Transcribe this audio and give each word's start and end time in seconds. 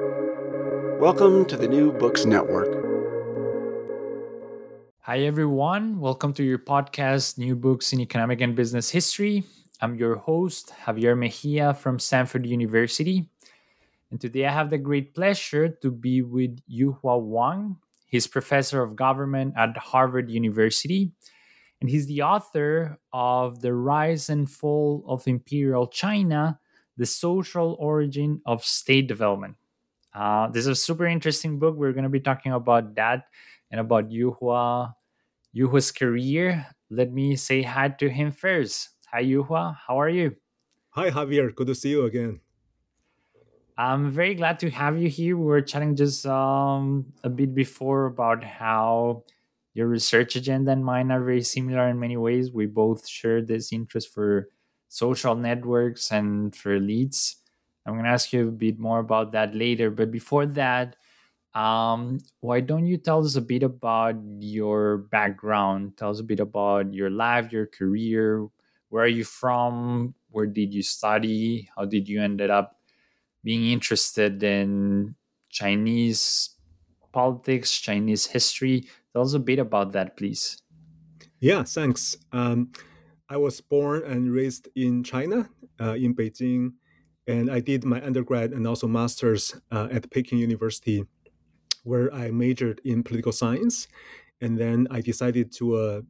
Welcome 0.00 1.44
to 1.44 1.56
the 1.56 1.68
New 1.68 1.92
Books 1.92 2.24
Network. 2.24 2.66
Hi, 5.02 5.20
everyone. 5.20 6.00
Welcome 6.00 6.32
to 6.34 6.42
your 6.42 6.58
podcast, 6.58 7.38
New 7.38 7.54
Books 7.54 7.92
in 7.92 8.00
Economic 8.00 8.40
and 8.40 8.56
Business 8.56 8.90
History. 8.90 9.44
I'm 9.80 9.94
your 9.94 10.16
host, 10.16 10.72
Javier 10.84 11.16
Mejia 11.16 11.74
from 11.74 12.00
Stanford 12.00 12.44
University. 12.44 13.28
And 14.10 14.20
today 14.20 14.46
I 14.46 14.50
have 14.50 14.68
the 14.68 14.78
great 14.78 15.14
pleasure 15.14 15.68
to 15.68 15.92
be 15.92 16.22
with 16.22 16.58
Yuhua 16.68 17.22
Wang. 17.22 17.76
He's 18.08 18.26
professor 18.26 18.82
of 18.82 18.96
government 18.96 19.54
at 19.56 19.76
Harvard 19.76 20.28
University. 20.28 21.12
And 21.80 21.88
he's 21.88 22.08
the 22.08 22.22
author 22.22 22.98
of 23.12 23.60
The 23.60 23.72
Rise 23.72 24.28
and 24.28 24.50
Fall 24.50 25.04
of 25.06 25.28
Imperial 25.28 25.86
China 25.86 26.58
The 26.96 27.06
Social 27.06 27.76
Origin 27.78 28.40
of 28.44 28.64
State 28.64 29.06
Development. 29.06 29.54
Uh, 30.14 30.48
this 30.48 30.62
is 30.62 30.68
a 30.68 30.74
super 30.74 31.06
interesting 31.06 31.58
book. 31.58 31.74
We're 31.76 31.92
going 31.92 32.04
to 32.04 32.12
be 32.12 32.20
talking 32.20 32.52
about 32.52 32.94
that 32.94 33.26
and 33.70 33.80
about 33.80 34.10
Yuhua, 34.10 34.94
Yuhua's 35.54 35.90
career. 35.90 36.66
Let 36.88 37.12
me 37.12 37.34
say 37.34 37.62
hi 37.62 37.88
to 37.88 38.08
him 38.08 38.30
first. 38.30 38.90
Hi, 39.10 39.24
Yuhua. 39.24 39.76
How 39.86 40.00
are 40.00 40.08
you? 40.08 40.36
Hi, 40.90 41.10
Javier. 41.10 41.52
Good 41.54 41.66
to 41.66 41.74
see 41.74 41.90
you 41.90 42.04
again. 42.04 42.40
I'm 43.76 44.12
very 44.12 44.36
glad 44.36 44.60
to 44.60 44.70
have 44.70 44.98
you 45.02 45.08
here. 45.08 45.36
We 45.36 45.44
were 45.44 45.60
chatting 45.60 45.96
just 45.96 46.24
um, 46.26 47.06
a 47.24 47.28
bit 47.28 47.52
before 47.52 48.06
about 48.06 48.44
how 48.44 49.24
your 49.74 49.88
research 49.88 50.36
agenda 50.36 50.70
and 50.70 50.84
mine 50.84 51.10
are 51.10 51.22
very 51.22 51.42
similar 51.42 51.88
in 51.88 51.98
many 51.98 52.16
ways. 52.16 52.52
We 52.52 52.66
both 52.66 53.08
share 53.08 53.42
this 53.42 53.72
interest 53.72 54.14
for 54.14 54.48
social 54.88 55.34
networks 55.34 56.12
and 56.12 56.54
for 56.54 56.78
elites. 56.78 57.34
I'm 57.86 57.94
going 57.94 58.04
to 58.04 58.10
ask 58.10 58.32
you 58.32 58.48
a 58.48 58.52
bit 58.52 58.78
more 58.78 58.98
about 59.00 59.32
that 59.32 59.54
later. 59.54 59.90
But 59.90 60.10
before 60.10 60.46
that, 60.46 60.96
um, 61.54 62.18
why 62.40 62.60
don't 62.60 62.86
you 62.86 62.96
tell 62.96 63.24
us 63.24 63.36
a 63.36 63.40
bit 63.40 63.62
about 63.62 64.16
your 64.40 64.98
background? 64.98 65.96
Tell 65.96 66.10
us 66.10 66.20
a 66.20 66.24
bit 66.24 66.40
about 66.40 66.92
your 66.92 67.10
life, 67.10 67.52
your 67.52 67.66
career. 67.66 68.48
Where 68.88 69.04
are 69.04 69.08
you 69.08 69.24
from? 69.24 70.14
Where 70.30 70.46
did 70.46 70.74
you 70.74 70.82
study? 70.82 71.68
How 71.76 71.84
did 71.84 72.08
you 72.08 72.22
ended 72.22 72.50
up 72.50 72.80
being 73.42 73.70
interested 73.70 74.42
in 74.42 75.14
Chinese 75.50 76.50
politics, 77.12 77.78
Chinese 77.78 78.26
history? 78.26 78.88
Tell 79.12 79.22
us 79.22 79.34
a 79.34 79.38
bit 79.38 79.58
about 79.58 79.92
that, 79.92 80.16
please. 80.16 80.60
Yeah, 81.40 81.62
thanks. 81.62 82.16
Um, 82.32 82.72
I 83.28 83.36
was 83.36 83.60
born 83.60 84.02
and 84.04 84.32
raised 84.32 84.68
in 84.74 85.04
China, 85.04 85.48
uh, 85.80 85.94
in 85.94 86.14
Beijing, 86.14 86.72
and 87.26 87.50
I 87.50 87.60
did 87.60 87.84
my 87.84 88.04
undergrad 88.04 88.52
and 88.52 88.66
also 88.66 88.86
master's 88.86 89.54
uh, 89.70 89.88
at 89.90 90.10
Peking 90.10 90.38
University, 90.38 91.04
where 91.82 92.12
I 92.12 92.30
majored 92.30 92.80
in 92.84 93.02
political 93.02 93.32
science. 93.32 93.88
And 94.40 94.58
then 94.58 94.86
I 94.90 95.00
decided 95.00 95.52
to 95.54 95.76
uh, 95.76 96.00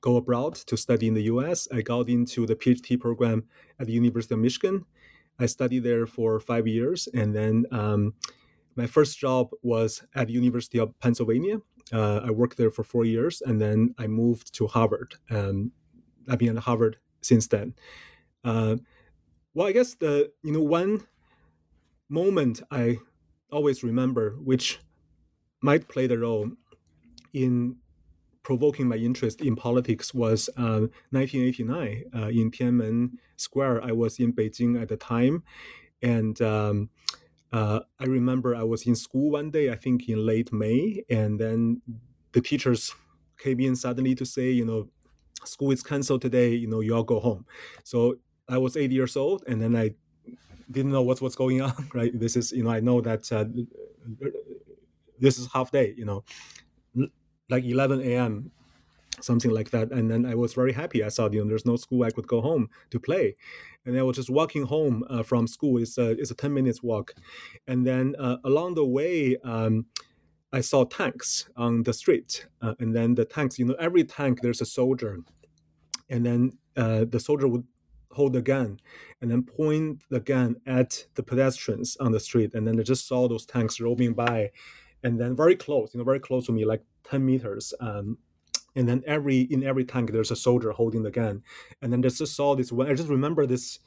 go 0.00 0.16
abroad 0.16 0.54
to 0.54 0.76
study 0.76 1.06
in 1.06 1.14
the 1.14 1.24
US. 1.24 1.68
I 1.72 1.82
got 1.82 2.08
into 2.08 2.46
the 2.46 2.56
PhD 2.56 2.98
program 2.98 3.44
at 3.78 3.86
the 3.86 3.92
University 3.92 4.34
of 4.34 4.40
Michigan. 4.40 4.84
I 5.38 5.46
studied 5.46 5.84
there 5.84 6.06
for 6.06 6.40
five 6.40 6.66
years. 6.66 7.08
And 7.14 7.34
then 7.34 7.66
um, 7.70 8.14
my 8.74 8.86
first 8.86 9.18
job 9.18 9.50
was 9.62 10.02
at 10.14 10.26
the 10.26 10.32
University 10.32 10.78
of 10.78 10.98
Pennsylvania. 10.98 11.58
Uh, 11.92 12.20
I 12.24 12.30
worked 12.30 12.56
there 12.56 12.70
for 12.70 12.82
four 12.82 13.04
years. 13.04 13.42
And 13.42 13.60
then 13.60 13.94
I 13.98 14.06
moved 14.06 14.52
to 14.54 14.66
Harvard. 14.66 15.14
Um, 15.30 15.72
I've 16.28 16.38
been 16.38 16.56
at 16.56 16.64
Harvard 16.64 16.96
since 17.20 17.46
then. 17.46 17.74
Uh, 18.44 18.76
well, 19.56 19.66
I 19.66 19.72
guess 19.72 19.94
the 19.94 20.30
you 20.42 20.52
know 20.52 20.60
one 20.60 21.06
moment 22.10 22.60
I 22.70 22.98
always 23.50 23.82
remember, 23.82 24.36
which 24.44 24.80
might 25.62 25.88
play 25.88 26.06
the 26.06 26.18
role 26.18 26.50
in 27.32 27.76
provoking 28.42 28.86
my 28.86 28.96
interest 28.96 29.40
in 29.40 29.56
politics, 29.56 30.12
was 30.12 30.50
uh, 30.58 30.92
1989 31.10 32.04
uh, 32.14 32.26
in 32.28 32.50
Tiananmen 32.50 33.12
Square. 33.36 33.82
I 33.82 33.92
was 33.92 34.20
in 34.20 34.34
Beijing 34.34 34.80
at 34.80 34.88
the 34.90 34.98
time, 34.98 35.42
and 36.02 36.38
um, 36.42 36.90
uh, 37.50 37.80
I 37.98 38.04
remember 38.04 38.54
I 38.54 38.62
was 38.62 38.86
in 38.86 38.94
school 38.94 39.30
one 39.30 39.50
day, 39.50 39.70
I 39.70 39.76
think 39.76 40.06
in 40.06 40.26
late 40.26 40.52
May, 40.52 41.02
and 41.08 41.40
then 41.40 41.80
the 42.32 42.42
teachers 42.42 42.94
came 43.38 43.60
in 43.60 43.74
suddenly 43.74 44.14
to 44.16 44.26
say, 44.26 44.50
you 44.50 44.66
know, 44.66 44.90
school 45.44 45.70
is 45.70 45.82
canceled 45.82 46.20
today. 46.20 46.50
You 46.54 46.66
know, 46.66 46.80
you 46.80 46.94
all 46.94 47.04
go 47.04 47.20
home. 47.20 47.46
So 47.84 48.18
I 48.48 48.58
was 48.58 48.76
eight 48.76 48.92
years 48.92 49.16
old, 49.16 49.44
and 49.46 49.60
then 49.60 49.76
I 49.76 49.94
didn't 50.70 50.92
know 50.92 51.02
what's 51.02 51.20
what's 51.20 51.36
going 51.36 51.60
on. 51.68 51.88
Right, 51.94 52.18
this 52.18 52.36
is 52.36 52.52
you 52.52 52.64
know 52.64 52.70
I 52.70 52.80
know 52.80 53.00
that 53.00 53.30
uh, 53.32 53.44
this 55.18 55.38
is 55.38 55.48
half 55.52 55.70
day. 55.70 55.94
You 55.96 56.04
know, 56.04 56.24
like 57.48 57.64
11 57.64 58.00
a.m. 58.02 58.50
something 59.20 59.50
like 59.50 59.70
that. 59.70 59.90
And 59.92 60.10
then 60.10 60.26
I 60.26 60.34
was 60.34 60.54
very 60.54 60.72
happy. 60.72 61.04
I 61.04 61.08
thought 61.08 61.32
you 61.32 61.42
know 61.42 61.48
there's 61.48 61.66
no 61.66 61.76
school, 61.76 62.04
I 62.04 62.10
could 62.10 62.26
go 62.26 62.40
home 62.40 62.68
to 62.90 63.00
play. 63.00 63.36
And 63.84 63.96
I 63.98 64.02
was 64.02 64.16
just 64.16 64.30
walking 64.30 64.64
home 64.64 65.04
uh, 65.08 65.22
from 65.22 65.46
school. 65.46 65.78
It's 65.80 65.98
a 65.98 66.10
it's 66.10 66.30
a 66.30 66.34
10 66.34 66.52
minutes 66.52 66.82
walk, 66.82 67.14
and 67.66 67.86
then 67.86 68.14
uh, 68.18 68.38
along 68.44 68.74
the 68.74 68.84
way. 68.84 69.36
Um, 69.44 69.86
I 70.52 70.60
saw 70.60 70.84
tanks 70.84 71.48
on 71.56 71.82
the 71.82 71.92
street, 71.92 72.46
uh, 72.62 72.74
and 72.78 72.94
then 72.94 73.16
the 73.16 73.24
tanks. 73.24 73.58
You 73.58 73.66
know, 73.66 73.74
every 73.78 74.04
tank 74.04 74.40
there's 74.40 74.60
a 74.60 74.64
soldier, 74.64 75.18
and 76.08 76.24
then 76.24 76.52
uh, 76.76 77.04
the 77.04 77.20
soldier 77.20 77.48
would 77.48 77.64
hold 78.16 78.32
the 78.32 78.42
gun 78.42 78.80
and 79.20 79.30
then 79.30 79.42
point 79.42 80.02
the 80.10 80.20
gun 80.20 80.56
at 80.66 81.06
the 81.14 81.22
pedestrians 81.22 81.96
on 81.98 82.12
the 82.12 82.20
street. 82.20 82.54
And 82.54 82.66
then 82.66 82.76
they 82.76 82.82
just 82.82 83.06
saw 83.06 83.28
those 83.28 83.46
tanks 83.46 83.80
roaming 83.80 84.14
by 84.14 84.50
and 85.02 85.20
then 85.20 85.36
very 85.36 85.54
close 85.54 85.94
you 85.94 85.98
know 85.98 86.04
very 86.04 86.18
close 86.18 86.46
to 86.46 86.52
me 86.52 86.64
like 86.64 86.82
10 87.04 87.24
meters 87.24 87.72
um, 87.80 88.18
and 88.74 88.88
then 88.88 89.02
every 89.06 89.40
in 89.40 89.62
every 89.62 89.84
tank 89.84 90.10
there's 90.10 90.30
a 90.30 90.36
soldier 90.36 90.70
holding 90.72 91.02
the 91.02 91.10
gun. 91.10 91.42
And 91.80 91.92
then 91.92 92.00
they 92.00 92.08
just 92.08 92.34
saw 92.34 92.54
this 92.54 92.72
one 92.72 92.88
i 92.88 92.94
just 92.94 93.08
remember 93.08 93.46
this 93.46 93.78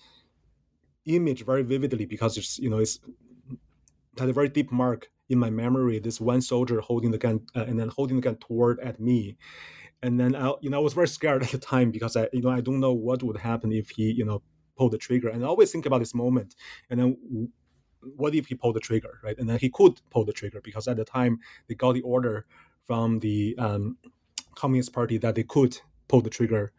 image 1.05 1.45
very 1.45 1.63
vividly 1.63 2.05
because 2.05 2.37
it's 2.37 2.59
you 2.59 2.69
know 2.69 2.79
it's 2.79 2.99
it 4.13 4.19
had 4.19 4.29
a 4.29 4.33
very 4.33 4.49
deep 4.49 4.71
mark 4.71 5.09
in 5.29 5.37
my 5.37 5.49
memory 5.49 5.99
this 5.99 6.19
one 6.19 6.41
soldier 6.41 6.79
holding 6.81 7.11
the 7.11 7.17
gun 7.17 7.41
uh, 7.55 7.65
and 7.67 7.79
then 7.79 7.89
holding 7.89 8.17
the 8.17 8.21
gun 8.21 8.35
toward 8.35 8.79
at 8.79 8.99
me 8.99 9.37
and 10.01 10.19
then 10.19 10.35
I, 10.35 10.53
you 10.61 10.69
know, 10.69 10.77
I 10.77 10.81
was 10.81 10.93
very 10.93 11.07
scared 11.07 11.43
at 11.43 11.51
the 11.51 11.57
time 11.57 11.91
because 11.91 12.15
I, 12.15 12.27
you 12.33 12.41
know, 12.41 12.49
I 12.49 12.61
don't 12.61 12.79
know 12.79 12.93
what 12.93 13.23
would 13.23 13.37
happen 13.37 13.71
if 13.71 13.89
he, 13.89 14.11
you 14.11 14.25
know, 14.25 14.41
pulled 14.77 14.93
the 14.93 14.97
trigger. 14.97 15.29
And 15.29 15.43
I 15.43 15.47
always 15.47 15.71
think 15.71 15.85
about 15.85 15.99
this 15.99 16.15
moment. 16.15 16.55
And 16.89 16.99
then, 16.99 17.49
what 18.15 18.33
if 18.33 18.47
he 18.47 18.55
pulled 18.55 18.75
the 18.75 18.79
trigger, 18.79 19.19
right? 19.23 19.37
And 19.37 19.49
then 19.49 19.59
he 19.59 19.69
could 19.69 19.99
pull 20.09 20.23
the 20.23 20.31
trigger 20.31 20.61
because 20.63 20.87
at 20.87 20.97
the 20.97 21.03
time 21.03 21.39
they 21.67 21.75
got 21.75 21.93
the 21.93 22.01
order 22.01 22.45
from 22.85 23.19
the 23.19 23.55
um, 23.57 23.97
Communist 24.55 24.93
Party 24.93 25.17
that 25.17 25.35
they 25.35 25.43
could 25.43 25.77
pull 26.07 26.21
the 26.21 26.29
trigger 26.29 26.71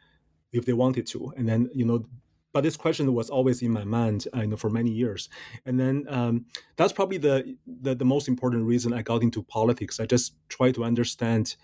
if 0.52 0.64
they 0.64 0.72
wanted 0.72 1.06
to. 1.08 1.32
And 1.37 1.48
then, 1.48 1.69
you 1.75 1.84
know, 1.84 2.06
but 2.52 2.62
this 2.62 2.76
question 2.76 3.12
was 3.14 3.31
always 3.31 3.62
in 3.62 3.70
my 3.70 3.84
mind, 3.84 4.26
uh, 4.34 4.41
you 4.41 4.48
know, 4.48 4.56
for 4.56 4.70
many 4.70 4.91
years. 4.91 5.28
And 5.66 5.78
then 5.78 6.04
um, 6.08 6.47
that's 6.76 6.92
probably 6.92 7.19
the, 7.19 7.56
the, 7.66 7.94
the 7.94 8.04
most 8.04 8.26
important 8.26 8.64
reason 8.64 8.92
I 8.92 9.02
got 9.02 9.22
into 9.22 9.42
politics. 9.42 10.00
I 10.00 10.06
just 10.06 10.34
try 10.48 10.72
to 10.72 10.84
understand. 10.84 11.56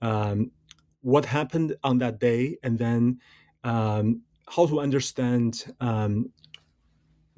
Um, 0.00 0.50
what 1.04 1.26
happened 1.26 1.76
on 1.84 1.98
that 1.98 2.18
day, 2.18 2.56
and 2.62 2.78
then 2.78 3.20
um, 3.62 4.22
how 4.48 4.64
to 4.66 4.80
understand, 4.80 5.64
um, 5.80 6.32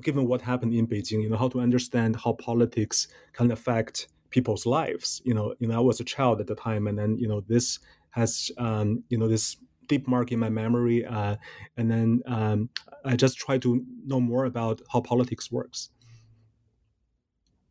given 0.00 0.25
what 0.28 0.41
happened 0.41 0.72
in 0.72 0.87
Beijing, 0.87 1.21
you 1.21 1.28
know, 1.28 1.37
how 1.37 1.49
to 1.49 1.59
understand 1.59 2.15
how 2.15 2.32
politics 2.34 3.09
can 3.32 3.50
affect 3.50 4.06
people's 4.31 4.66
lives. 4.66 5.21
You 5.25 5.34
know, 5.34 5.53
you 5.59 5.66
know, 5.66 5.76
I 5.76 5.81
was 5.81 5.99
a 5.99 6.05
child 6.05 6.41
at 6.41 6.47
the 6.47 6.55
time, 6.55 6.87
and 6.87 6.97
then 6.97 7.19
you 7.19 7.26
know, 7.26 7.41
this 7.41 7.81
has 8.10 8.53
um, 8.56 9.03
you 9.09 9.19
know 9.19 9.26
this 9.26 9.56
deep 9.88 10.06
mark 10.06 10.31
in 10.31 10.38
my 10.38 10.49
memory, 10.49 11.05
uh, 11.05 11.34
and 11.76 11.91
then 11.91 12.22
um, 12.26 12.71
I 13.05 13.16
just 13.16 13.37
try 13.37 13.59
to 13.59 13.84
know 14.05 14.21
more 14.21 14.44
about 14.44 14.81
how 14.93 15.00
politics 15.00 15.50
works. 15.50 15.91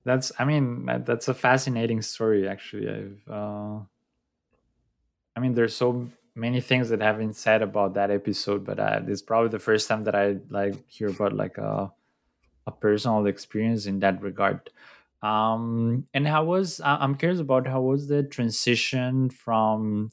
That's, 0.03 0.31
I 0.37 0.43
mean, 0.43 0.85
that's 1.05 1.29
a 1.29 1.33
fascinating 1.33 2.01
story. 2.01 2.49
Actually, 2.49 2.89
I've. 2.89 3.23
Uh 3.29 3.79
I 5.35 5.39
mean, 5.39 5.53
there's 5.53 5.75
so 5.75 6.09
many 6.35 6.61
things 6.61 6.89
that 6.89 7.01
have 7.01 7.17
been 7.17 7.33
said 7.33 7.61
about 7.61 7.93
that 7.95 8.11
episode, 8.11 8.65
but 8.65 8.79
uh, 8.79 9.01
it's 9.07 9.21
probably 9.21 9.49
the 9.49 9.59
first 9.59 9.87
time 9.87 10.03
that 10.05 10.15
I 10.15 10.37
like 10.49 10.75
hear 10.89 11.09
about 11.09 11.33
like 11.33 11.57
a 11.57 11.91
a 12.67 12.71
personal 12.71 13.25
experience 13.27 13.87
in 13.87 13.99
that 13.99 14.21
regard. 14.21 14.69
Um, 15.21 16.07
and 16.13 16.27
how 16.27 16.45
was 16.45 16.81
I'm 16.83 17.15
curious 17.15 17.39
about 17.39 17.67
how 17.67 17.81
was 17.81 18.07
the 18.07 18.23
transition 18.23 19.29
from 19.29 20.11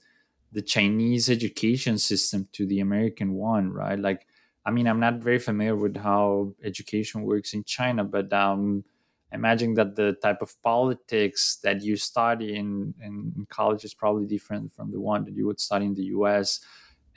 the 0.52 0.62
Chinese 0.62 1.30
education 1.30 1.98
system 1.98 2.48
to 2.52 2.66
the 2.66 2.80
American 2.80 3.34
one, 3.34 3.72
right? 3.72 3.98
Like, 3.98 4.26
I 4.66 4.70
mean, 4.70 4.86
I'm 4.86 5.00
not 5.00 5.16
very 5.18 5.38
familiar 5.38 5.76
with 5.76 5.96
how 5.96 6.54
education 6.62 7.22
works 7.22 7.54
in 7.54 7.64
China, 7.64 8.04
but 8.04 8.32
um, 8.32 8.84
imagine 9.32 9.74
that 9.74 9.96
the 9.96 10.14
type 10.22 10.42
of 10.42 10.60
politics 10.62 11.58
that 11.62 11.82
you 11.82 11.96
study 11.96 12.56
in, 12.56 12.94
in 13.02 13.46
college 13.48 13.84
is 13.84 13.94
probably 13.94 14.26
different 14.26 14.72
from 14.72 14.90
the 14.90 15.00
one 15.00 15.24
that 15.24 15.34
you 15.34 15.46
would 15.46 15.60
study 15.60 15.86
in 15.86 15.94
the 15.94 16.04
US. 16.16 16.60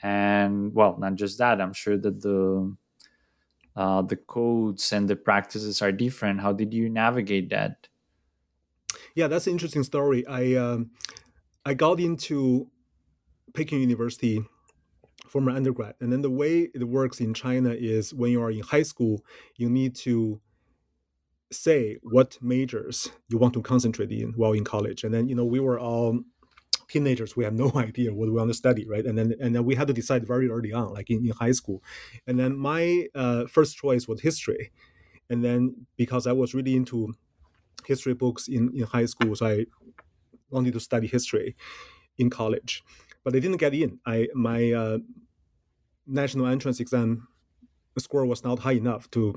And 0.02 0.74
well, 0.74 0.96
not 0.98 1.14
just 1.14 1.38
that, 1.38 1.60
I'm 1.60 1.72
sure 1.72 1.96
that 1.98 2.20
the 2.22 2.76
uh, 3.76 4.00
the 4.02 4.16
codes 4.16 4.92
and 4.92 5.08
the 5.08 5.16
practices 5.16 5.82
are 5.82 5.92
different. 5.92 6.40
How 6.40 6.52
did 6.52 6.72
you 6.72 6.88
navigate 6.88 7.50
that? 7.50 7.88
Yeah, 9.14 9.28
that's 9.28 9.46
an 9.46 9.52
interesting 9.52 9.82
story. 9.82 10.26
I 10.26 10.54
um, 10.54 10.90
I 11.64 11.74
got 11.74 12.00
into 12.00 12.70
Peking 13.54 13.80
University 13.80 14.42
for 15.28 15.40
my 15.40 15.54
undergrad, 15.54 15.94
and 16.00 16.12
then 16.12 16.22
the 16.22 16.30
way 16.30 16.70
it 16.74 16.84
works 16.84 17.20
in 17.20 17.34
China 17.34 17.70
is 17.70 18.14
when 18.14 18.30
you 18.30 18.42
are 18.42 18.50
in 18.50 18.60
high 18.60 18.82
school, 18.82 19.24
you 19.56 19.68
need 19.68 19.94
to 19.96 20.40
say 21.50 21.96
what 22.02 22.38
majors 22.42 23.08
you 23.28 23.38
want 23.38 23.54
to 23.54 23.62
concentrate 23.62 24.10
in 24.10 24.32
while 24.32 24.52
in 24.52 24.64
college, 24.64 25.04
and 25.04 25.14
then 25.14 25.28
you 25.28 25.34
know 25.34 25.44
we 25.44 25.60
were 25.60 25.78
all 25.78 26.20
teenagers 26.88 27.36
we 27.36 27.44
had 27.44 27.54
no 27.54 27.72
idea 27.76 28.14
what 28.14 28.26
we 28.28 28.34
want 28.34 28.50
to 28.50 28.54
study 28.54 28.86
right? 28.86 29.04
And 29.04 29.16
then 29.18 29.34
and 29.40 29.54
then 29.54 29.64
we 29.64 29.74
had 29.74 29.88
to 29.88 29.92
decide 29.92 30.26
very 30.26 30.48
early 30.48 30.72
on 30.72 30.92
like 30.92 31.10
in, 31.10 31.24
in 31.26 31.32
high 31.32 31.52
school. 31.52 31.82
And 32.26 32.38
then 32.38 32.56
my 32.56 33.06
uh, 33.14 33.46
first 33.46 33.76
choice 33.76 34.06
was 34.06 34.20
history. 34.20 34.70
And 35.28 35.44
then 35.44 35.86
because 35.96 36.26
i 36.26 36.32
was 36.32 36.54
really 36.54 36.76
into 36.76 37.12
history 37.84 38.14
books 38.14 38.48
in, 38.48 38.70
in 38.74 38.84
high 38.84 39.06
school 39.06 39.34
so 39.34 39.46
i 39.46 39.66
wanted 40.50 40.72
to 40.72 40.80
study 40.80 41.06
history 41.06 41.56
in 42.18 42.30
college. 42.30 42.82
But 43.24 43.34
i 43.34 43.40
didn't 43.40 43.58
get 43.58 43.74
in. 43.74 43.98
I 44.06 44.28
my 44.34 44.72
uh, 44.72 44.98
national 46.06 46.46
entrance 46.46 46.78
exam 46.78 47.26
score 48.00 48.26
was 48.26 48.44
not 48.44 48.58
high 48.58 48.72
enough 48.72 49.10
to 49.10 49.34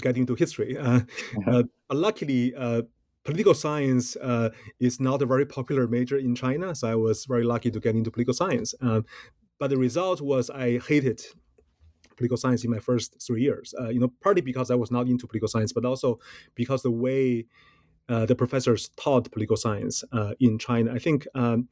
get 0.00 0.16
into 0.16 0.34
history 0.34 0.76
uh, 0.78 1.00
uh-huh. 1.00 1.50
uh, 1.50 1.94
luckily 1.94 2.54
uh, 2.54 2.82
political 3.24 3.54
science 3.54 4.16
uh, 4.16 4.50
is 4.80 5.00
not 5.00 5.22
a 5.22 5.26
very 5.26 5.46
popular 5.46 5.86
major 5.86 6.18
in 6.18 6.34
China, 6.34 6.74
so 6.74 6.88
I 6.88 6.96
was 6.96 7.24
very 7.24 7.44
lucky 7.44 7.70
to 7.70 7.80
get 7.80 7.94
into 7.94 8.10
political 8.10 8.34
science. 8.34 8.74
But 9.60 9.70
the 9.70 9.78
result 9.78 10.20
was 10.20 10.50
I 10.50 10.80
hated 10.80 11.22
political 12.16 12.36
science 12.36 12.64
in 12.64 12.70
my 12.70 12.78
first 12.78 13.16
three 13.24 13.42
years. 13.42 13.74
Uh, 13.78 13.88
you 13.88 14.00
know, 14.00 14.12
partly 14.20 14.42
because 14.42 14.70
I 14.70 14.74
was 14.74 14.90
not 14.90 15.06
into 15.08 15.26
political 15.26 15.48
science, 15.48 15.72
but 15.72 15.84
also 15.84 16.18
because 16.54 16.82
the 16.82 16.90
way 16.90 17.46
uh, 18.08 18.26
the 18.26 18.34
professors 18.34 18.90
taught 18.96 19.30
political 19.30 19.56
science 19.56 20.04
uh, 20.12 20.32
in 20.40 20.58
China, 20.58 20.92
I 20.92 20.98
think 20.98 21.26
um, 21.34 21.68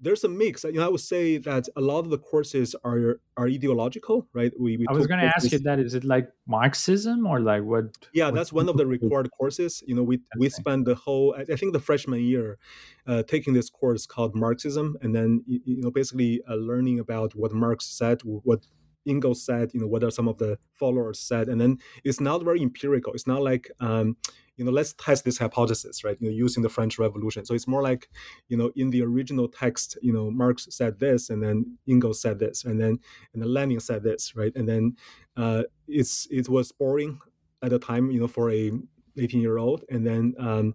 there's 0.00 0.24
a 0.24 0.28
mix. 0.28 0.64
You 0.64 0.72
know, 0.72 0.86
I 0.86 0.88
would 0.88 1.00
say 1.00 1.38
that 1.38 1.68
a 1.76 1.80
lot 1.80 2.00
of 2.00 2.10
the 2.10 2.18
courses 2.18 2.74
are 2.84 3.20
are 3.36 3.46
ideological, 3.46 4.28
right? 4.32 4.52
We, 4.58 4.76
we 4.76 4.86
I 4.88 4.92
was 4.92 5.06
going 5.06 5.20
to 5.20 5.26
ask 5.26 5.50
you 5.50 5.58
that. 5.60 5.78
Is 5.78 5.94
it 5.94 6.04
like 6.04 6.28
Marxism 6.46 7.26
or 7.26 7.40
like 7.40 7.62
what? 7.62 7.96
Yeah, 8.12 8.26
what, 8.26 8.34
that's 8.34 8.52
one 8.52 8.68
of 8.68 8.76
the 8.76 8.86
required 8.96 9.30
courses. 9.38 9.82
You 9.86 9.94
know, 9.94 10.02
we 10.02 10.16
okay. 10.16 10.38
we 10.38 10.48
spend 10.48 10.86
the 10.86 10.94
whole 10.94 11.34
I 11.36 11.56
think 11.56 11.72
the 11.72 11.80
freshman 11.80 12.20
year 12.20 12.58
uh, 13.06 13.22
taking 13.22 13.54
this 13.54 13.70
course 13.70 14.06
called 14.06 14.34
Marxism, 14.34 14.96
and 15.00 15.14
then 15.14 15.42
you 15.46 15.80
know 15.82 15.90
basically 15.90 16.42
uh, 16.48 16.54
learning 16.54 16.98
about 16.98 17.34
what 17.34 17.52
Marx 17.52 17.86
said, 17.86 18.22
what 18.22 18.66
Engels 19.06 19.44
said, 19.44 19.72
you 19.74 19.80
know, 19.80 19.86
what 19.86 20.04
are 20.04 20.10
some 20.10 20.28
of 20.28 20.38
the 20.38 20.58
followers 20.72 21.20
said, 21.20 21.48
and 21.48 21.60
then 21.60 21.78
it's 22.04 22.20
not 22.20 22.42
very 22.42 22.62
empirical. 22.62 23.12
It's 23.12 23.26
not 23.26 23.42
like 23.42 23.70
um, 23.80 24.16
you 24.56 24.64
know, 24.64 24.70
let's 24.70 24.92
test 24.94 25.24
this 25.24 25.38
hypothesis, 25.38 26.04
right? 26.04 26.16
You 26.20 26.30
know, 26.30 26.34
using 26.34 26.62
the 26.62 26.68
French 26.68 26.98
Revolution. 26.98 27.44
So 27.44 27.54
it's 27.54 27.66
more 27.66 27.82
like, 27.82 28.08
you 28.48 28.56
know, 28.56 28.70
in 28.76 28.90
the 28.90 29.02
original 29.02 29.48
text, 29.48 29.98
you 30.00 30.12
know, 30.12 30.30
Marx 30.30 30.68
said 30.70 31.00
this, 31.00 31.30
and 31.30 31.42
then 31.42 31.76
Engels 31.88 32.20
said 32.20 32.38
this, 32.38 32.64
and 32.64 32.80
then 32.80 32.98
and 33.32 33.42
then 33.42 33.52
Lenin 33.52 33.80
said 33.80 34.02
this, 34.02 34.36
right? 34.36 34.52
And 34.54 34.68
then 34.68 34.96
uh, 35.36 35.64
it's 35.88 36.28
it 36.30 36.48
was 36.48 36.70
boring 36.70 37.18
at 37.62 37.70
the 37.70 37.78
time, 37.78 38.10
you 38.10 38.20
know, 38.20 38.28
for 38.28 38.50
a 38.50 38.70
18 39.16 39.40
year 39.40 39.58
old, 39.58 39.84
and 39.90 40.06
then 40.06 40.34
um, 40.38 40.74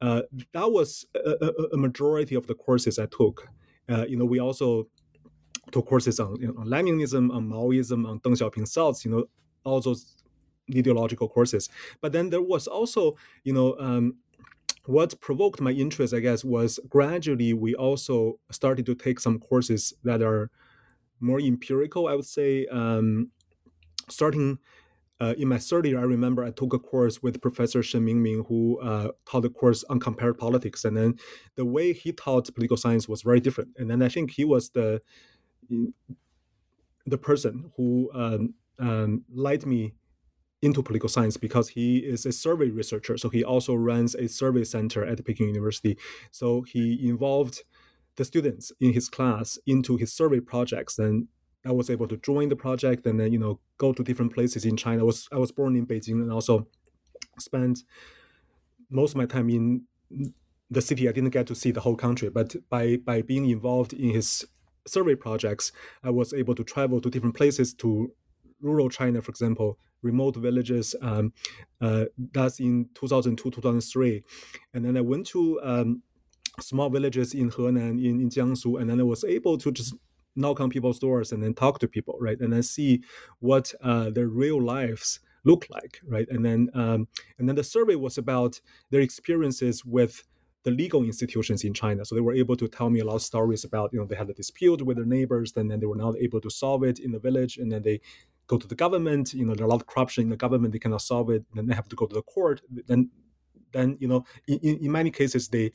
uh, 0.00 0.22
that 0.52 0.72
was 0.72 1.06
a, 1.14 1.52
a, 1.72 1.76
majority 1.76 2.34
of 2.34 2.48
the 2.48 2.54
courses 2.54 2.98
I 2.98 3.06
took. 3.06 3.46
Uh, 3.88 4.04
you 4.08 4.16
know, 4.16 4.24
we 4.24 4.40
also 4.40 4.88
courses 5.80 6.20
on, 6.20 6.36
you 6.40 6.48
know, 6.48 6.54
on 6.58 6.66
Leninism, 6.66 7.32
on 7.32 7.48
Maoism, 7.48 8.06
on 8.06 8.20
Deng 8.20 8.36
Xiaoping's 8.36 8.74
thoughts, 8.74 9.04
you 9.04 9.10
know, 9.10 9.24
all 9.64 9.80
those 9.80 10.16
ideological 10.76 11.28
courses. 11.28 11.70
But 12.00 12.12
then 12.12 12.30
there 12.30 12.42
was 12.42 12.66
also, 12.66 13.16
you 13.44 13.52
know, 13.52 13.78
um, 13.78 14.16
what 14.86 15.18
provoked 15.20 15.60
my 15.60 15.70
interest, 15.70 16.12
I 16.12 16.20
guess, 16.20 16.44
was 16.44 16.80
gradually 16.88 17.52
we 17.52 17.74
also 17.74 18.40
started 18.50 18.84
to 18.86 18.94
take 18.94 19.20
some 19.20 19.38
courses 19.38 19.94
that 20.02 20.22
are 20.22 20.50
more 21.20 21.40
empirical. 21.40 22.08
I 22.08 22.14
would 22.14 22.26
say, 22.26 22.66
um, 22.66 23.30
starting 24.08 24.58
uh, 25.20 25.34
in 25.38 25.46
my 25.46 25.58
third 25.58 25.86
year, 25.86 26.00
I 26.00 26.02
remember 26.02 26.42
I 26.42 26.50
took 26.50 26.74
a 26.74 26.80
course 26.80 27.22
with 27.22 27.40
Professor 27.40 27.80
Shen 27.80 28.04
Mingming, 28.04 28.44
who 28.48 28.80
uh, 28.80 29.12
taught 29.24 29.44
a 29.44 29.50
course 29.50 29.84
on 29.84 30.00
compared 30.00 30.36
politics, 30.36 30.84
and 30.84 30.96
then 30.96 31.14
the 31.54 31.64
way 31.64 31.92
he 31.92 32.10
taught 32.10 32.52
political 32.52 32.76
science 32.76 33.08
was 33.08 33.22
very 33.22 33.38
different. 33.38 33.70
And 33.76 33.88
then 33.88 34.02
I 34.02 34.08
think 34.08 34.32
he 34.32 34.44
was 34.44 34.70
the 34.70 35.00
the 37.06 37.18
person 37.18 37.72
who 37.76 38.10
um, 38.14 38.54
um, 38.78 39.24
led 39.32 39.66
me 39.66 39.94
into 40.62 40.82
political 40.82 41.08
science 41.08 41.36
because 41.36 41.68
he 41.70 41.98
is 41.98 42.24
a 42.24 42.32
survey 42.32 42.70
researcher. 42.70 43.18
So 43.18 43.28
he 43.28 43.42
also 43.42 43.74
runs 43.74 44.14
a 44.14 44.28
survey 44.28 44.64
center 44.64 45.04
at 45.04 45.24
Peking 45.24 45.48
University. 45.48 45.98
So 46.30 46.62
he 46.62 47.08
involved 47.08 47.62
the 48.16 48.24
students 48.24 48.70
in 48.80 48.92
his 48.92 49.08
class 49.08 49.58
into 49.66 49.96
his 49.96 50.12
survey 50.12 50.38
projects. 50.38 50.98
And 50.98 51.26
I 51.66 51.72
was 51.72 51.90
able 51.90 52.06
to 52.08 52.16
join 52.16 52.48
the 52.48 52.56
project 52.56 53.06
and 53.06 53.18
then 53.18 53.32
you 53.32 53.38
know 53.38 53.60
go 53.78 53.92
to 53.92 54.02
different 54.02 54.32
places 54.32 54.64
in 54.64 54.76
China. 54.76 55.02
I 55.02 55.04
was 55.04 55.28
I 55.32 55.38
was 55.38 55.52
born 55.52 55.76
in 55.76 55.86
Beijing 55.86 56.22
and 56.22 56.32
also 56.32 56.68
spent 57.38 57.80
most 58.90 59.12
of 59.12 59.16
my 59.16 59.26
time 59.26 59.48
in 59.48 59.84
the 60.70 60.82
city. 60.82 61.08
I 61.08 61.12
didn't 61.12 61.30
get 61.30 61.46
to 61.48 61.54
see 61.54 61.70
the 61.70 61.80
whole 61.80 61.96
country, 61.96 62.28
but 62.30 62.54
by 62.68 62.96
by 62.96 63.22
being 63.22 63.48
involved 63.48 63.92
in 63.92 64.10
his 64.10 64.44
survey 64.86 65.14
projects, 65.14 65.72
I 66.02 66.10
was 66.10 66.32
able 66.32 66.54
to 66.54 66.64
travel 66.64 67.00
to 67.00 67.10
different 67.10 67.36
places 67.36 67.74
to 67.74 68.12
rural 68.60 68.88
China, 68.88 69.20
for 69.20 69.30
example, 69.30 69.78
remote 70.02 70.36
villages. 70.36 70.94
Um, 71.00 71.32
uh, 71.80 72.06
that's 72.32 72.60
in 72.60 72.88
2002, 72.94 73.50
2003. 73.50 74.22
And 74.74 74.84
then 74.84 74.96
I 74.96 75.00
went 75.00 75.26
to 75.28 75.60
um, 75.62 76.02
small 76.60 76.90
villages 76.90 77.34
in 77.34 77.50
Henan, 77.50 78.04
in, 78.04 78.20
in 78.20 78.28
Jiangsu, 78.28 78.80
and 78.80 78.90
then 78.90 79.00
I 79.00 79.04
was 79.04 79.24
able 79.24 79.58
to 79.58 79.70
just 79.70 79.94
knock 80.34 80.60
on 80.60 80.70
people's 80.70 80.98
doors 80.98 81.32
and 81.32 81.42
then 81.42 81.54
talk 81.54 81.78
to 81.80 81.88
people, 81.88 82.16
right? 82.20 82.40
And 82.40 82.52
then 82.52 82.62
see 82.62 83.02
what 83.40 83.72
uh, 83.82 84.10
their 84.10 84.28
real 84.28 84.62
lives 84.62 85.20
look 85.44 85.66
like, 85.70 86.00
right? 86.06 86.26
And 86.30 86.44
then 86.44 86.70
um, 86.74 87.08
and 87.38 87.48
then 87.48 87.56
the 87.56 87.64
survey 87.64 87.96
was 87.96 88.18
about 88.18 88.60
their 88.90 89.00
experiences 89.00 89.84
with 89.84 90.22
the 90.64 90.70
legal 90.70 91.02
institutions 91.04 91.64
in 91.64 91.74
China. 91.74 92.04
So 92.04 92.14
they 92.14 92.20
were 92.20 92.34
able 92.34 92.56
to 92.56 92.68
tell 92.68 92.90
me 92.90 93.00
a 93.00 93.04
lot 93.04 93.16
of 93.16 93.22
stories 93.22 93.64
about, 93.64 93.92
you 93.92 93.98
know, 93.98 94.06
they 94.06 94.14
had 94.14 94.30
a 94.30 94.34
dispute 94.34 94.82
with 94.82 94.96
their 94.96 95.06
neighbors, 95.06 95.52
and 95.56 95.70
then 95.70 95.80
they 95.80 95.86
were 95.86 95.96
not 95.96 96.16
able 96.16 96.40
to 96.40 96.50
solve 96.50 96.84
it 96.84 96.98
in 96.98 97.12
the 97.12 97.18
village, 97.18 97.58
and 97.58 97.70
then 97.72 97.82
they 97.82 98.00
go 98.46 98.58
to 98.58 98.66
the 98.66 98.74
government. 98.74 99.34
You 99.34 99.44
know, 99.44 99.54
there's 99.54 99.64
a 99.64 99.68
lot 99.68 99.80
of 99.80 99.86
corruption 99.86 100.24
in 100.24 100.30
the 100.30 100.36
government. 100.36 100.72
They 100.72 100.78
cannot 100.78 101.02
solve 101.02 101.30
it. 101.30 101.44
Then 101.54 101.66
they 101.66 101.74
have 101.74 101.88
to 101.88 101.96
go 101.96 102.06
to 102.06 102.14
the 102.14 102.22
court. 102.22 102.60
Then, 102.86 103.10
then 103.72 103.96
you 104.00 104.08
know, 104.08 104.24
in, 104.46 104.58
in 104.58 104.92
many 104.92 105.10
cases 105.10 105.48
they 105.48 105.72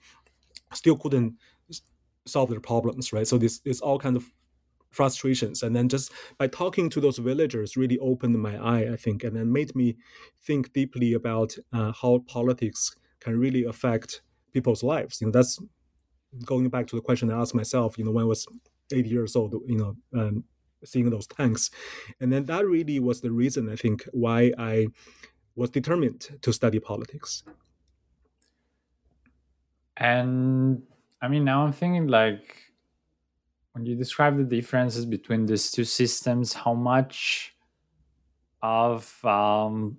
still 0.74 0.98
couldn't 0.98 1.36
solve 2.26 2.50
their 2.50 2.60
problems, 2.60 3.14
right? 3.14 3.28
So 3.28 3.38
this 3.38 3.62
is 3.66 3.82
all 3.82 4.00
kind 4.00 4.16
of 4.16 4.32
frustrations. 4.92 5.64
And 5.64 5.76
then 5.76 5.90
just 5.90 6.12
by 6.38 6.48
talking 6.48 6.90
to 6.90 7.02
those 7.02 7.18
villagers, 7.18 7.78
really 7.78 7.98
opened 8.00 8.38
my 8.40 8.58
eye, 8.58 8.92
I 8.92 8.96
think, 8.96 9.24
and 9.24 9.36
then 9.36 9.52
made 9.52 9.76
me 9.76 9.98
think 10.42 10.74
deeply 10.74 11.14
about 11.14 11.56
uh, 11.74 11.92
how 11.92 12.24
politics 12.28 12.96
can 13.20 13.40
really 13.40 13.64
affect 13.66 14.22
people's 14.54 14.84
lives. 14.84 15.22
You 15.22 15.28
know, 15.28 15.32
that's 15.32 15.60
going 16.46 16.70
back 16.70 16.88
to 16.88 16.96
the 16.96 17.02
question 17.02 17.32
I 17.32 17.40
asked 17.40 17.56
myself. 17.56 17.98
You 17.98 18.06
know, 18.06 18.12
when 18.12 18.24
I 18.24 18.28
was 18.28 18.48
eight 18.92 19.06
years 19.06 19.36
old. 19.36 19.54
You 19.68 19.78
know. 19.78 19.96
Um, 20.20 20.44
seeing 20.86 21.10
those 21.10 21.28
tanks. 21.28 21.70
And 22.20 22.32
then 22.32 22.46
that 22.46 22.66
really 22.66 23.00
was 23.00 23.22
the 23.22 23.32
reason, 23.32 23.70
I 23.70 23.76
think, 23.76 24.08
why 24.12 24.52
I 24.58 24.88
was 25.56 25.70
determined 25.70 26.30
to 26.42 26.54
study 26.54 26.80
politics. 26.80 27.44
And 29.98 30.84
I 31.22 31.28
mean, 31.28 31.44
now 31.44 31.66
I'm 31.66 31.74
thinking 31.74 32.08
like, 32.08 32.62
when 33.74 33.86
you 33.86 33.96
describe 33.96 34.38
the 34.38 34.44
differences 34.44 35.06
between 35.06 35.46
these 35.46 35.72
two 35.72 35.84
systems, 35.84 36.54
how 36.54 36.74
much 36.74 37.56
of 38.62 39.24
um, 39.26 39.98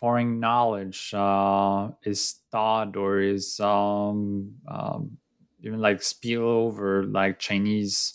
foreign 0.00 0.40
knowledge 0.40 1.12
uh, 1.14 1.90
is 2.04 2.40
taught 2.50 2.96
or 2.96 3.20
is 3.20 3.60
um, 3.60 4.56
um, 4.68 5.18
even 5.62 5.80
like 5.80 6.02
spill 6.02 6.42
over 6.42 7.04
like 7.04 7.38
Chinese 7.38 8.14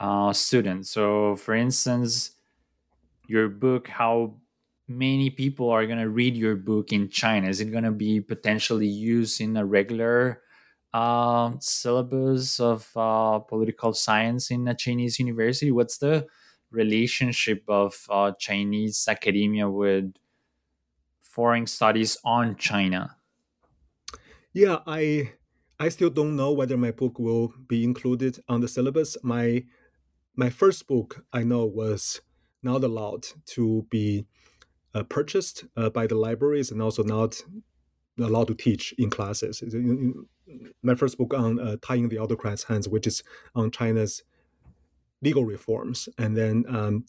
uh, 0.00 0.32
students. 0.32 0.90
So, 0.90 1.36
for 1.36 1.54
instance, 1.54 2.32
your 3.26 3.48
book, 3.48 3.88
how 3.88 4.36
many 4.88 5.30
people 5.30 5.70
are 5.70 5.86
going 5.86 5.98
to 5.98 6.08
read 6.08 6.36
your 6.36 6.56
book 6.56 6.92
in 6.92 7.08
China? 7.08 7.48
Is 7.48 7.60
it 7.60 7.72
going 7.72 7.84
to 7.84 7.90
be 7.90 8.20
potentially 8.20 8.86
used 8.86 9.40
in 9.40 9.56
a 9.56 9.64
regular 9.64 10.42
uh, 10.92 11.52
syllabus 11.60 12.60
of 12.60 12.90
uh, 12.96 13.40
political 13.40 13.92
science 13.92 14.50
in 14.50 14.66
a 14.68 14.74
Chinese 14.74 15.18
university? 15.18 15.70
What's 15.72 15.98
the 15.98 16.26
relationship 16.70 17.64
of 17.68 18.06
uh, 18.10 18.32
Chinese 18.38 19.06
academia 19.08 19.68
with 19.68 20.14
foreign 21.36 21.66
studies 21.66 22.16
on 22.24 22.56
China? 22.56 23.16
Yeah, 24.54 24.78
I 24.86 25.32
I 25.78 25.90
still 25.90 26.08
don't 26.08 26.34
know 26.34 26.52
whether 26.52 26.78
my 26.78 26.92
book 26.92 27.18
will 27.18 27.52
be 27.68 27.84
included 27.84 28.38
on 28.48 28.62
the 28.62 28.68
syllabus. 28.68 29.18
My 29.22 29.64
my 30.34 30.48
first 30.48 30.86
book 30.86 31.26
I 31.38 31.42
know 31.44 31.66
was 31.66 32.22
not 32.62 32.82
allowed 32.82 33.24
to 33.54 33.86
be 33.90 34.26
uh, 34.94 35.02
purchased 35.02 35.66
uh, 35.76 35.90
by 35.90 36.06
the 36.06 36.14
libraries 36.14 36.70
and 36.70 36.80
also 36.80 37.02
not 37.02 37.42
allowed 38.18 38.48
to 38.48 38.54
teach 38.54 38.94
in 38.96 39.10
classes. 39.10 39.62
My 40.82 40.94
first 40.94 41.18
book 41.18 41.34
on 41.34 41.60
uh, 41.60 41.76
tying 41.82 42.08
the 42.08 42.18
autocrats' 42.18 42.64
hands, 42.64 42.88
which 42.88 43.06
is 43.06 43.22
on 43.54 43.70
China's 43.70 44.22
legal 45.20 45.44
reforms, 45.44 46.08
and 46.16 46.34
then 46.34 46.64
um, 46.68 47.04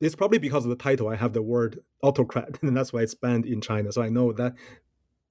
it's 0.00 0.16
probably 0.16 0.38
because 0.38 0.64
of 0.64 0.70
the 0.70 0.76
title. 0.76 1.08
I 1.08 1.16
have 1.16 1.32
the 1.32 1.42
word 1.42 1.80
autocrat, 2.02 2.58
and 2.62 2.76
that's 2.76 2.92
why 2.92 3.02
it's 3.02 3.14
banned 3.14 3.46
in 3.46 3.60
China. 3.60 3.92
So 3.92 4.02
I 4.02 4.08
know 4.08 4.32
that 4.32 4.54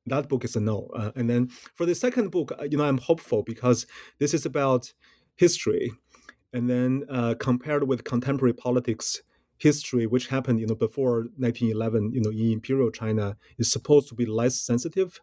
that 0.06 0.30
book 0.30 0.44
is 0.44 0.56
a 0.56 0.60
no. 0.60 0.90
Uh, 0.96 1.12
and 1.16 1.30
then 1.30 1.50
for 1.76 1.86
the 1.86 1.96
second 1.96 2.32
book, 2.32 2.52
uh, 2.60 2.64
you 2.64 2.78
know, 2.78 2.86
I'm 2.86 2.98
hopeful 2.98 3.44
because 3.44 3.86
this 4.20 4.34
is 4.34 4.46
about 4.46 4.94
history, 5.36 5.92
and 6.54 6.70
then 6.70 7.06
uh, 7.10 7.36
compared 7.40 7.88
with 7.88 8.04
contemporary 8.04 8.54
politics 8.54 9.22
history, 9.58 10.08
which 10.08 10.28
happened, 10.28 10.60
you 10.60 10.66
know, 10.66 10.76
before 10.76 11.28
1911, 11.38 12.14
you 12.14 12.22
know, 12.22 12.30
in 12.30 12.54
imperial 12.54 12.92
China, 12.92 13.38
is 13.58 13.72
supposed 13.72 14.08
to 14.08 14.16
be 14.16 14.26
less 14.26 14.60
sensitive. 14.60 15.20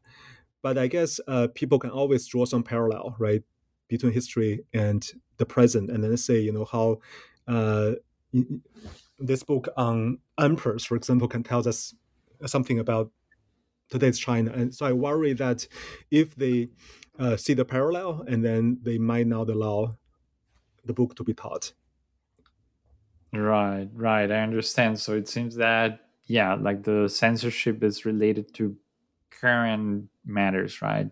But 0.62 0.76
I 0.76 0.88
guess 0.88 1.18
uh, 1.26 1.48
people 1.54 1.78
can 1.78 1.90
always 1.90 2.26
draw 2.26 2.44
some 2.44 2.62
parallel, 2.62 3.16
right, 3.18 3.42
between 3.88 4.12
history 4.12 4.60
and 4.74 5.06
the 5.38 5.46
present, 5.46 5.90
and 5.90 6.04
then 6.04 6.16
say, 6.16 6.38
you 6.38 6.52
know, 6.52 6.66
how 6.66 6.98
uh, 7.48 7.92
this 9.18 9.42
book 9.42 9.68
on 9.76 10.18
emperors, 10.38 10.84
for 10.84 10.96
example, 10.96 11.28
can 11.28 11.42
tell 11.42 11.66
us 11.66 11.94
something 12.44 12.78
about 12.78 13.10
today's 13.88 14.18
China. 14.18 14.52
And 14.52 14.74
so 14.74 14.86
I 14.86 14.92
worry 14.92 15.32
that 15.34 15.66
if 16.10 16.34
they 16.34 16.68
uh, 17.18 17.36
see 17.36 17.54
the 17.54 17.64
parallel, 17.64 18.24
and 18.28 18.44
then 18.44 18.78
they 18.82 18.98
might 18.98 19.26
not 19.26 19.48
allow 19.48 19.96
the 20.84 20.92
book 20.92 21.16
to 21.16 21.24
be 21.24 21.34
taught. 21.34 21.72
Right, 23.32 23.88
right. 23.92 24.30
I 24.30 24.40
understand. 24.40 25.00
So 25.00 25.14
it 25.14 25.28
seems 25.28 25.56
that 25.56 26.00
yeah, 26.26 26.54
like 26.54 26.82
the 26.82 27.08
censorship 27.08 27.82
is 27.82 28.04
related 28.04 28.52
to 28.54 28.76
current 29.30 30.08
matters, 30.24 30.82
right? 30.82 31.08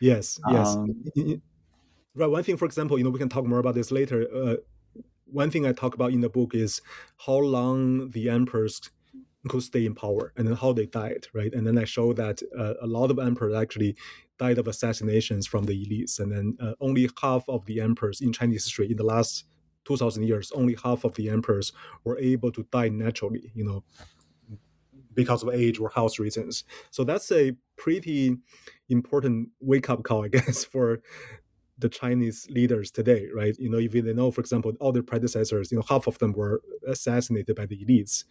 Yes, 0.00 0.40
yes. 0.50 0.74
Um, 0.74 1.04
right. 2.14 2.26
One 2.26 2.42
thing, 2.42 2.56
for 2.56 2.64
example, 2.64 2.98
you 2.98 3.04
know, 3.04 3.10
we 3.10 3.18
can 3.18 3.28
talk 3.28 3.44
more 3.44 3.58
about 3.58 3.74
this 3.74 3.92
later. 3.92 4.26
Uh, 4.34 4.56
one 5.32 5.50
thing 5.50 5.66
I 5.66 5.72
talk 5.72 5.94
about 5.94 6.12
in 6.12 6.20
the 6.20 6.28
book 6.28 6.54
is 6.54 6.80
how 7.26 7.38
long 7.38 8.10
the 8.10 8.28
emperors 8.28 8.80
could 9.48 9.62
stay 9.62 9.86
in 9.86 9.94
power 9.94 10.32
and 10.36 10.46
then 10.46 10.54
how 10.54 10.72
they 10.72 10.86
died, 10.86 11.26
right? 11.34 11.52
And 11.52 11.66
then 11.66 11.78
I 11.78 11.84
show 11.84 12.12
that 12.12 12.42
uh, 12.56 12.74
a 12.80 12.86
lot 12.86 13.10
of 13.10 13.18
emperors 13.18 13.54
actually 13.54 13.96
died 14.38 14.58
of 14.58 14.68
assassinations 14.68 15.46
from 15.46 15.64
the 15.64 15.86
elites, 15.86 16.20
and 16.20 16.32
then 16.32 16.56
uh, 16.60 16.74
only 16.80 17.08
half 17.20 17.48
of 17.48 17.64
the 17.66 17.80
emperors 17.80 18.20
in 18.20 18.32
Chinese 18.32 18.64
history 18.64 18.90
in 18.90 18.96
the 18.96 19.04
last 19.04 19.44
2,000 19.84 20.22
years, 20.24 20.52
only 20.52 20.76
half 20.82 21.04
of 21.04 21.14
the 21.16 21.28
emperors 21.28 21.72
were 22.04 22.18
able 22.18 22.52
to 22.52 22.66
die 22.70 22.88
naturally, 22.88 23.50
you 23.54 23.64
know, 23.64 23.82
because 25.14 25.42
of 25.42 25.50
age 25.50 25.78
or 25.80 25.90
health 25.90 26.18
reasons. 26.18 26.64
So 26.90 27.04
that's 27.04 27.30
a 27.32 27.52
pretty 27.76 28.36
important 28.88 29.48
wake 29.60 29.90
up 29.90 30.02
call, 30.04 30.24
I 30.24 30.28
guess, 30.28 30.64
for 30.72 31.00
the 31.82 31.88
Chinese 31.88 32.48
leaders 32.50 32.90
today, 32.90 33.28
right? 33.34 33.56
You 33.58 33.68
know, 33.68 33.78
if 33.78 33.92
they 33.92 34.12
know, 34.14 34.30
for 34.30 34.40
example, 34.40 34.72
all 34.80 34.92
their 34.92 35.02
predecessors, 35.02 35.70
you 35.70 35.76
know, 35.76 35.84
half 35.88 36.06
of 36.06 36.18
them 36.18 36.32
were 36.32 36.62
assassinated 36.86 37.54
by 37.56 37.66
the 37.66 37.84
elites. 37.84 38.24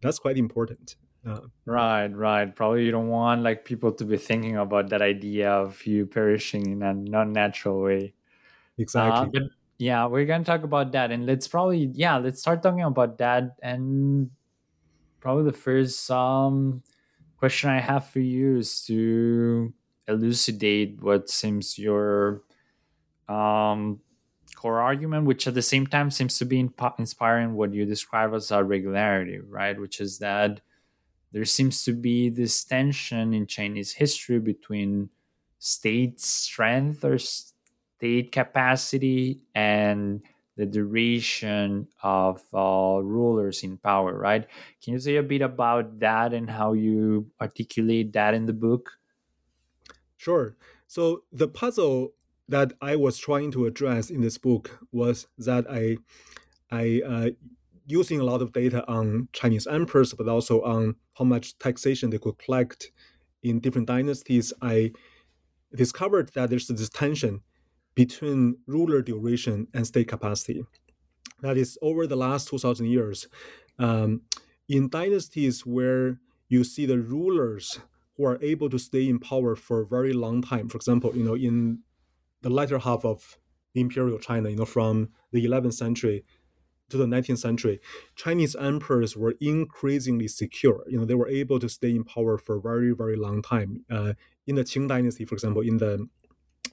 That's 0.00 0.18
quite 0.18 0.38
important. 0.38 0.96
Uh, 1.24 1.40
right, 1.66 2.08
right. 2.08 2.54
Probably 2.56 2.84
you 2.84 2.90
don't 2.90 3.08
want 3.08 3.42
like 3.42 3.64
people 3.64 3.92
to 3.92 4.04
be 4.04 4.16
thinking 4.16 4.56
about 4.56 4.88
that 4.90 5.02
idea 5.02 5.50
of 5.50 5.84
you 5.86 6.06
perishing 6.06 6.66
in 6.66 6.82
a 6.82 6.94
non-natural 6.94 7.80
way. 7.80 8.14
Exactly. 8.78 9.40
Uh, 9.40 9.44
yeah, 9.78 10.06
we're 10.06 10.26
gonna 10.26 10.44
talk 10.44 10.62
about 10.62 10.92
that, 10.92 11.10
and 11.10 11.26
let's 11.26 11.48
probably 11.48 11.90
yeah, 11.94 12.18
let's 12.18 12.40
start 12.40 12.62
talking 12.62 12.82
about 12.82 13.18
that. 13.18 13.56
And 13.62 14.30
probably 15.20 15.44
the 15.44 15.56
first 15.56 16.10
um 16.10 16.82
question 17.36 17.70
I 17.70 17.80
have 17.80 18.08
for 18.08 18.20
you 18.20 18.58
is 18.58 18.84
to 18.86 19.72
elucidate 20.08 21.02
what 21.02 21.28
seems 21.30 21.78
your 21.78 22.42
um, 23.28 24.00
core 24.54 24.80
argument, 24.80 25.26
which 25.26 25.46
at 25.46 25.54
the 25.54 25.62
same 25.62 25.86
time 25.86 26.10
seems 26.10 26.38
to 26.38 26.44
be 26.44 26.68
inspiring 26.98 27.54
what 27.54 27.74
you 27.74 27.84
describe 27.84 28.34
as 28.34 28.50
a 28.50 28.62
regularity, 28.62 29.38
right? 29.38 29.78
Which 29.78 30.00
is 30.00 30.18
that 30.18 30.60
there 31.32 31.44
seems 31.44 31.84
to 31.84 31.92
be 31.92 32.28
this 32.28 32.62
tension 32.64 33.32
in 33.32 33.46
Chinese 33.46 33.92
history 33.92 34.38
between 34.38 35.08
state 35.58 36.20
strength 36.20 37.04
or 37.04 37.18
state 37.18 38.32
capacity 38.32 39.40
and 39.54 40.22
the 40.56 40.66
duration 40.66 41.88
of 42.02 42.42
uh, 42.52 43.00
rulers 43.02 43.62
in 43.62 43.78
power, 43.78 44.12
right? 44.12 44.46
Can 44.82 44.92
you 44.92 44.98
say 44.98 45.16
a 45.16 45.22
bit 45.22 45.40
about 45.40 45.98
that 46.00 46.34
and 46.34 46.50
how 46.50 46.74
you 46.74 47.30
articulate 47.40 48.12
that 48.12 48.34
in 48.34 48.44
the 48.44 48.52
book? 48.52 48.98
Sure. 50.18 50.56
So 50.86 51.24
the 51.32 51.48
puzzle 51.48 52.12
that 52.52 52.74
I 52.82 52.96
was 52.96 53.16
trying 53.16 53.50
to 53.52 53.64
address 53.64 54.10
in 54.10 54.20
this 54.20 54.36
book 54.36 54.78
was 54.92 55.26
that 55.38 55.64
I, 55.70 55.96
I 56.70 57.00
uh, 57.06 57.30
using 57.86 58.20
a 58.20 58.24
lot 58.24 58.42
of 58.42 58.52
data 58.52 58.86
on 58.86 59.28
Chinese 59.32 59.66
emperors, 59.66 60.12
but 60.12 60.28
also 60.28 60.60
on 60.62 60.96
how 61.14 61.24
much 61.24 61.58
taxation 61.58 62.10
they 62.10 62.18
could 62.18 62.36
collect 62.36 62.92
in 63.42 63.58
different 63.58 63.88
dynasties, 63.88 64.52
I 64.60 64.92
discovered 65.74 66.30
that 66.34 66.50
there's 66.50 66.68
this 66.68 66.90
tension 66.90 67.40
between 67.94 68.58
ruler 68.66 69.00
duration 69.00 69.66
and 69.72 69.86
state 69.86 70.08
capacity. 70.08 70.62
That 71.40 71.56
is, 71.56 71.78
over 71.80 72.06
the 72.06 72.16
last 72.16 72.48
2,000 72.48 72.86
years, 72.86 73.28
um, 73.78 74.20
in 74.68 74.90
dynasties 74.90 75.64
where 75.64 76.18
you 76.48 76.64
see 76.64 76.84
the 76.84 77.00
rulers 77.00 77.80
who 78.16 78.26
are 78.26 78.38
able 78.42 78.68
to 78.68 78.78
stay 78.78 79.08
in 79.08 79.18
power 79.18 79.56
for 79.56 79.80
a 79.80 79.86
very 79.86 80.12
long 80.12 80.42
time, 80.42 80.68
for 80.68 80.76
example, 80.76 81.16
you 81.16 81.24
know, 81.24 81.34
in 81.34 81.78
the 82.42 82.50
latter 82.50 82.78
half 82.78 83.04
of 83.04 83.38
imperial 83.74 84.18
China, 84.18 84.50
you 84.50 84.56
know, 84.56 84.64
from 84.64 85.08
the 85.32 85.44
11th 85.44 85.74
century 85.74 86.24
to 86.90 86.96
the 86.98 87.06
19th 87.06 87.38
century, 87.38 87.80
Chinese 88.16 88.54
emperors 88.54 89.16
were 89.16 89.34
increasingly 89.40 90.28
secure. 90.28 90.84
You 90.88 90.98
know, 90.98 91.04
they 91.06 91.14
were 91.14 91.28
able 91.28 91.58
to 91.58 91.68
stay 91.68 91.90
in 91.90 92.04
power 92.04 92.36
for 92.36 92.56
a 92.56 92.60
very, 92.60 92.92
very 92.92 93.16
long 93.16 93.40
time. 93.40 93.84
Uh, 93.90 94.12
in 94.46 94.56
the 94.56 94.64
Qing 94.64 94.88
dynasty, 94.88 95.24
for 95.24 95.34
example, 95.34 95.62
in 95.62 95.78
the 95.78 96.06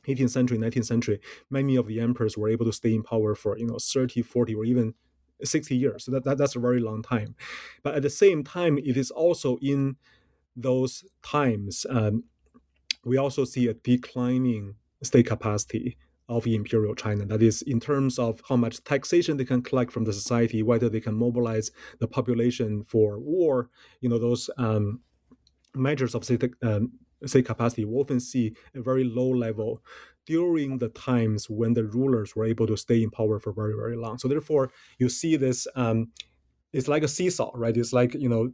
18th 0.07 0.31
century, 0.31 0.57
19th 0.57 0.85
century, 0.85 1.19
many 1.49 1.75
of 1.75 1.88
the 1.88 1.99
emperors 1.99 2.38
were 2.38 2.49
able 2.49 2.65
to 2.65 2.73
stay 2.73 2.93
in 2.93 3.03
power 3.03 3.33
for, 3.33 3.57
you 3.57 3.65
know, 3.65 3.77
30, 3.79 4.21
40, 4.21 4.55
or 4.55 4.65
even 4.65 4.93
60 5.41 5.75
years. 5.75 6.03
So 6.03 6.11
that, 6.11 6.25
that 6.25 6.38
that's 6.38 6.55
a 6.55 6.59
very 6.59 6.79
long 6.81 7.01
time. 7.01 7.35
But 7.81 7.95
at 7.95 8.01
the 8.01 8.09
same 8.09 8.43
time, 8.43 8.77
it 8.77 8.97
is 8.97 9.11
also 9.11 9.57
in 9.61 9.95
those 10.55 11.05
times, 11.23 11.85
um, 11.89 12.25
we 13.05 13.17
also 13.17 13.45
see 13.45 13.67
a 13.67 13.73
declining 13.73 14.75
state 15.03 15.27
capacity 15.27 15.98
of 16.27 16.46
imperial 16.46 16.94
China. 16.94 17.25
That 17.25 17.41
is, 17.41 17.63
in 17.63 17.79
terms 17.79 18.20
of 18.20 18.41
how 18.48 18.56
much 18.56 18.84
taxation 18.84 19.38
they 19.38 19.46
can 19.46 19.63
collect 19.63 19.91
from 19.91 20.03
the 20.03 20.13
society, 20.13 20.62
whether 20.62 20.88
they 20.88 21.00
can 21.00 21.15
mobilize 21.15 21.72
the 22.00 22.08
population 22.08 22.84
for 22.84 23.20
war, 23.20 23.70
you 24.01 24.10
know, 24.10 24.20
those 24.20 24.50
um, 24.58 25.01
measures 25.74 26.13
of 26.13 26.24
state, 26.24 26.44
um, 26.62 26.91
state 27.25 27.46
capacity, 27.46 27.84
we 27.84 27.96
often 27.96 28.20
see 28.20 28.53
a 28.75 28.82
very 28.82 29.03
low 29.03 29.29
level 29.29 29.82
during 30.27 30.77
the 30.77 30.89
times 30.89 31.50
when 31.50 31.74
the 31.74 31.84
rulers 31.84 32.36
were 32.36 32.46
able 32.46 32.68
to 32.68 32.77
stay 32.77 33.01
in 33.01 33.10
power 33.10 33.39
for 33.39 33.51
very, 33.51 33.74
very 33.74 33.98
long. 33.98 34.20
So 34.20 34.27
therefore, 34.27 34.72
you 35.00 35.10
see 35.10 35.36
this, 35.36 35.68
um, 35.75 36.10
it's 36.74 36.88
like 36.88 37.01
a 37.01 37.08
seesaw, 37.08 37.51
right? 37.56 37.75
It's 37.75 37.94
like, 37.94 38.13
you 38.13 38.29
know, 38.29 38.51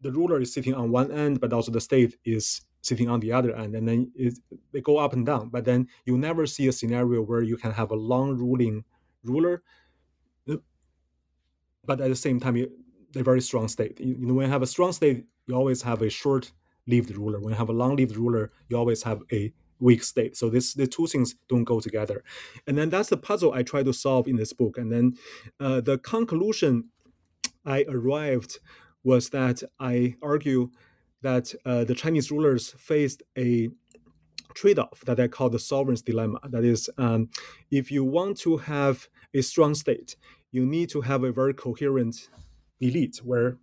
the 0.00 0.10
ruler 0.10 0.40
is 0.40 0.52
sitting 0.52 0.74
on 0.74 0.90
one 0.90 1.12
end, 1.12 1.40
but 1.40 1.52
also 1.52 1.70
the 1.70 1.80
state 1.80 2.16
is 2.24 2.62
sitting 2.88 3.08
on 3.08 3.20
the 3.20 3.32
other 3.38 3.52
end, 3.62 3.74
and 3.76 3.86
then 3.88 4.00
it, 4.14 4.34
they 4.72 4.80
go 4.80 4.96
up 5.04 5.12
and 5.12 5.24
down. 5.26 5.44
But 5.54 5.64
then 5.64 5.88
you 6.06 6.14
never 6.18 6.46
see 6.46 6.66
a 6.68 6.72
scenario 6.72 7.20
where 7.22 7.42
you 7.42 7.56
can 7.56 7.72
have 7.72 7.90
a 7.90 8.00
long 8.12 8.28
ruling 8.36 8.84
ruler, 9.22 9.62
but 11.88 12.00
at 12.00 12.08
the 12.08 12.16
same 12.16 12.38
time, 12.38 12.56
a 13.16 13.22
very 13.22 13.40
strong 13.40 13.66
state. 13.66 13.98
You, 13.98 14.14
you, 14.20 14.26
know, 14.26 14.34
when 14.34 14.46
you 14.46 14.52
have 14.52 14.62
a 14.62 14.66
strong 14.66 14.92
state, 14.92 15.24
you 15.46 15.54
always 15.54 15.80
have 15.82 16.02
a 16.02 16.10
short-lived 16.10 17.16
ruler. 17.16 17.40
When 17.40 17.52
you 17.54 17.58
have 17.58 17.70
a 17.70 17.72
long-lived 17.82 18.16
ruler, 18.16 18.52
you 18.68 18.76
always 18.76 19.02
have 19.04 19.22
a 19.32 19.52
weak 19.80 20.02
state. 20.02 20.36
So 20.36 20.50
this 20.50 20.74
the 20.74 20.86
two 20.86 21.06
things 21.06 21.34
don't 21.48 21.64
go 21.64 21.80
together, 21.80 22.22
and 22.66 22.76
then 22.76 22.90
that's 22.90 23.08
the 23.08 23.16
puzzle 23.16 23.52
I 23.52 23.62
try 23.62 23.82
to 23.82 23.92
solve 23.92 24.28
in 24.28 24.36
this 24.36 24.52
book. 24.52 24.76
And 24.76 24.92
then 24.92 25.16
uh, 25.58 25.80
the 25.80 25.98
conclusion 25.98 26.90
I 27.64 27.86
arrived 27.88 28.58
was 29.04 29.30
that 29.30 29.62
I 29.80 30.16
argue 30.20 30.70
that 31.22 31.54
uh, 31.64 31.84
the 31.84 31.94
Chinese 31.94 32.30
rulers 32.30 32.70
faced 32.78 33.22
a 33.36 33.68
trade-off 34.54 35.00
that 35.06 35.20
I 35.20 35.28
call 35.28 35.50
the 35.50 35.58
sovereign's 35.58 36.02
dilemma. 36.02 36.40
That 36.48 36.64
is, 36.64 36.90
um, 36.98 37.28
if 37.70 37.90
you 37.90 38.04
want 38.04 38.38
to 38.40 38.56
have 38.56 39.08
a 39.34 39.42
strong 39.42 39.74
state, 39.74 40.16
you 40.50 40.64
need 40.64 40.88
to 40.90 41.00
have 41.00 41.24
a 41.24 41.32
very 41.32 41.54
coherent 41.54 42.28
elite 42.80 43.20
where, 43.24 43.58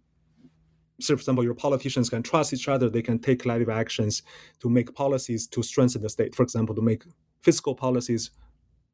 say, 0.99 1.13
for 1.15 1.19
example, 1.19 1.43
your 1.43 1.55
politicians 1.55 2.09
can 2.09 2.23
trust 2.23 2.53
each 2.53 2.67
other. 2.67 2.89
They 2.89 3.01
can 3.01 3.19
take 3.19 3.39
collective 3.39 3.69
actions 3.69 4.23
to 4.59 4.69
make 4.69 4.93
policies 4.93 5.47
to 5.47 5.63
strengthen 5.63 6.01
the 6.01 6.09
state. 6.09 6.35
For 6.35 6.43
example, 6.43 6.75
to 6.75 6.81
make 6.81 7.03
fiscal 7.41 7.75
policies 7.75 8.31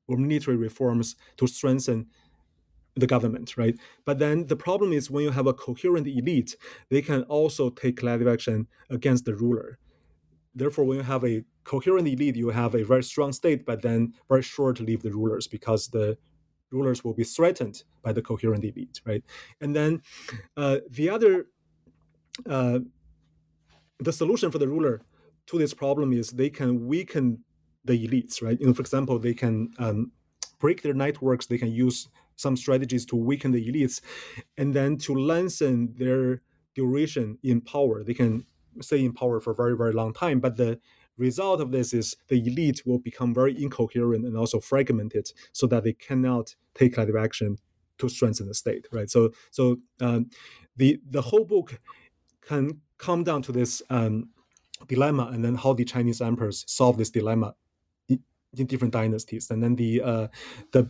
or 0.08 0.18
military 0.18 0.58
reforms 0.58 1.16
to 1.38 1.48
strengthen 1.48 2.08
the 2.96 3.08
government, 3.08 3.58
right? 3.58 3.78
But 4.06 4.20
then 4.20 4.48
the 4.48 4.56
problem 4.56 4.92
is 4.92 5.10
when 5.10 5.24
you 5.24 5.32
have 5.32 5.48
a 5.48 5.54
coherent 5.54 6.08
elite, 6.08 6.56
they 6.90 7.02
can 7.02 7.24
also 7.24 7.70
take 7.70 7.98
collective 7.98 8.28
action 8.28 8.68
against 8.90 9.26
the 9.26 9.36
ruler. 9.36 9.80
Therefore, 10.54 10.86
when 10.86 10.98
you 10.98 11.04
have 11.04 11.24
a 11.24 11.44
coherent 11.64 12.08
elite, 12.08 12.36
you 12.36 12.50
have 12.50 12.76
a 12.76 12.84
very 12.84 13.04
strong 13.04 13.32
state, 13.32 13.66
but 13.66 13.82
then 13.82 14.14
very 14.28 14.42
short-lived 14.42 15.04
the 15.04 15.12
rulers 15.12 15.48
because 15.48 15.88
the 15.88 16.18
rulers 16.72 17.04
will 17.04 17.14
be 17.14 17.24
threatened 17.24 17.84
by 18.02 18.12
the 18.12 18.22
coherent 18.22 18.64
elite, 18.64 19.00
right? 19.06 19.24
And 19.62 19.76
then 19.76 20.02
uh, 20.58 20.78
the 20.90 21.10
other, 21.10 21.48
uh, 22.50 22.80
the 24.00 24.12
solution 24.14 24.52
for 24.52 24.58
the 24.58 24.68
ruler 24.68 25.02
to 25.48 25.58
this 25.58 25.74
problem 25.74 26.12
is 26.12 26.32
they 26.32 26.50
can 26.50 26.86
weaken 26.86 27.44
the 27.86 28.08
elites, 28.08 28.42
right? 28.42 28.60
You 28.60 28.68
know, 28.68 28.74
for 28.74 28.82
example, 28.82 29.18
they 29.20 29.34
can 29.34 29.70
um, 29.80 30.12
break 30.60 30.82
their 30.82 30.94
networks. 30.94 31.46
They 31.46 31.58
can 31.58 31.72
use 31.72 32.08
some 32.42 32.58
strategies 32.58 33.06
to 33.08 33.16
weaken 33.16 33.52
the 33.52 33.72
elites, 33.72 34.02
and 34.58 34.74
then 34.74 34.98
to 34.98 35.14
lengthen 35.14 35.94
their 35.98 36.42
duration 36.76 37.38
in 37.44 37.62
power. 37.62 38.04
They 38.04 38.14
can 38.14 38.46
stay 38.82 39.04
in 39.04 39.14
power 39.14 39.40
for 39.40 39.52
a 39.52 39.56
very 39.56 39.76
very 39.78 39.94
long 39.94 40.14
time, 40.14 40.40
but 40.40 40.58
the 40.58 40.80
result 41.18 41.62
of 41.62 41.72
this 41.72 41.94
is 41.94 42.16
the 42.30 42.40
elite 42.48 42.82
will 42.86 43.00
become 43.00 43.34
very 43.34 43.54
incoherent 43.62 44.26
and 44.26 44.36
also 44.38 44.60
fragmented, 44.60 45.32
so 45.52 45.68
that 45.68 45.84
they 45.84 45.94
cannot 45.94 46.56
take 46.74 46.94
collective 46.94 47.16
action 47.16 47.58
to 48.00 48.10
strengthen 48.10 48.48
the 48.48 48.54
state. 48.54 48.88
Right. 48.92 49.10
So 49.10 49.32
so 49.52 49.78
um, 50.00 50.30
the 50.78 51.00
the 51.10 51.22
whole 51.22 51.46
book 51.46 51.80
can 52.42 52.82
come 52.98 53.24
down 53.24 53.42
to 53.44 53.52
this. 53.52 53.82
Um, 53.90 54.30
dilemma 54.88 55.30
and 55.34 55.44
then 55.46 55.56
how 55.56 55.74
the 55.74 55.86
chinese 55.86 56.22
emperors 56.22 56.66
solve 56.68 56.98
this 56.98 57.10
dilemma 57.10 57.54
in, 58.10 58.20
in 58.58 58.66
different 58.66 58.94
dynasties 58.94 59.50
and 59.52 59.62
then 59.62 59.76
the 59.76 60.02
uh, 60.02 60.28
the 60.72 60.90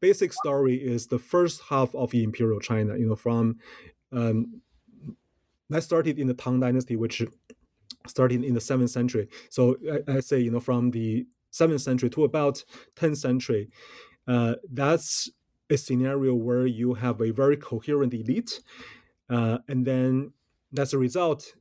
basic 0.00 0.32
story 0.32 0.76
is 0.76 1.06
the 1.06 1.18
first 1.18 1.62
half 1.68 1.94
of 1.94 2.10
the 2.10 2.22
imperial 2.24 2.60
China. 2.60 2.96
You 2.96 3.06
know, 3.06 3.16
from 3.16 3.58
um, 4.12 4.60
that 5.68 5.82
started 5.82 6.18
in 6.18 6.26
the 6.26 6.34
Tang 6.34 6.60
Dynasty, 6.60 6.96
which 6.96 7.22
started 8.06 8.44
in 8.44 8.54
the 8.54 8.60
seventh 8.60 8.90
century. 8.90 9.28
So 9.50 9.76
I, 10.08 10.16
I, 10.16 10.20
say, 10.20 10.40
you 10.40 10.50
know, 10.50 10.60
from 10.60 10.90
the 10.90 11.26
seventh 11.50 11.82
century 11.82 12.10
to 12.10 12.24
about 12.24 12.64
tenth 12.96 13.18
century, 13.18 13.70
uh, 14.26 14.54
that's 14.72 15.30
a 15.68 15.76
scenario 15.76 16.34
where 16.34 16.66
you 16.66 16.94
have 16.94 17.20
a 17.20 17.30
very 17.30 17.56
coherent 17.56 18.14
elite, 18.14 18.60
uh, 19.28 19.58
and 19.68 19.86
then 19.86 20.32
as 20.78 20.92
a 20.92 20.98
result, 20.98 21.54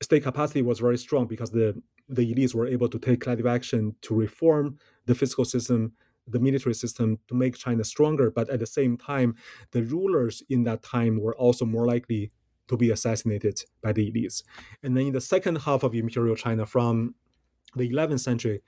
state 0.00 0.22
capacity 0.22 0.62
was 0.62 0.80
very 0.80 0.98
strong 0.98 1.26
because 1.26 1.50
the 1.50 1.80
the 2.08 2.34
elites 2.34 2.54
were 2.54 2.66
able 2.66 2.88
to 2.88 2.98
take 2.98 3.20
collective 3.20 3.46
action 3.46 3.94
to 4.02 4.14
reform 4.14 4.78
the 5.06 5.14
fiscal 5.14 5.44
system 5.44 5.92
the 6.26 6.40
military 6.40 6.74
system 6.74 7.18
to 7.28 7.34
make 7.34 7.56
China 7.56 7.84
stronger. 7.84 8.30
But 8.30 8.48
at 8.50 8.60
the 8.60 8.66
same 8.66 8.96
time, 8.96 9.36
the 9.72 9.82
rulers 9.82 10.42
in 10.48 10.64
that 10.64 10.82
time 10.82 11.20
were 11.20 11.36
also 11.36 11.64
more 11.64 11.86
likely 11.86 12.30
to 12.68 12.76
be 12.76 12.90
assassinated 12.90 13.62
by 13.82 13.92
the 13.92 14.10
elites. 14.10 14.42
And 14.82 14.96
then 14.96 15.08
in 15.08 15.12
the 15.12 15.20
second 15.20 15.56
half 15.56 15.82
of 15.82 15.94
imperial 15.94 16.36
China, 16.36 16.64
from 16.66 17.14
the 17.76 17.88
11th 17.90 18.20
century 18.20 18.62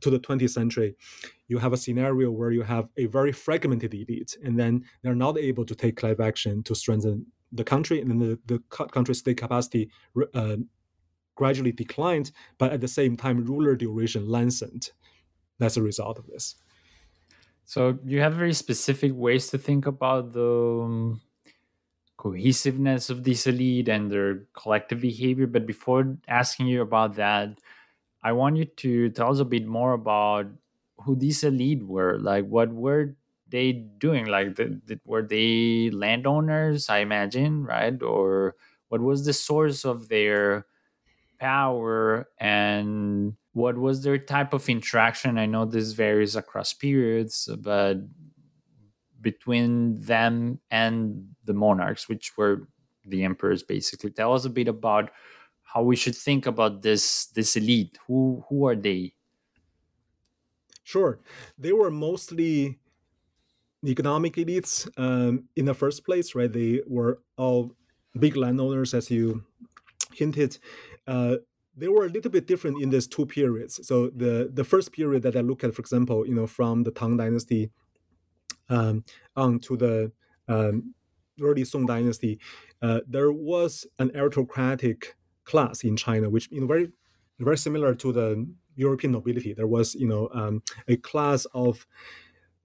to 0.00 0.10
the 0.10 0.18
20th 0.18 0.50
century, 0.50 0.96
you 1.48 1.58
have 1.58 1.72
a 1.72 1.76
scenario 1.76 2.30
where 2.30 2.50
you 2.50 2.62
have 2.62 2.88
a 2.96 3.06
very 3.06 3.32
fragmented 3.32 3.94
elite, 3.94 4.36
and 4.44 4.58
then 4.58 4.84
they're 5.02 5.14
not 5.14 5.38
able 5.38 5.64
to 5.64 5.74
take 5.74 5.96
collective 5.96 6.26
action 6.26 6.62
to 6.64 6.74
strengthen 6.74 7.26
the 7.52 7.64
country, 7.64 8.00
and 8.00 8.10
then 8.10 8.18
the, 8.18 8.38
the 8.46 8.58
country's 8.88 9.18
state 9.18 9.36
capacity 9.36 9.90
uh, 10.34 10.56
gradually 11.36 11.72
declined, 11.72 12.32
but 12.58 12.72
at 12.72 12.80
the 12.80 12.88
same 12.88 13.16
time, 13.16 13.44
ruler 13.44 13.76
duration 13.76 14.28
lengthened. 14.28 14.90
That's 15.58 15.76
a 15.76 15.82
result 15.82 16.18
of 16.18 16.26
this. 16.26 16.56
So 17.66 17.98
you 18.04 18.20
have 18.20 18.34
very 18.34 18.54
specific 18.54 19.12
ways 19.14 19.48
to 19.48 19.58
think 19.58 19.86
about 19.86 20.32
the 20.32 20.80
um, 20.84 21.20
cohesiveness 22.16 23.10
of 23.10 23.24
this 23.24 23.46
elite 23.46 23.88
and 23.88 24.10
their 24.10 24.44
collective 24.54 25.00
behavior. 25.00 25.48
But 25.48 25.66
before 25.66 26.16
asking 26.28 26.68
you 26.68 26.80
about 26.80 27.16
that, 27.16 27.58
I 28.22 28.32
want 28.32 28.56
you 28.56 28.66
to 28.66 29.10
tell 29.10 29.32
us 29.32 29.40
a 29.40 29.44
bit 29.44 29.66
more 29.66 29.92
about 29.94 30.46
who 30.98 31.16
these 31.16 31.42
elite 31.42 31.82
were. 31.82 32.18
Like, 32.20 32.46
what 32.46 32.72
were 32.72 33.16
they 33.48 33.72
doing? 33.72 34.26
Like, 34.26 34.54
the, 34.54 34.80
the, 34.86 35.00
were 35.04 35.22
they 35.22 35.90
landowners? 35.90 36.88
I 36.88 36.98
imagine, 36.98 37.64
right? 37.64 38.00
Or 38.00 38.54
what 38.88 39.00
was 39.00 39.26
the 39.26 39.32
source 39.32 39.84
of 39.84 40.08
their 40.08 40.66
power 41.38 42.28
and 42.38 43.34
what 43.56 43.78
was 43.78 44.02
their 44.02 44.18
type 44.18 44.52
of 44.52 44.68
interaction? 44.68 45.38
I 45.38 45.46
know 45.46 45.64
this 45.64 45.92
varies 45.92 46.36
across 46.36 46.74
periods 46.74 47.48
but 47.58 47.96
between 49.18 49.98
them 49.98 50.60
and 50.70 51.30
the 51.46 51.54
monarchs 51.54 52.06
which 52.06 52.36
were 52.36 52.68
the 53.06 53.24
emperors 53.24 53.62
basically. 53.62 54.10
Tell 54.10 54.34
us 54.34 54.44
a 54.44 54.50
bit 54.50 54.68
about 54.68 55.10
how 55.62 55.82
we 55.82 55.96
should 55.96 56.14
think 56.14 56.44
about 56.44 56.82
this 56.82 57.28
this 57.34 57.56
elite. 57.56 57.98
Who 58.06 58.44
who 58.50 58.66
are 58.66 58.76
they? 58.76 59.14
Sure. 60.84 61.18
They 61.56 61.72
were 61.72 61.90
mostly 61.90 62.78
economic 63.86 64.34
elites 64.34 64.86
um, 64.98 65.48
in 65.56 65.64
the 65.64 65.72
first 65.72 66.04
place 66.04 66.34
right? 66.34 66.52
They 66.52 66.82
were 66.86 67.22
all 67.38 67.72
big 68.20 68.36
landowners 68.36 68.92
as 68.92 69.10
you 69.10 69.44
hinted. 70.12 70.58
Uh, 71.06 71.36
they 71.76 71.88
were 71.88 72.06
a 72.06 72.08
little 72.08 72.30
bit 72.30 72.46
different 72.46 72.82
in 72.82 72.90
these 72.90 73.06
two 73.06 73.26
periods. 73.26 73.86
So 73.86 74.10
the 74.10 74.50
the 74.52 74.64
first 74.64 74.92
period 74.92 75.22
that 75.22 75.36
I 75.36 75.40
look 75.40 75.62
at, 75.62 75.74
for 75.74 75.80
example, 75.80 76.26
you 76.26 76.34
know, 76.34 76.46
from 76.46 76.82
the 76.82 76.90
Tang 76.90 77.16
Dynasty 77.16 77.70
um, 78.68 79.04
on 79.36 79.58
to 79.60 79.76
the 79.76 80.12
um, 80.48 80.94
early 81.40 81.64
Song 81.64 81.86
Dynasty, 81.86 82.40
uh, 82.82 83.00
there 83.06 83.30
was 83.30 83.86
an 83.98 84.10
aristocratic 84.14 85.16
class 85.44 85.84
in 85.84 85.96
China, 85.96 86.30
which 86.30 86.48
you 86.50 86.60
know 86.60 86.66
very 86.66 86.92
very 87.38 87.58
similar 87.58 87.94
to 87.94 88.12
the 88.12 88.46
European 88.74 89.12
nobility. 89.12 89.52
There 89.52 89.66
was 89.66 89.94
you 89.94 90.08
know 90.08 90.30
um, 90.32 90.62
a 90.88 90.96
class 90.96 91.46
of 91.52 91.86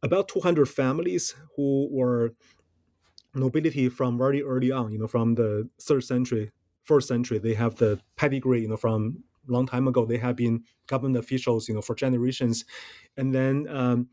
about 0.03 0.27
200 0.29 0.67
families 0.67 1.35
who 1.55 1.87
were 1.91 2.33
nobility 3.35 3.87
from 3.87 4.17
very 4.17 4.41
early 4.41 4.71
on, 4.71 4.91
you 4.91 4.99
know, 4.99 5.07
from 5.07 5.35
the 5.35 5.69
third 5.79 6.03
century 6.03 6.51
first 6.83 7.07
century, 7.07 7.39
they 7.39 7.53
have 7.53 7.75
the 7.75 7.99
pedigree, 8.15 8.61
you 8.61 8.67
know, 8.67 8.77
from 8.77 9.23
long 9.47 9.67
time 9.67 9.87
ago. 9.87 10.05
They 10.05 10.17
have 10.17 10.35
been 10.35 10.63
government 10.87 11.17
officials, 11.17 11.67
you 11.67 11.75
know, 11.75 11.81
for 11.81 11.95
generations, 11.95 12.65
and 13.17 13.33
then 13.33 13.67
um, 13.69 14.09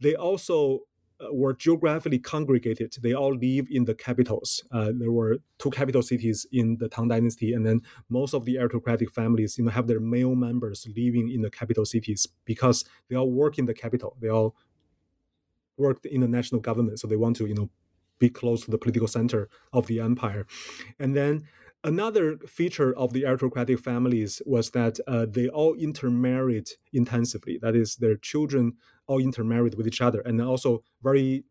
they 0.00 0.14
also 0.14 0.80
uh, 1.22 1.32
were 1.32 1.54
geographically 1.54 2.18
congregated. 2.18 2.94
They 3.00 3.12
all 3.12 3.34
live 3.34 3.66
in 3.70 3.84
the 3.84 3.94
capitals. 3.94 4.62
Uh, 4.72 4.92
there 4.94 5.12
were 5.12 5.38
two 5.58 5.70
capital 5.70 6.02
cities 6.02 6.46
in 6.52 6.78
the 6.78 6.88
Tang 6.88 7.08
Dynasty, 7.08 7.52
and 7.52 7.66
then 7.66 7.82
most 8.08 8.34
of 8.34 8.44
the 8.44 8.58
aristocratic 8.58 9.12
families, 9.12 9.58
you 9.58 9.64
know, 9.64 9.70
have 9.70 9.86
their 9.86 10.00
male 10.00 10.34
members 10.34 10.86
living 10.96 11.30
in 11.30 11.42
the 11.42 11.50
capital 11.50 11.84
cities 11.84 12.26
because 12.44 12.84
they 13.08 13.16
all 13.16 13.30
work 13.30 13.58
in 13.58 13.66
the 13.66 13.74
capital. 13.74 14.16
They 14.20 14.28
all 14.28 14.56
worked 15.76 16.06
in 16.06 16.20
the 16.20 16.28
national 16.28 16.60
government, 16.60 16.98
so 17.00 17.06
they 17.06 17.16
want 17.16 17.36
to, 17.36 17.46
you 17.46 17.54
know, 17.54 17.70
be 18.18 18.28
close 18.28 18.64
to 18.64 18.70
the 18.70 18.78
political 18.78 19.08
center 19.08 19.48
of 19.72 19.86
the 19.86 20.00
empire, 20.00 20.46
and 20.98 21.14
then 21.16 21.44
Another 21.84 22.38
feature 22.46 22.96
of 22.96 23.12
the 23.12 23.24
aristocratic 23.24 23.80
families 23.80 24.40
was 24.46 24.70
that 24.70 24.98
uh, 25.08 25.26
they 25.28 25.48
all 25.48 25.74
intermarried 25.74 26.68
intensively. 26.92 27.58
That 27.60 27.74
is, 27.74 27.96
their 27.96 28.16
children 28.16 28.74
all 29.08 29.18
intermarried 29.18 29.74
with 29.74 29.86
each 29.88 30.00
other, 30.00 30.20
and 30.20 30.40
also 30.40 30.84
very 31.02 31.44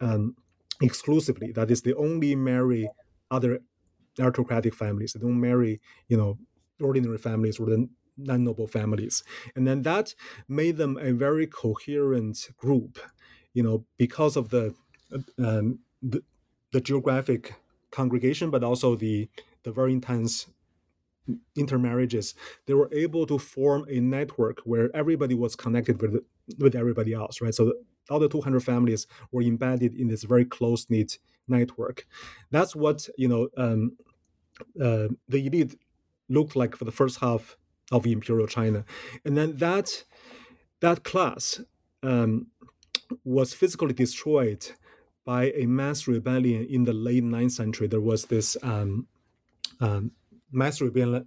um, 0.00 0.36
exclusively. 0.82 1.52
That 1.52 1.70
is, 1.70 1.80
they 1.82 1.94
only 1.94 2.36
marry 2.36 2.90
other 3.30 3.60
aristocratic 4.18 4.74
families. 4.74 5.12
They 5.12 5.20
don't 5.20 5.40
marry, 5.40 5.80
you 6.08 6.16
know, 6.16 6.38
ordinary 6.80 7.18
families 7.18 7.58
or 7.58 7.66
the 7.66 7.88
non-noble 8.18 8.66
families. 8.66 9.24
And 9.56 9.66
then 9.66 9.82
that 9.82 10.14
made 10.46 10.76
them 10.76 10.98
a 11.00 11.12
very 11.12 11.46
coherent 11.46 12.48
group, 12.58 12.98
you 13.54 13.62
know, 13.62 13.86
because 13.96 14.36
of 14.36 14.50
the 14.50 14.74
um, 15.38 15.78
the, 16.02 16.22
the 16.72 16.80
geographic 16.80 17.54
congregation, 17.90 18.50
but 18.50 18.62
also 18.62 18.94
the 18.94 19.28
the 19.62 19.72
very 19.72 19.92
intense 19.92 20.46
intermarriages, 21.56 22.34
they 22.66 22.74
were 22.74 22.90
able 22.92 23.26
to 23.26 23.38
form 23.38 23.84
a 23.88 24.00
network 24.00 24.60
where 24.64 24.94
everybody 24.94 25.34
was 25.34 25.56
connected 25.56 26.00
with 26.00 26.22
with 26.58 26.74
everybody 26.74 27.12
else, 27.12 27.40
right? 27.40 27.54
So 27.54 27.72
all 28.08 28.18
the 28.18 28.28
200 28.28 28.60
families 28.60 29.06
were 29.30 29.42
embedded 29.42 29.94
in 29.94 30.08
this 30.08 30.24
very 30.24 30.44
close 30.44 30.86
knit 30.90 31.18
network. 31.46 32.06
That's 32.50 32.74
what 32.74 33.08
you 33.16 33.28
know 33.28 33.48
um, 33.56 33.96
uh, 34.80 35.08
the 35.28 35.46
elite 35.46 35.76
looked 36.28 36.56
like 36.56 36.76
for 36.76 36.84
the 36.84 36.92
first 36.92 37.20
half 37.20 37.56
of 37.92 38.06
imperial 38.06 38.46
China, 38.46 38.84
and 39.24 39.36
then 39.36 39.56
that 39.58 40.04
that 40.80 41.04
class 41.04 41.60
um, 42.02 42.46
was 43.24 43.52
physically 43.52 43.92
destroyed 43.92 44.72
by 45.24 45.50
a 45.50 45.66
mass 45.66 46.08
rebellion 46.08 46.66
in 46.70 46.84
the 46.84 46.92
late 46.92 47.22
9th 47.22 47.52
century. 47.52 47.86
There 47.86 48.00
was 48.00 48.26
this 48.26 48.56
um, 48.62 49.06
um, 49.80 50.12
mass 50.52 50.80
rebellion, 50.80 51.26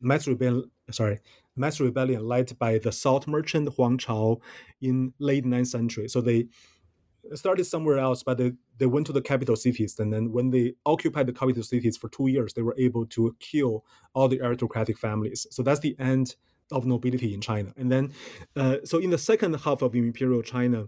mass 0.00 0.26
rebellion, 0.26 0.70
sorry, 0.90 1.20
mass 1.56 1.80
rebellion 1.80 2.26
led 2.26 2.58
by 2.58 2.78
the 2.78 2.92
salt 2.92 3.26
merchant 3.26 3.68
Huang 3.74 3.98
Chao 3.98 4.38
in 4.80 5.12
late 5.18 5.44
9th 5.44 5.68
century. 5.68 6.08
So 6.08 6.20
they 6.20 6.48
started 7.34 7.64
somewhere 7.64 7.98
else, 7.98 8.22
but 8.22 8.38
they, 8.38 8.52
they 8.78 8.86
went 8.86 9.06
to 9.06 9.12
the 9.12 9.22
capital 9.22 9.56
cities. 9.56 9.98
And 9.98 10.12
then 10.12 10.32
when 10.32 10.50
they 10.50 10.74
occupied 10.84 11.26
the 11.26 11.32
capital 11.32 11.62
cities 11.62 11.96
for 11.96 12.08
two 12.08 12.28
years, 12.28 12.54
they 12.54 12.62
were 12.62 12.74
able 12.78 13.06
to 13.06 13.36
kill 13.38 13.84
all 14.14 14.28
the 14.28 14.40
aristocratic 14.40 14.98
families. 14.98 15.46
So 15.50 15.62
that's 15.62 15.80
the 15.80 15.96
end 15.98 16.36
of 16.70 16.86
nobility 16.86 17.34
in 17.34 17.40
China. 17.40 17.72
And 17.76 17.92
then, 17.92 18.12
uh, 18.56 18.78
so 18.84 18.98
in 18.98 19.10
the 19.10 19.18
second 19.18 19.54
half 19.54 19.82
of 19.82 19.94
imperial 19.94 20.42
China, 20.42 20.86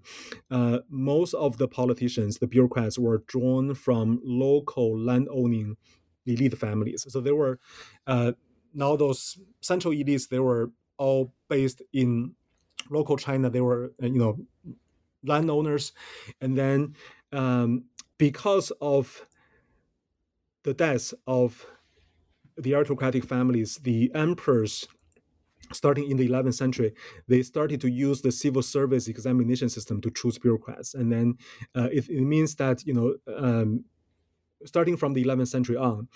uh, 0.50 0.78
most 0.88 1.34
of 1.34 1.58
the 1.58 1.68
politicians, 1.68 2.38
the 2.38 2.46
bureaucrats, 2.46 2.98
were 2.98 3.22
drawn 3.26 3.74
from 3.74 4.20
local 4.24 4.98
land-owning 4.98 5.76
elite 6.26 6.58
families. 6.58 7.06
So 7.08 7.20
they 7.20 7.32
were 7.32 7.58
uh, 8.06 8.32
now 8.72 8.96
those 8.96 9.38
central 9.60 9.94
elites. 9.94 10.28
They 10.28 10.40
were 10.40 10.70
all 10.96 11.32
based 11.48 11.82
in 11.92 12.34
local 12.90 13.16
China. 13.16 13.50
They 13.50 13.60
were 13.60 13.92
uh, 14.02 14.06
you 14.06 14.18
know 14.18 14.38
landowners, 15.22 15.92
and 16.40 16.56
then 16.56 16.94
um, 17.32 17.84
because 18.18 18.70
of 18.80 19.26
the 20.62 20.74
deaths 20.74 21.14
of 21.26 21.66
the 22.56 22.74
aristocratic 22.74 23.24
families, 23.24 23.76
the 23.78 24.10
emperors 24.14 24.86
starting 25.72 26.10
in 26.10 26.16
the 26.16 26.28
11th 26.28 26.54
century, 26.54 26.92
they 27.28 27.42
started 27.42 27.80
to 27.80 27.90
use 27.90 28.22
the 28.22 28.32
civil 28.32 28.62
service 28.62 29.08
examination 29.08 29.68
system 29.68 30.00
to 30.00 30.10
choose 30.10 30.38
bureaucrats. 30.38 30.94
And 30.94 31.10
then 31.10 31.38
uh, 31.74 31.88
it, 31.92 32.08
it, 32.08 32.20
means 32.20 32.54
that, 32.56 32.84
you 32.86 32.94
know, 32.94 33.14
um, 33.36 33.84
starting 34.64 34.96
from 34.96 35.12
the 35.12 35.24
11th 35.24 35.48
century 35.48 35.76
on, 35.76 36.08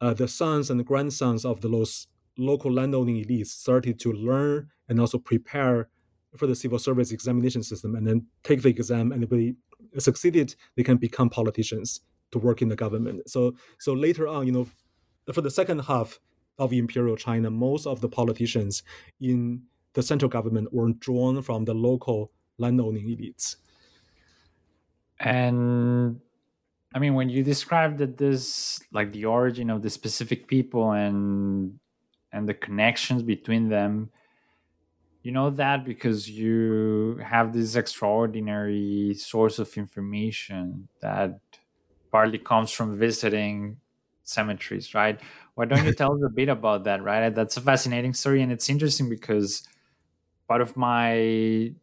uh, 0.00 0.14
the 0.14 0.28
sons 0.28 0.70
and 0.70 0.80
the 0.80 0.84
grandsons 0.84 1.44
of 1.44 1.60
the 1.60 1.68
those 1.68 2.06
local 2.38 2.72
landowning 2.72 3.16
elites 3.22 3.48
started 3.48 4.00
to 4.00 4.12
learn 4.12 4.68
and 4.88 4.98
also 4.98 5.18
prepare 5.18 5.88
for 6.36 6.46
the 6.46 6.56
civil 6.56 6.78
service 6.78 7.12
examination 7.12 7.62
system 7.62 7.94
and 7.94 8.06
then 8.06 8.26
take 8.42 8.62
the 8.62 8.70
exam 8.70 9.12
and 9.12 9.22
if 9.22 9.30
they 9.30 9.54
succeeded, 9.98 10.54
they 10.76 10.82
can 10.82 10.96
become 10.96 11.28
politicians 11.28 12.00
to 12.30 12.38
work 12.38 12.62
in 12.62 12.68
the 12.68 12.76
government. 12.76 13.28
So 13.28 13.54
so 13.78 13.92
later 13.92 14.26
on, 14.26 14.46
you 14.46 14.52
know, 14.52 14.66
for 15.32 15.42
the 15.42 15.50
second 15.50 15.80
half, 15.80 16.18
of 16.58 16.72
imperial 16.72 17.16
China, 17.16 17.50
most 17.50 17.86
of 17.86 18.00
the 18.00 18.08
politicians 18.08 18.82
in 19.20 19.62
the 19.94 20.02
central 20.02 20.28
government 20.28 20.72
were 20.72 20.92
drawn 20.92 21.42
from 21.42 21.64
the 21.64 21.74
local 21.74 22.30
landowning 22.58 23.06
elites. 23.06 23.56
And 25.18 26.20
I 26.94 26.98
mean, 26.98 27.14
when 27.14 27.28
you 27.28 27.42
described 27.42 27.98
that 27.98 28.18
this, 28.18 28.80
like 28.92 29.12
the 29.12 29.24
origin 29.24 29.70
of 29.70 29.82
the 29.82 29.90
specific 29.90 30.46
people 30.46 30.92
and 30.92 31.78
and 32.32 32.48
the 32.48 32.54
connections 32.54 33.22
between 33.22 33.68
them, 33.68 34.10
you 35.22 35.30
know 35.32 35.50
that 35.50 35.84
because 35.84 36.28
you 36.28 37.20
have 37.24 37.52
this 37.52 37.76
extraordinary 37.76 39.14
source 39.14 39.58
of 39.58 39.76
information 39.76 40.88
that 41.00 41.38
partly 42.12 42.38
comes 42.38 42.72
from 42.72 42.98
visiting 42.98 43.78
cemeteries, 44.24 44.94
right? 44.94 45.20
Why 45.54 45.66
don't 45.66 45.84
you 45.84 45.92
tell 45.94 46.14
us 46.14 46.22
a 46.26 46.30
bit 46.30 46.48
about 46.48 46.84
that, 46.84 47.02
right? 47.02 47.30
That's 47.30 47.56
a 47.56 47.60
fascinating 47.60 48.14
story, 48.14 48.42
and 48.42 48.52
it's 48.52 48.70
interesting 48.70 49.08
because 49.08 49.66
part 50.48 50.62
of 50.62 50.76
my 50.76 51.74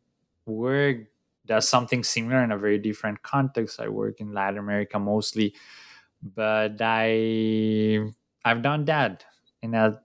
work 0.45 1.07
does 1.49 1.67
something 1.67 2.03
similar 2.03 2.43
in 2.43 2.51
a 2.53 2.57
very 2.57 2.77
different 2.77 3.21
context. 3.23 3.81
I 3.81 3.89
work 3.89 4.21
in 4.21 4.33
Latin 4.33 4.59
America 4.59 4.99
mostly, 4.99 5.55
but 6.21 6.77
I 6.79 7.99
I've 8.45 8.61
done 8.61 8.85
that 8.85 9.25
in 9.61 9.73
a 9.75 9.99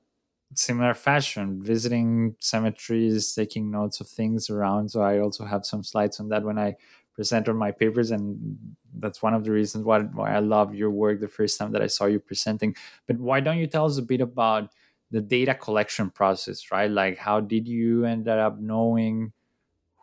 similar 0.55 0.95
fashion, 0.95 1.63
visiting 1.63 2.37
cemeteries, 2.41 3.35
taking 3.35 3.71
notes 3.71 4.01
of 4.01 4.09
things 4.09 4.51
around. 4.51 4.91
So 4.91 5.03
I 5.03 5.21
also 5.21 5.45
have 5.45 5.67
some 5.67 5.85
slides 5.85 6.21
on 6.21 6.29
that 6.31 6.45
when 6.45 6.59
I 6.59 6.77
present 7.15 7.49
on 7.49 7.57
my 7.57 7.71
papers 7.71 8.11
and 8.11 8.59
that's 8.99 9.23
one 9.23 9.35
of 9.35 9.45
the 9.45 9.51
reasons 9.53 9.85
why, 9.85 10.01
why 10.01 10.35
i 10.35 10.41
love 10.41 10.75
your 10.75 10.91
work 10.91 11.21
the 11.21 11.29
first 11.29 11.59
time 11.59 11.71
that 11.71 11.83
i 11.83 11.87
saw 11.87 12.07
you 12.07 12.19
presenting 12.19 12.75
but 13.07 13.17
why 13.19 13.41
don't 13.41 13.59
you 13.59 13.67
tell 13.69 13.87
us 13.87 13.99
a 13.99 14.03
bit 14.03 14.21
about 14.21 14.71
the 15.13 15.21
data 15.21 15.55
collection 15.55 16.11
process 16.11 16.73
right 16.73 16.91
like 16.91 17.17
how 17.17 17.41
did 17.41 17.69
you 17.69 18.05
end 18.05 18.27
up 18.29 18.59
knowing 18.59 19.33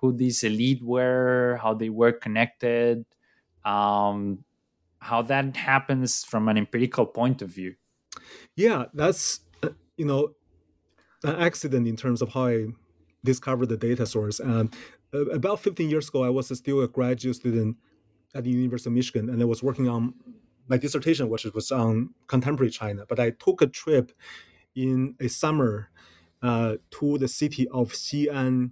who 0.01 0.11
these 0.11 0.43
elite 0.43 0.83
were 0.83 1.59
how 1.61 1.73
they 1.73 1.89
were 1.89 2.11
connected 2.11 3.05
um, 3.63 4.43
how 4.99 5.21
that 5.21 5.55
happens 5.55 6.23
from 6.23 6.47
an 6.47 6.57
empirical 6.57 7.05
point 7.05 7.41
of 7.41 7.49
view 7.49 7.75
yeah 8.55 8.85
that's 8.93 9.41
uh, 9.63 9.69
you 9.97 10.05
know 10.05 10.29
an 11.23 11.35
accident 11.35 11.87
in 11.87 11.95
terms 11.95 12.21
of 12.21 12.29
how 12.33 12.47
i 12.47 12.65
discovered 13.23 13.67
the 13.67 13.77
data 13.77 14.05
source 14.05 14.39
um, 14.39 14.71
about 15.13 15.59
15 15.59 15.89
years 15.89 16.09
ago, 16.09 16.23
I 16.23 16.29
was 16.29 16.55
still 16.57 16.81
a 16.81 16.87
graduate 16.87 17.35
student 17.35 17.77
at 18.33 18.43
the 18.43 18.49
University 18.49 18.89
of 18.89 18.93
Michigan, 18.93 19.29
and 19.29 19.41
I 19.41 19.45
was 19.45 19.61
working 19.61 19.89
on 19.89 20.13
my 20.67 20.77
dissertation, 20.77 21.29
which 21.29 21.43
was 21.45 21.71
on 21.71 22.11
contemporary 22.27 22.71
China. 22.71 23.05
But 23.07 23.19
I 23.19 23.31
took 23.31 23.61
a 23.61 23.67
trip 23.67 24.11
in 24.75 25.15
a 25.19 25.27
summer 25.27 25.89
uh, 26.41 26.77
to 26.91 27.17
the 27.17 27.27
city 27.27 27.67
of 27.69 27.91
Xi'an 27.91 28.71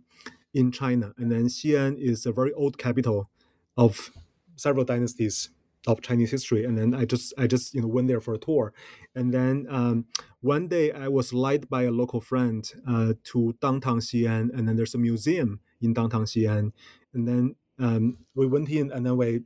in 0.53 0.71
China, 0.71 1.13
and 1.17 1.31
then 1.31 1.47
Xi'an 1.47 1.97
is 1.97 2.25
a 2.25 2.31
very 2.31 2.53
old 2.53 2.77
capital 2.77 3.29
of 3.77 4.11
several 4.55 4.85
dynasties 4.85 5.49
of 5.87 6.01
Chinese 6.01 6.31
history. 6.31 6.65
And 6.65 6.77
then 6.77 6.93
I 6.93 7.05
just 7.05 7.33
I 7.37 7.47
just 7.47 7.73
you 7.73 7.81
know 7.81 7.87
went 7.87 8.07
there 8.07 8.21
for 8.21 8.33
a 8.33 8.37
tour, 8.37 8.73
and 9.15 9.33
then 9.33 9.67
um, 9.69 10.05
one 10.41 10.67
day 10.67 10.91
I 10.91 11.07
was 11.07 11.33
led 11.33 11.69
by 11.69 11.83
a 11.83 11.91
local 11.91 12.21
friend 12.21 12.69
uh, 12.87 13.13
to 13.25 13.55
downtown 13.61 13.99
Xi'an, 13.99 14.49
and 14.53 14.67
then 14.67 14.75
there's 14.75 14.95
a 14.95 14.97
museum 14.97 15.61
in 15.81 15.93
downtown 15.93 16.25
Xi'an, 16.25 16.71
and 17.13 17.27
then 17.27 17.55
um, 17.79 18.17
we 18.35 18.47
went 18.47 18.69
in, 18.69 18.91
and 18.91 19.05
then 19.05 19.17
we 19.17 19.41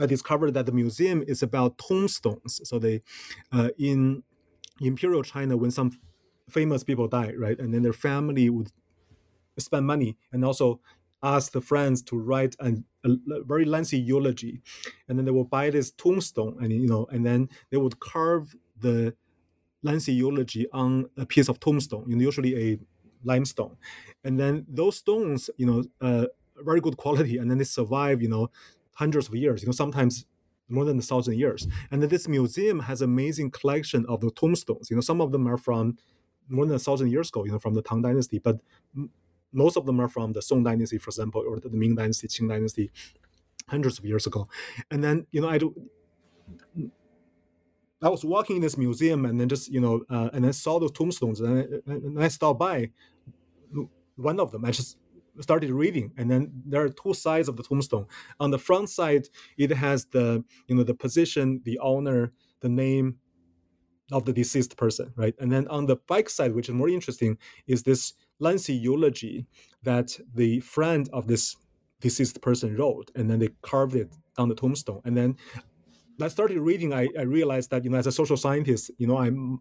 I 0.00 0.06
discovered 0.06 0.52
that 0.52 0.66
the 0.66 0.72
museum 0.72 1.24
is 1.26 1.42
about 1.42 1.78
tombstones. 1.78 2.60
So 2.64 2.78
they 2.78 3.02
uh, 3.52 3.70
in 3.78 4.22
imperial 4.80 5.22
China 5.22 5.56
when 5.56 5.70
some 5.70 5.98
famous 6.48 6.84
people 6.84 7.08
die, 7.08 7.32
right, 7.36 7.58
and 7.58 7.72
then 7.72 7.82
their 7.82 7.92
family 7.92 8.48
would 8.50 8.70
spend 9.60 9.86
money 9.86 10.16
and 10.32 10.44
also 10.44 10.80
ask 11.22 11.52
the 11.52 11.60
friends 11.60 12.02
to 12.02 12.16
write 12.16 12.54
a 12.60 12.72
very 13.44 13.64
lengthy 13.64 13.98
eulogy, 13.98 14.60
and 15.08 15.18
then 15.18 15.24
they 15.24 15.32
will 15.32 15.44
buy 15.44 15.70
this 15.70 15.90
tombstone, 15.90 16.56
and 16.60 16.72
you 16.72 16.86
know, 16.86 17.06
and 17.10 17.26
then 17.26 17.48
they 17.70 17.76
would 17.76 17.98
carve 17.98 18.54
the 18.80 19.14
lengthy 19.82 20.12
eulogy 20.12 20.66
on 20.72 21.08
a 21.16 21.26
piece 21.26 21.48
of 21.48 21.58
tombstone, 21.58 22.04
you 22.08 22.16
know, 22.16 22.22
usually 22.22 22.72
a 22.72 22.78
limestone, 23.24 23.76
and 24.24 24.38
then 24.38 24.64
those 24.68 24.96
stones, 24.96 25.50
you 25.56 25.66
know, 25.66 25.84
uh, 26.00 26.26
very 26.64 26.80
good 26.80 26.96
quality, 26.96 27.36
and 27.38 27.50
then 27.50 27.58
they 27.58 27.64
survive, 27.64 28.22
you 28.22 28.28
know, 28.28 28.50
hundreds 28.94 29.28
of 29.28 29.34
years, 29.34 29.62
you 29.62 29.66
know, 29.66 29.72
sometimes 29.72 30.24
more 30.68 30.84
than 30.84 30.98
a 30.98 31.02
thousand 31.02 31.38
years. 31.38 31.66
And 31.90 32.02
then 32.02 32.10
this 32.10 32.28
museum 32.28 32.80
has 32.80 33.00
amazing 33.00 33.52
collection 33.52 34.04
of 34.06 34.20
the 34.20 34.30
tombstones. 34.30 34.90
You 34.90 34.96
know, 34.96 35.00
some 35.00 35.20
of 35.20 35.32
them 35.32 35.48
are 35.48 35.56
from 35.56 35.96
more 36.48 36.66
than 36.66 36.76
a 36.76 36.78
thousand 36.78 37.10
years 37.10 37.28
ago, 37.28 37.44
you 37.44 37.52
know, 37.52 37.58
from 37.58 37.74
the 37.74 37.82
Tang 37.82 38.02
Dynasty, 38.02 38.38
but 38.38 38.58
most 39.52 39.76
of 39.76 39.86
them 39.86 40.00
are 40.00 40.08
from 40.08 40.32
the 40.32 40.42
Song 40.42 40.62
Dynasty, 40.62 40.98
for 40.98 41.08
example, 41.08 41.42
or 41.46 41.58
the 41.60 41.70
Ming 41.70 41.94
Dynasty, 41.94 42.28
Qing 42.28 42.48
Dynasty, 42.48 42.90
hundreds 43.68 43.98
of 43.98 44.04
years 44.04 44.26
ago. 44.26 44.48
And 44.90 45.02
then, 45.02 45.26
you 45.30 45.40
know, 45.40 45.48
I 45.48 45.58
do. 45.58 45.74
I 48.00 48.08
was 48.08 48.24
walking 48.24 48.56
in 48.56 48.62
this 48.62 48.78
museum 48.78 49.24
and 49.24 49.40
then 49.40 49.48
just, 49.48 49.70
you 49.72 49.80
know, 49.80 50.04
uh, 50.08 50.30
and 50.32 50.44
then 50.44 50.52
saw 50.52 50.78
those 50.78 50.92
tombstones 50.92 51.40
and 51.40 51.82
I, 51.86 51.92
and 51.92 52.22
I 52.22 52.28
stopped 52.28 52.60
by 52.60 52.90
one 54.14 54.38
of 54.38 54.52
them. 54.52 54.64
I 54.64 54.70
just 54.70 54.98
started 55.40 55.70
reading 55.70 56.12
and 56.16 56.30
then 56.30 56.50
there 56.66 56.82
are 56.82 56.88
two 56.88 57.14
sides 57.14 57.48
of 57.48 57.56
the 57.56 57.62
tombstone 57.62 58.06
on 58.40 58.50
the 58.50 58.58
front 58.58 58.90
side 58.90 59.28
it 59.56 59.70
has 59.70 60.06
the 60.06 60.44
you 60.66 60.74
know 60.74 60.82
the 60.82 60.94
position 60.94 61.60
the 61.64 61.78
owner 61.78 62.32
the 62.60 62.68
name 62.68 63.16
of 64.10 64.24
the 64.24 64.32
deceased 64.32 64.76
person 64.76 65.12
right 65.16 65.34
and 65.38 65.52
then 65.52 65.66
on 65.68 65.86
the 65.86 65.96
back 66.08 66.28
side 66.28 66.54
which 66.54 66.68
is 66.68 66.74
more 66.74 66.88
interesting 66.88 67.36
is 67.66 67.82
this 67.82 68.14
lengthy 68.38 68.74
eulogy 68.74 69.46
that 69.82 70.18
the 70.34 70.60
friend 70.60 71.08
of 71.12 71.26
this 71.26 71.56
deceased 72.00 72.40
person 72.40 72.76
wrote, 72.76 73.10
and 73.14 73.30
then 73.30 73.38
they 73.38 73.48
carved 73.62 73.94
it 73.94 74.14
on 74.36 74.48
the 74.48 74.54
tombstone. 74.54 75.00
And 75.04 75.16
then 75.16 75.36
I 76.20 76.28
started 76.28 76.60
reading, 76.60 76.92
I, 76.92 77.08
I 77.18 77.22
realized 77.22 77.70
that 77.70 77.84
you 77.84 77.90
know, 77.90 77.98
as 77.98 78.06
a 78.06 78.12
social 78.12 78.36
scientist, 78.36 78.90
you 78.98 79.06
know, 79.06 79.18
I'm 79.18 79.60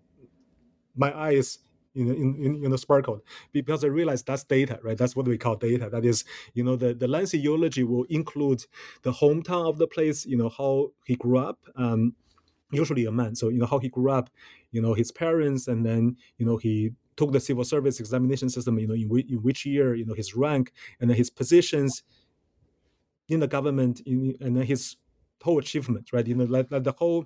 my 0.95 1.15
eyes 1.17 1.59
in, 1.93 2.09
in, 2.09 2.61
you 2.61 2.69
know, 2.69 2.75
sparkled 2.75 3.21
because 3.51 3.83
I 3.83 3.87
realized 3.87 4.27
that's 4.27 4.43
data, 4.43 4.79
right? 4.83 4.97
That's 4.97 5.15
what 5.15 5.27
we 5.27 5.37
call 5.37 5.55
data. 5.55 5.89
That 5.89 6.05
is, 6.05 6.25
you 6.53 6.63
know, 6.63 6.75
the, 6.75 6.93
the 6.93 7.07
lengthy 7.07 7.39
eulogy 7.39 7.83
will 7.83 8.05
include 8.05 8.65
the 9.03 9.11
hometown 9.11 9.67
of 9.67 9.77
the 9.77 9.87
place, 9.87 10.25
you 10.25 10.37
know, 10.37 10.49
how 10.49 10.91
he 11.05 11.15
grew 11.15 11.37
up, 11.37 11.59
um, 11.75 12.15
usually 12.71 13.05
a 13.05 13.11
man. 13.11 13.35
So, 13.35 13.49
you 13.49 13.59
know, 13.59 13.65
how 13.65 13.79
he 13.79 13.89
grew 13.89 14.11
up, 14.11 14.29
you 14.71 14.81
know, 14.81 14.93
his 14.93 15.11
parents, 15.11 15.67
and 15.67 15.85
then, 15.85 16.17
you 16.37 16.45
know, 16.45 16.57
he 16.57 16.91
took 17.17 17.31
the 17.31 17.39
civil 17.39 17.63
service 17.63 17.99
examination 17.99 18.49
system, 18.49 18.79
you 18.79 18.87
know, 18.87 18.93
in, 18.93 19.09
in 19.29 19.41
which 19.41 19.65
year, 19.65 19.95
you 19.95 20.05
know, 20.05 20.13
his 20.13 20.35
rank 20.35 20.71
and 21.01 21.11
his 21.11 21.29
positions 21.29 22.03
in 23.27 23.41
the 23.41 23.47
government, 23.47 23.99
in, 24.05 24.35
and 24.39 24.55
then 24.55 24.63
his 24.63 24.95
whole 25.43 25.59
achievement, 25.59 26.09
right? 26.13 26.25
You 26.25 26.35
know, 26.35 26.45
like, 26.45 26.71
like 26.71 26.83
the 26.83 26.93
whole 26.93 27.25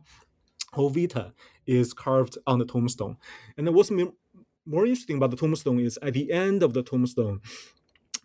whole 0.74 0.90
vita 0.90 1.34
is 1.68 1.94
carved 1.94 2.38
on 2.48 2.60
the 2.60 2.66
tombstone. 2.66 3.18
And 3.58 3.68
then 3.68 3.74
what's 3.74 3.92
more 3.92 4.86
interesting 4.86 5.18
about 5.18 5.32
the 5.32 5.38
tombstone 5.38 5.80
is 5.80 6.00
at 6.02 6.14
the 6.14 6.32
end 6.32 6.64
of 6.64 6.74
the 6.74 6.82
tombstone, 6.82 7.42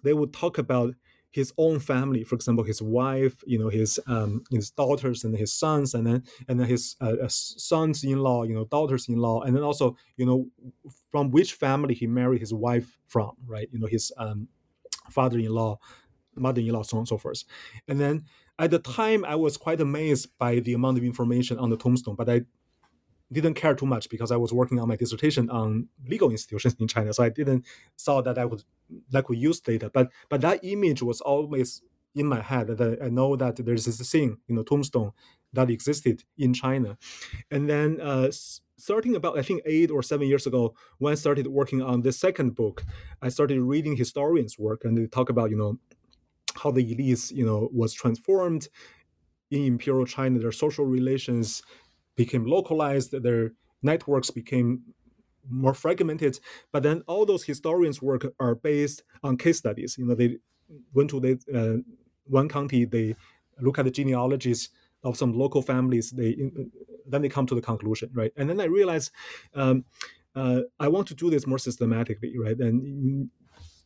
they 0.02 0.12
would 0.12 0.32
talk 0.32 0.58
about 0.58 0.94
his 1.30 1.52
own 1.58 1.78
family, 1.78 2.24
for 2.24 2.34
example, 2.34 2.64
his 2.64 2.80
wife, 2.80 3.42
you 3.46 3.58
know, 3.58 3.68
his 3.68 4.00
um, 4.06 4.42
his 4.50 4.70
daughters 4.70 5.24
and 5.24 5.36
his 5.36 5.52
sons, 5.52 5.94
and 5.94 6.06
then 6.06 6.22
and 6.48 6.58
then 6.58 6.66
his 6.66 6.96
uh, 7.00 7.16
uh 7.22 7.28
sons-in-law, 7.28 8.44
you 8.44 8.54
know, 8.54 8.64
daughters-in-law, 8.64 9.42
and 9.42 9.54
then 9.54 9.62
also, 9.62 9.96
you 10.16 10.24
know, 10.24 10.46
from 11.10 11.30
which 11.30 11.52
family 11.54 11.94
he 11.94 12.06
married 12.06 12.40
his 12.40 12.54
wife 12.54 12.98
from, 13.06 13.32
right? 13.46 13.68
You 13.72 13.80
know, 13.80 13.86
his 13.86 14.12
um, 14.16 14.48
father-in-law, 15.10 15.78
mother-in-law, 16.36 16.82
so 16.82 16.96
on 16.96 17.00
and 17.00 17.08
so 17.08 17.18
forth. 17.18 17.44
And 17.88 18.00
then 18.00 18.24
at 18.58 18.70
the 18.70 18.78
time, 18.78 19.24
I 19.24 19.36
was 19.36 19.56
quite 19.56 19.80
amazed 19.80 20.28
by 20.38 20.60
the 20.60 20.72
amount 20.72 20.98
of 20.98 21.04
information 21.04 21.58
on 21.58 21.70
the 21.70 21.76
tombstone, 21.76 22.16
but 22.16 22.28
I 22.28 22.42
didn't 23.32 23.54
care 23.54 23.74
too 23.74 23.86
much 23.86 24.08
because 24.08 24.30
I 24.30 24.36
was 24.36 24.52
working 24.52 24.78
on 24.78 24.88
my 24.88 24.96
dissertation 24.96 25.50
on 25.50 25.88
legal 26.06 26.30
institutions 26.30 26.76
in 26.78 26.88
China, 26.88 27.12
so 27.12 27.24
I 27.24 27.28
didn't 27.28 27.66
saw 27.96 28.20
that 28.22 28.38
I 28.38 28.44
would 28.44 28.62
like 29.12 29.28
we 29.28 29.36
use 29.36 29.60
data. 29.60 29.90
But 29.92 30.10
but 30.28 30.40
that 30.42 30.60
image 30.62 31.02
was 31.02 31.20
always 31.20 31.82
in 32.14 32.26
my 32.26 32.40
head 32.40 32.68
that 32.68 32.98
I 33.02 33.08
know 33.08 33.36
that 33.36 33.56
there's 33.56 33.84
this 33.84 34.10
thing, 34.10 34.38
you 34.46 34.54
know, 34.54 34.62
tombstone 34.62 35.12
that 35.52 35.70
existed 35.70 36.24
in 36.38 36.54
China, 36.54 36.98
and 37.50 37.68
then 37.68 38.00
uh, 38.00 38.30
starting 38.76 39.16
about 39.16 39.38
I 39.38 39.42
think 39.42 39.62
eight 39.66 39.90
or 39.90 40.02
seven 40.02 40.28
years 40.28 40.46
ago, 40.46 40.74
when 40.98 41.12
I 41.12 41.16
started 41.16 41.46
working 41.48 41.82
on 41.82 42.02
the 42.02 42.12
second 42.12 42.54
book, 42.54 42.84
I 43.22 43.28
started 43.28 43.60
reading 43.60 43.96
historians' 43.96 44.58
work 44.58 44.84
and 44.84 44.96
they 44.96 45.06
talk 45.06 45.30
about 45.30 45.50
you 45.50 45.56
know 45.56 45.78
how 46.54 46.70
the 46.70 46.94
elites 46.94 47.32
you 47.32 47.44
know 47.44 47.68
was 47.72 47.92
transformed 47.92 48.68
in 49.50 49.64
imperial 49.64 50.06
China, 50.06 50.38
their 50.38 50.52
social 50.52 50.84
relations 50.84 51.62
became 52.16 52.46
localized, 52.46 53.12
their 53.22 53.52
networks 53.82 54.30
became 54.30 54.82
more 55.48 55.74
fragmented. 55.74 56.40
But 56.72 56.82
then 56.82 57.02
all 57.06 57.24
those 57.26 57.44
historians' 57.44 58.02
work 58.02 58.26
are 58.40 58.54
based 58.54 59.02
on 59.22 59.36
case 59.36 59.58
studies. 59.58 59.96
You 59.98 60.06
know, 60.06 60.14
they 60.14 60.38
went 60.92 61.10
to 61.10 61.20
the 61.20 61.38
uh, 61.54 61.82
one 62.24 62.48
county, 62.48 62.84
they 62.84 63.14
look 63.60 63.78
at 63.78 63.84
the 63.84 63.90
genealogies 63.90 64.70
of 65.04 65.16
some 65.16 65.32
local 65.32 65.62
families. 65.62 66.10
They 66.10 66.36
then 67.06 67.22
they 67.22 67.28
come 67.28 67.46
to 67.46 67.54
the 67.54 67.62
conclusion, 67.62 68.10
right? 68.12 68.32
And 68.36 68.50
then 68.50 68.60
I 68.60 68.64
realized 68.64 69.12
um, 69.54 69.84
uh, 70.34 70.62
I 70.80 70.88
want 70.88 71.06
to 71.08 71.14
do 71.14 71.30
this 71.30 71.46
more 71.46 71.58
systematically, 71.58 72.34
right? 72.38 72.58
And 72.58 73.30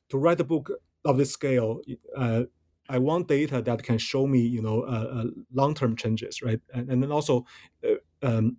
to 0.09 0.19
write 0.19 0.41
a 0.41 0.45
book 0.45 0.71
of 1.05 1.17
this 1.19 1.33
scale. 1.33 1.81
Uh, 2.17 2.43
I 2.89 2.99
want 2.99 3.29
data 3.29 3.63
that 3.63 3.83
can 3.85 3.99
show 3.99 4.27
me, 4.27 4.41
you 4.41 4.61
know, 4.61 4.83
uh, 4.83 5.23
uh, 5.23 5.25
long-term 5.55 5.95
changes, 5.95 6.43
right? 6.43 6.61
And, 6.75 6.91
and 6.91 7.01
then 7.01 7.13
also 7.13 7.47
uh, 7.85 7.95
um, 8.23 8.57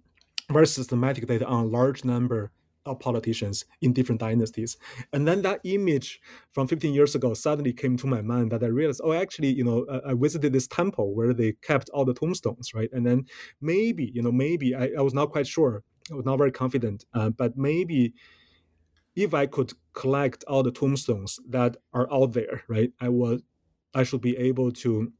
very 0.52 0.68
systematic 0.68 1.28
data 1.28 1.46
on 1.46 1.66
a 1.66 1.68
large 1.68 2.04
number 2.04 2.52
of 2.86 3.00
politicians 3.00 3.66
in 3.82 3.94
different 3.94 4.20
dynasties. 4.20 4.78
And 5.14 5.28
then 5.28 5.42
that 5.44 5.62
image 5.64 6.20
from 6.52 6.68
15 6.68 6.94
years 6.94 7.14
ago 7.16 7.34
suddenly 7.34 7.74
came 7.74 7.96
to 7.98 8.08
my 8.08 8.22
mind 8.22 8.52
that 8.52 8.64
I 8.64 8.68
realized, 8.68 9.02
oh, 9.04 9.14
actually, 9.14 9.50
you 9.50 9.64
know, 9.64 9.86
I 10.06 10.14
visited 10.16 10.54
this 10.54 10.68
temple 10.68 11.14
where 11.14 11.34
they 11.34 11.54
kept 11.62 11.90
all 11.90 12.06
the 12.06 12.14
tombstones, 12.14 12.74
right? 12.74 12.90
And 12.92 13.06
then 13.06 13.26
maybe, 13.62 14.12
you 14.14 14.22
know, 14.22 14.32
maybe 14.32 14.74
I, 14.76 14.90
I 14.98 15.02
was 15.02 15.14
not 15.14 15.32
quite 15.32 15.48
sure, 15.48 15.84
I 16.12 16.16
was 16.16 16.26
not 16.26 16.38
very 16.38 16.52
confident, 16.52 17.06
uh, 17.14 17.30
but 17.30 17.56
maybe 17.56 18.14
if 19.16 19.34
I 19.34 19.46
could 19.46 19.74
collect 19.94 20.44
all 20.48 20.64
the 20.64 20.72
tombstones 20.72 21.40
that 21.50 21.78
are 21.94 22.12
out 22.12 22.34
there, 22.34 22.64
right, 22.68 22.92
I 23.00 23.10
would, 23.10 23.44
I 23.94 24.04
should 24.04 24.22
be 24.22 24.38
able 24.38 24.72
to 24.72 25.12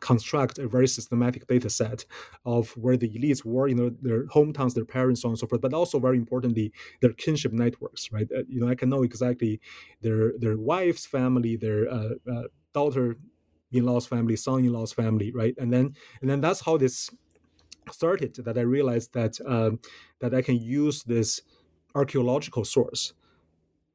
construct 0.00 0.58
a 0.58 0.68
very 0.68 0.88
systematic 0.88 1.46
data 1.46 1.70
set 1.70 2.04
of 2.44 2.70
where 2.76 2.96
the 2.96 3.08
elites 3.10 3.44
were, 3.44 3.68
you 3.68 3.74
know, 3.74 3.90
their 4.00 4.26
hometowns, 4.26 4.74
their 4.74 4.84
parents, 4.84 5.22
so 5.22 5.28
on 5.28 5.32
and 5.32 5.38
so 5.38 5.46
forth, 5.46 5.60
but 5.60 5.74
also 5.74 5.98
very 5.98 6.16
importantly, 6.16 6.72
their 7.00 7.12
kinship 7.12 7.52
networks, 7.52 8.10
right? 8.12 8.28
Uh, 8.36 8.42
you 8.48 8.60
know, 8.60 8.68
I 8.68 8.74
can 8.74 8.88
know 8.88 9.02
exactly 9.02 9.60
their 10.00 10.32
their 10.38 10.56
wife's 10.56 11.06
family, 11.06 11.56
their 11.56 11.88
uh, 11.88 12.14
uh, 12.30 12.42
daughter 12.72 13.16
in-laws 13.70 14.06
family, 14.06 14.36
son-in-law's 14.36 14.92
family, 14.92 15.32
right? 15.32 15.54
And 15.58 15.72
then 15.72 15.94
and 16.20 16.30
then 16.30 16.40
that's 16.40 16.60
how 16.60 16.76
this 16.76 17.10
started. 17.90 18.34
That 18.36 18.58
I 18.58 18.62
realized 18.62 19.14
that 19.14 19.38
um, 19.46 19.80
that 20.20 20.34
I 20.34 20.42
can 20.42 20.56
use 20.56 21.04
this 21.04 21.40
archaeological 21.94 22.64
source 22.64 23.12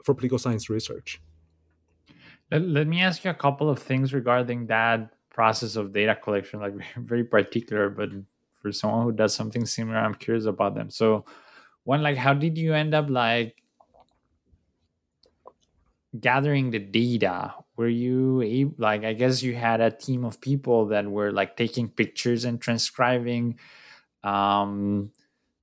for 0.03 0.13
political 0.13 0.39
science 0.39 0.69
research. 0.69 1.21
Let, 2.51 2.61
let 2.61 2.87
me 2.87 3.01
ask 3.01 3.23
you 3.23 3.31
a 3.31 3.33
couple 3.33 3.69
of 3.69 3.79
things 3.79 4.13
regarding 4.13 4.67
that 4.67 5.16
process 5.37 5.75
of 5.77 5.93
data 5.93 6.15
collection 6.15 6.59
like 6.59 6.73
very 6.97 7.23
particular 7.23 7.89
but 7.89 8.09
for 8.59 8.71
someone 8.71 9.03
who 9.05 9.11
does 9.11 9.35
something 9.35 9.65
similar 9.65 9.99
i'm 9.99 10.15
curious 10.15 10.45
about 10.45 10.73
them. 10.75 10.89
So 10.89 11.25
one 11.83 12.01
like 12.01 12.17
how 12.17 12.33
did 12.33 12.57
you 12.57 12.73
end 12.73 12.93
up 12.95 13.09
like 13.09 13.61
gathering 16.19 16.71
the 16.71 16.79
data? 16.79 17.53
Were 17.77 17.87
you 17.87 18.41
able, 18.41 18.75
like 18.79 19.03
i 19.05 19.13
guess 19.13 19.43
you 19.43 19.53
had 19.53 19.81
a 19.81 19.91
team 19.91 20.25
of 20.25 20.41
people 20.41 20.87
that 20.87 21.05
were 21.05 21.31
like 21.31 21.55
taking 21.55 21.87
pictures 21.87 22.43
and 22.43 22.59
transcribing 22.59 23.59
um 24.23 25.11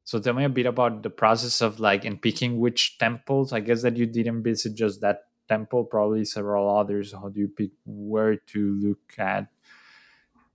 so 0.04 0.20
tell 0.20 0.34
me 0.34 0.44
a 0.44 0.48
bit 0.48 0.66
about 0.66 1.02
the 1.02 1.10
process 1.10 1.62
of 1.62 1.80
like 1.80 2.04
in 2.04 2.18
picking 2.18 2.60
which 2.60 2.98
temples. 2.98 3.52
I 3.52 3.60
guess 3.60 3.82
that 3.82 3.96
you 3.96 4.06
didn't 4.06 4.42
visit 4.42 4.74
just 4.74 5.00
that 5.00 5.22
temple 5.48 5.84
probably 5.84 6.24
several 6.24 6.68
others. 6.78 7.12
How 7.12 7.28
do 7.30 7.40
you 7.40 7.48
pick 7.48 7.70
where 7.86 8.36
to 8.36 8.74
look 8.82 9.18
at 9.18 9.48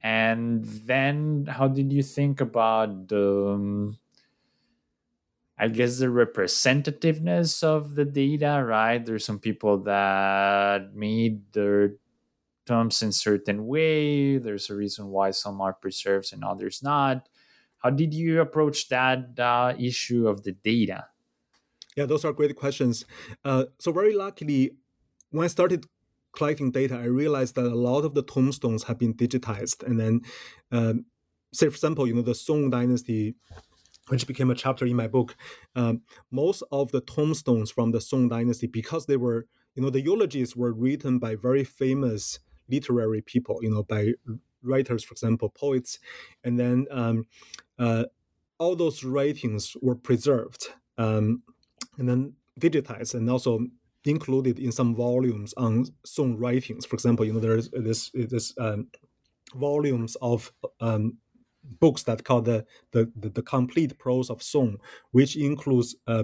and 0.01 0.63
then 0.65 1.45
how 1.49 1.67
did 1.67 1.91
you 1.91 2.03
think 2.03 2.41
about 2.41 3.07
the 3.09 3.49
um, 3.53 3.97
i 5.57 5.67
guess 5.67 5.99
the 5.99 6.07
representativeness 6.07 7.63
of 7.63 7.95
the 7.95 8.05
data 8.05 8.63
right? 8.65 9.05
There's 9.05 9.25
some 9.25 9.39
people 9.39 9.79
that 9.83 10.93
made 10.95 11.51
their 11.53 11.95
terms 12.65 13.01
in 13.01 13.11
certain 13.11 13.65
way. 13.67 14.37
There's 14.37 14.69
a 14.69 14.75
reason 14.75 15.09
why 15.09 15.31
some 15.31 15.61
are 15.61 15.73
preserved 15.73 16.33
and 16.33 16.43
others 16.43 16.83
not. 16.83 17.29
How 17.79 17.89
did 17.91 18.13
you 18.13 18.41
approach 18.41 18.89
that 18.89 19.39
uh, 19.39 19.73
issue 19.79 20.27
of 20.27 20.43
the 20.43 20.53
data? 20.53 21.07
Yeah 21.95 22.05
those 22.05 22.25
are 22.25 22.33
great 22.33 22.55
questions. 22.55 23.05
Uh, 23.45 23.65
so 23.79 23.91
very 23.91 24.15
luckily 24.15 24.77
when 25.31 25.45
i 25.45 25.47
started 25.47 25.85
collecting 26.39 26.71
data, 26.71 26.95
I 26.95 27.05
realized 27.23 27.55
that 27.55 27.65
a 27.65 27.83
lot 27.89 28.05
of 28.05 28.13
the 28.13 28.23
tombstones 28.23 28.83
have 28.83 28.97
been 28.97 29.13
digitized. 29.13 29.83
And 29.83 29.99
then, 29.99 30.21
um, 30.71 31.05
say 31.53 31.67
for 31.67 31.75
example, 31.75 32.07
you 32.07 32.15
know, 32.15 32.21
the 32.21 32.33
Song 32.33 32.69
Dynasty, 32.69 33.35
which 34.07 34.25
became 34.25 34.49
a 34.49 34.55
chapter 34.55 34.85
in 34.85 34.95
my 34.95 35.07
book, 35.07 35.35
um, 35.75 36.01
most 36.31 36.63
of 36.71 36.91
the 36.91 37.01
tombstones 37.01 37.69
from 37.69 37.91
the 37.91 37.99
Song 37.99 38.29
Dynasty, 38.29 38.67
because 38.67 39.05
they 39.05 39.17
were, 39.17 39.47
you 39.75 39.83
know, 39.83 39.89
the 39.89 40.01
eulogies 40.01 40.55
were 40.55 40.73
written 40.73 41.19
by 41.19 41.35
very 41.35 41.65
famous 41.65 42.39
literary 42.69 43.21
people, 43.21 43.59
you 43.61 43.69
know, 43.69 43.83
by 43.83 44.13
writers, 44.63 45.03
for 45.03 45.13
example, 45.13 45.49
poets, 45.49 45.99
and 46.45 46.57
then 46.57 46.87
um, 46.89 47.25
uh, 47.77 48.05
all 48.59 48.75
those 48.75 49.03
writings 49.03 49.75
were 49.81 49.95
preserved 49.95 50.69
um, 50.97 51.43
and 51.97 52.07
then 52.09 52.33
digitized 52.59 53.13
and 53.13 53.29
also 53.29 53.59
included 54.05 54.59
in 54.59 54.71
some 54.71 54.95
volumes 54.95 55.53
on 55.57 55.85
song 56.05 56.37
writings. 56.37 56.85
For 56.85 56.95
example, 56.95 57.25
you 57.25 57.33
know 57.33 57.39
there's 57.39 57.69
this 57.71 58.11
this 58.13 58.53
um, 58.57 58.87
volumes 59.55 60.15
of 60.21 60.51
um, 60.79 61.17
books 61.79 62.03
that 62.03 62.23
called 62.23 62.45
the, 62.45 62.65
the, 62.91 63.11
the 63.15 63.29
the 63.29 63.41
complete 63.41 63.97
prose 63.97 64.29
of 64.29 64.41
song, 64.41 64.77
which 65.11 65.35
includes 65.35 65.95
uh, 66.07 66.23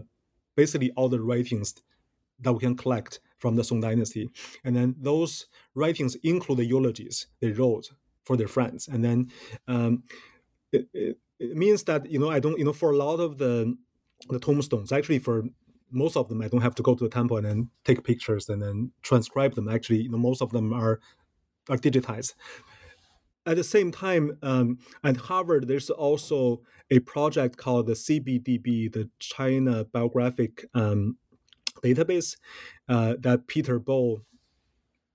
basically 0.55 0.91
all 0.95 1.09
the 1.09 1.21
writings 1.21 1.75
that 2.39 2.53
we 2.53 2.59
can 2.59 2.75
collect 2.75 3.19
from 3.38 3.55
the 3.55 3.63
Song 3.63 3.81
Dynasty, 3.81 4.29
and 4.63 4.75
then 4.75 4.95
those 4.97 5.47
writings 5.75 6.15
include 6.23 6.59
the 6.59 6.65
eulogies 6.65 7.27
they 7.41 7.51
wrote 7.51 7.89
for 8.23 8.38
their 8.38 8.47
friends, 8.47 8.88
and 8.88 9.03
then 9.03 9.29
um, 9.67 10.03
it, 10.71 10.88
it, 10.93 11.17
it 11.39 11.55
means 11.57 11.83
that 11.83 12.09
you 12.09 12.19
know 12.19 12.29
I 12.29 12.39
don't 12.39 12.57
you 12.57 12.65
know 12.65 12.73
for 12.73 12.91
a 12.91 12.97
lot 12.97 13.19
of 13.19 13.38
the 13.38 13.75
the 14.29 14.39
tombstones 14.39 14.91
actually 14.91 15.19
for 15.19 15.43
most 15.95 16.17
of 16.17 16.27
them 16.27 16.41
I 16.41 16.47
don't 16.47 16.62
have 16.62 16.75
to 16.75 16.84
go 16.84 16.93
to 16.93 17.03
the 17.03 17.10
temple 17.10 17.38
and 17.38 17.45
then 17.45 17.69
take 17.84 18.03
pictures 18.03 18.49
and 18.49 18.62
then 18.62 18.91
transcribe 19.01 19.55
them. 19.55 19.69
Actually, 19.69 20.01
you 20.01 20.10
know, 20.10 20.17
most 20.17 20.41
of 20.41 20.51
them 20.51 20.73
are 20.73 20.99
are 21.69 21.77
digitized. 21.77 22.34
At 23.47 23.58
the 23.58 23.63
same 23.63 23.91
time, 23.91 24.38
um, 24.41 24.79
at 25.03 25.17
Harvard, 25.17 25.67
there's 25.67 25.89
also 25.89 26.62
a 26.89 26.99
project 26.99 27.58
called 27.58 27.88
the 27.88 27.93
CBDB, 27.93 28.91
the 28.91 29.10
China 29.19 29.86
Biographic 29.86 30.65
um, 30.73 31.17
Database, 31.84 32.38
uh, 32.89 33.15
that 33.19 33.47
Peter 33.47 33.77
Bol, 33.79 34.21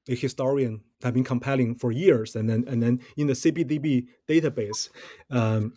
a 0.09 0.15
historian, 0.15 0.83
have 1.03 1.15
been 1.15 1.25
compiling 1.25 1.75
for 1.75 1.91
years. 1.91 2.37
And 2.37 2.49
then, 2.49 2.65
and 2.69 2.83
then 2.83 3.01
in 3.17 3.27
the 3.27 3.33
CBDB 3.33 4.07
database, 4.29 4.91
um, 5.31 5.75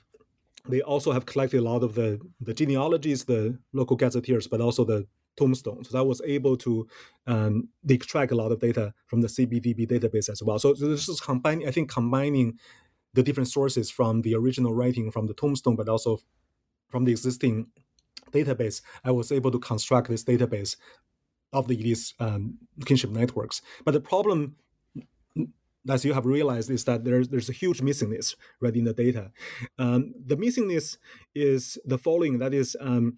they 0.67 0.81
also 0.81 1.11
have 1.11 1.25
collected 1.25 1.59
a 1.59 1.63
lot 1.63 1.83
of 1.83 1.95
the, 1.95 2.19
the 2.39 2.53
genealogies, 2.53 3.25
the 3.25 3.57
local 3.73 3.97
gazetteers, 3.97 4.47
but 4.47 4.61
also 4.61 4.85
the 4.85 5.05
tombstones. 5.35 5.89
So 5.89 5.99
I 5.99 6.01
was 6.01 6.21
able 6.25 6.55
to 6.57 6.87
um, 7.27 7.67
extract 7.89 8.31
a 8.31 8.35
lot 8.35 8.51
of 8.51 8.59
data 8.59 8.93
from 9.07 9.21
the 9.21 9.27
CBDB 9.27 9.87
database 9.87 10.29
as 10.29 10.41
well. 10.41 10.59
So, 10.59 10.73
this 10.73 11.09
is 11.09 11.19
combining, 11.19 11.67
I 11.67 11.71
think, 11.71 11.89
combining 11.89 12.59
the 13.13 13.23
different 13.23 13.49
sources 13.49 13.91
from 13.91 14.21
the 14.21 14.35
original 14.35 14.73
writing 14.73 15.11
from 15.11 15.27
the 15.27 15.33
tombstone, 15.33 15.75
but 15.75 15.89
also 15.89 16.19
from 16.89 17.05
the 17.05 17.11
existing 17.11 17.67
database. 18.31 18.81
I 19.03 19.11
was 19.11 19.31
able 19.31 19.51
to 19.51 19.59
construct 19.59 20.07
this 20.07 20.23
database 20.23 20.75
of 21.51 21.67
the 21.67 21.79
elite 21.79 22.13
um, 22.19 22.57
kinship 22.85 23.11
networks. 23.11 23.61
But 23.85 23.91
the 23.91 24.01
problem 24.01 24.55
as 25.89 26.05
you 26.05 26.13
have 26.13 26.25
realized, 26.25 26.69
is 26.69 26.85
that 26.85 27.03
there's 27.03 27.29
there's 27.29 27.49
a 27.49 27.53
huge 27.53 27.81
missingness 27.81 28.35
right 28.61 28.75
in 28.75 28.85
the 28.85 28.93
data. 28.93 29.31
Um, 29.77 30.13
the 30.25 30.37
missingness 30.37 30.97
is 31.35 31.77
the 31.85 31.97
following: 31.97 32.39
that 32.39 32.53
is, 32.53 32.77
um, 32.79 33.17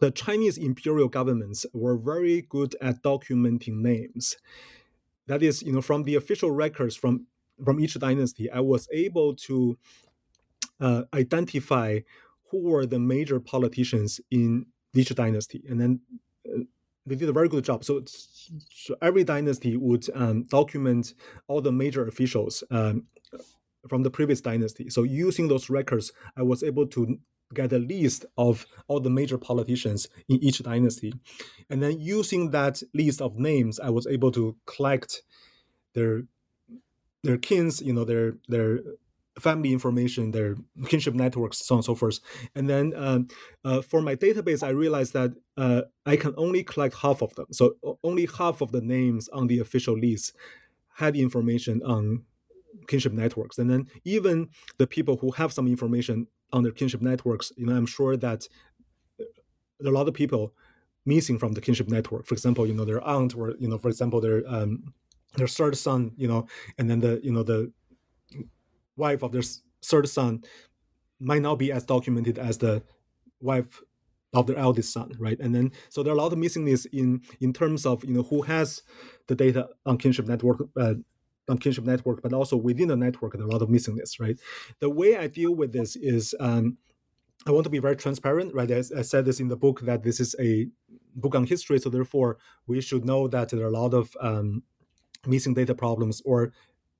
the 0.00 0.10
Chinese 0.10 0.58
imperial 0.58 1.08
governments 1.08 1.66
were 1.72 1.96
very 1.96 2.42
good 2.42 2.74
at 2.80 3.02
documenting 3.02 3.76
names. 3.76 4.36
That 5.26 5.42
is, 5.42 5.62
you 5.62 5.72
know, 5.72 5.82
from 5.82 6.04
the 6.04 6.14
official 6.14 6.50
records 6.50 6.96
from 6.96 7.26
from 7.64 7.80
each 7.80 7.94
dynasty, 7.98 8.50
I 8.50 8.60
was 8.60 8.88
able 8.92 9.34
to 9.34 9.78
uh, 10.80 11.02
identify 11.14 12.00
who 12.50 12.62
were 12.62 12.86
the 12.86 12.98
major 12.98 13.40
politicians 13.40 14.20
in 14.30 14.66
each 14.94 15.14
dynasty, 15.14 15.64
and 15.68 15.80
then 15.80 16.00
uh, 16.48 16.60
they 17.06 17.14
did 17.14 17.28
a 17.28 17.32
very 17.32 17.48
good 17.48 17.64
job. 17.64 17.84
So, 17.84 18.02
so 18.06 18.96
every 19.00 19.24
dynasty 19.24 19.76
would 19.76 20.06
um, 20.14 20.44
document 20.44 21.14
all 21.48 21.60
the 21.60 21.72
major 21.72 22.06
officials 22.06 22.64
um, 22.70 23.04
from 23.88 24.02
the 24.02 24.10
previous 24.10 24.40
dynasty. 24.40 24.90
So 24.90 25.04
using 25.04 25.48
those 25.48 25.70
records, 25.70 26.12
I 26.36 26.42
was 26.42 26.62
able 26.62 26.86
to 26.88 27.18
get 27.54 27.72
a 27.72 27.78
list 27.78 28.26
of 28.36 28.66
all 28.88 28.98
the 28.98 29.10
major 29.10 29.38
politicians 29.38 30.08
in 30.28 30.42
each 30.42 30.58
dynasty, 30.58 31.12
and 31.70 31.80
then 31.82 32.00
using 32.00 32.50
that 32.50 32.82
list 32.92 33.22
of 33.22 33.38
names, 33.38 33.78
I 33.78 33.90
was 33.90 34.06
able 34.06 34.32
to 34.32 34.56
collect 34.66 35.22
their 35.94 36.22
their 37.22 37.38
kins, 37.38 37.80
you 37.80 37.92
know, 37.92 38.04
their 38.04 38.34
their 38.48 38.80
family 39.38 39.72
information, 39.72 40.30
their 40.30 40.56
kinship 40.86 41.14
networks, 41.14 41.58
so 41.66 41.74
on 41.74 41.78
and 41.78 41.84
so 41.84 41.94
forth. 41.94 42.20
And 42.54 42.68
then 42.68 42.92
um, 42.96 43.28
uh, 43.64 43.82
for 43.82 44.00
my 44.00 44.16
database, 44.16 44.62
I 44.62 44.70
realized 44.70 45.12
that 45.12 45.32
uh, 45.56 45.82
I 46.06 46.16
can 46.16 46.34
only 46.36 46.62
collect 46.62 46.96
half 46.96 47.22
of 47.22 47.34
them. 47.34 47.46
So 47.50 47.76
only 48.02 48.26
half 48.26 48.60
of 48.60 48.72
the 48.72 48.80
names 48.80 49.28
on 49.28 49.46
the 49.46 49.58
official 49.58 49.98
list 49.98 50.34
had 50.94 51.16
information 51.16 51.82
on 51.84 52.24
kinship 52.88 53.12
networks. 53.12 53.58
And 53.58 53.70
then 53.70 53.86
even 54.04 54.48
the 54.78 54.86
people 54.86 55.16
who 55.18 55.30
have 55.32 55.52
some 55.52 55.66
information 55.66 56.26
on 56.52 56.62
their 56.62 56.72
kinship 56.72 57.02
networks, 57.02 57.52
you 57.56 57.66
know, 57.66 57.76
I'm 57.76 57.86
sure 57.86 58.16
that 58.16 58.48
are 59.20 59.88
a 59.88 59.90
lot 59.90 60.08
of 60.08 60.14
people 60.14 60.54
missing 61.04 61.38
from 61.38 61.52
the 61.52 61.60
kinship 61.60 61.88
network. 61.88 62.26
For 62.26 62.34
example, 62.34 62.66
you 62.66 62.74
know, 62.74 62.84
their 62.84 63.02
aunt 63.02 63.36
or, 63.36 63.54
you 63.58 63.68
know, 63.68 63.78
for 63.78 63.88
example, 63.88 64.20
their 64.20 64.42
um, 64.46 64.94
their 65.36 65.46
third 65.46 65.76
son, 65.76 66.12
you 66.16 66.26
know, 66.26 66.46
and 66.78 66.88
then 66.88 67.00
the, 67.00 67.20
you 67.22 67.30
know, 67.30 67.42
the 67.42 67.70
wife 68.96 69.22
of 69.22 69.32
their 69.32 69.42
third 69.84 70.08
son 70.08 70.42
might 71.20 71.42
not 71.42 71.56
be 71.58 71.72
as 71.72 71.84
documented 71.84 72.38
as 72.38 72.58
the 72.58 72.82
wife 73.40 73.82
of 74.34 74.46
their 74.46 74.58
eldest 74.58 74.92
son, 74.92 75.12
right? 75.18 75.38
And 75.40 75.54
then 75.54 75.72
so 75.88 76.02
there 76.02 76.12
are 76.12 76.16
a 76.16 76.20
lot 76.20 76.32
of 76.32 76.38
missingness 76.38 76.86
in 76.92 77.22
in 77.40 77.52
terms 77.52 77.86
of 77.86 78.04
you 78.04 78.12
know 78.12 78.22
who 78.22 78.42
has 78.42 78.82
the 79.28 79.34
data 79.34 79.68
on 79.84 79.98
kinship 79.98 80.26
network. 80.26 80.60
Uh, 80.76 80.94
on 81.48 81.58
kinship 81.58 81.84
network, 81.84 82.20
but 82.22 82.32
also 82.32 82.56
within 82.56 82.88
the 82.88 82.96
network, 82.96 83.32
there 83.32 83.42
are 83.42 83.48
a 83.48 83.52
lot 83.52 83.62
of 83.62 83.68
missingness, 83.68 84.18
right? 84.18 84.36
The 84.80 84.90
way 84.90 85.16
I 85.16 85.28
deal 85.28 85.54
with 85.54 85.72
this 85.72 85.94
is 85.94 86.34
um, 86.40 86.76
I 87.46 87.52
want 87.52 87.62
to 87.62 87.70
be 87.70 87.78
very 87.78 87.94
transparent, 87.94 88.52
right? 88.52 88.68
As 88.68 88.90
I 88.90 89.02
said 89.02 89.24
this 89.24 89.38
in 89.38 89.46
the 89.46 89.56
book 89.56 89.80
that 89.82 90.02
this 90.02 90.18
is 90.18 90.34
a 90.40 90.66
book 91.14 91.36
on 91.36 91.46
history, 91.46 91.78
so 91.78 91.88
therefore 91.88 92.38
we 92.66 92.80
should 92.80 93.04
know 93.04 93.28
that 93.28 93.50
there 93.50 93.62
are 93.62 93.68
a 93.68 93.70
lot 93.70 93.94
of 93.94 94.16
um, 94.20 94.64
missing 95.24 95.54
data 95.54 95.74
problems 95.74 96.20
or 96.24 96.52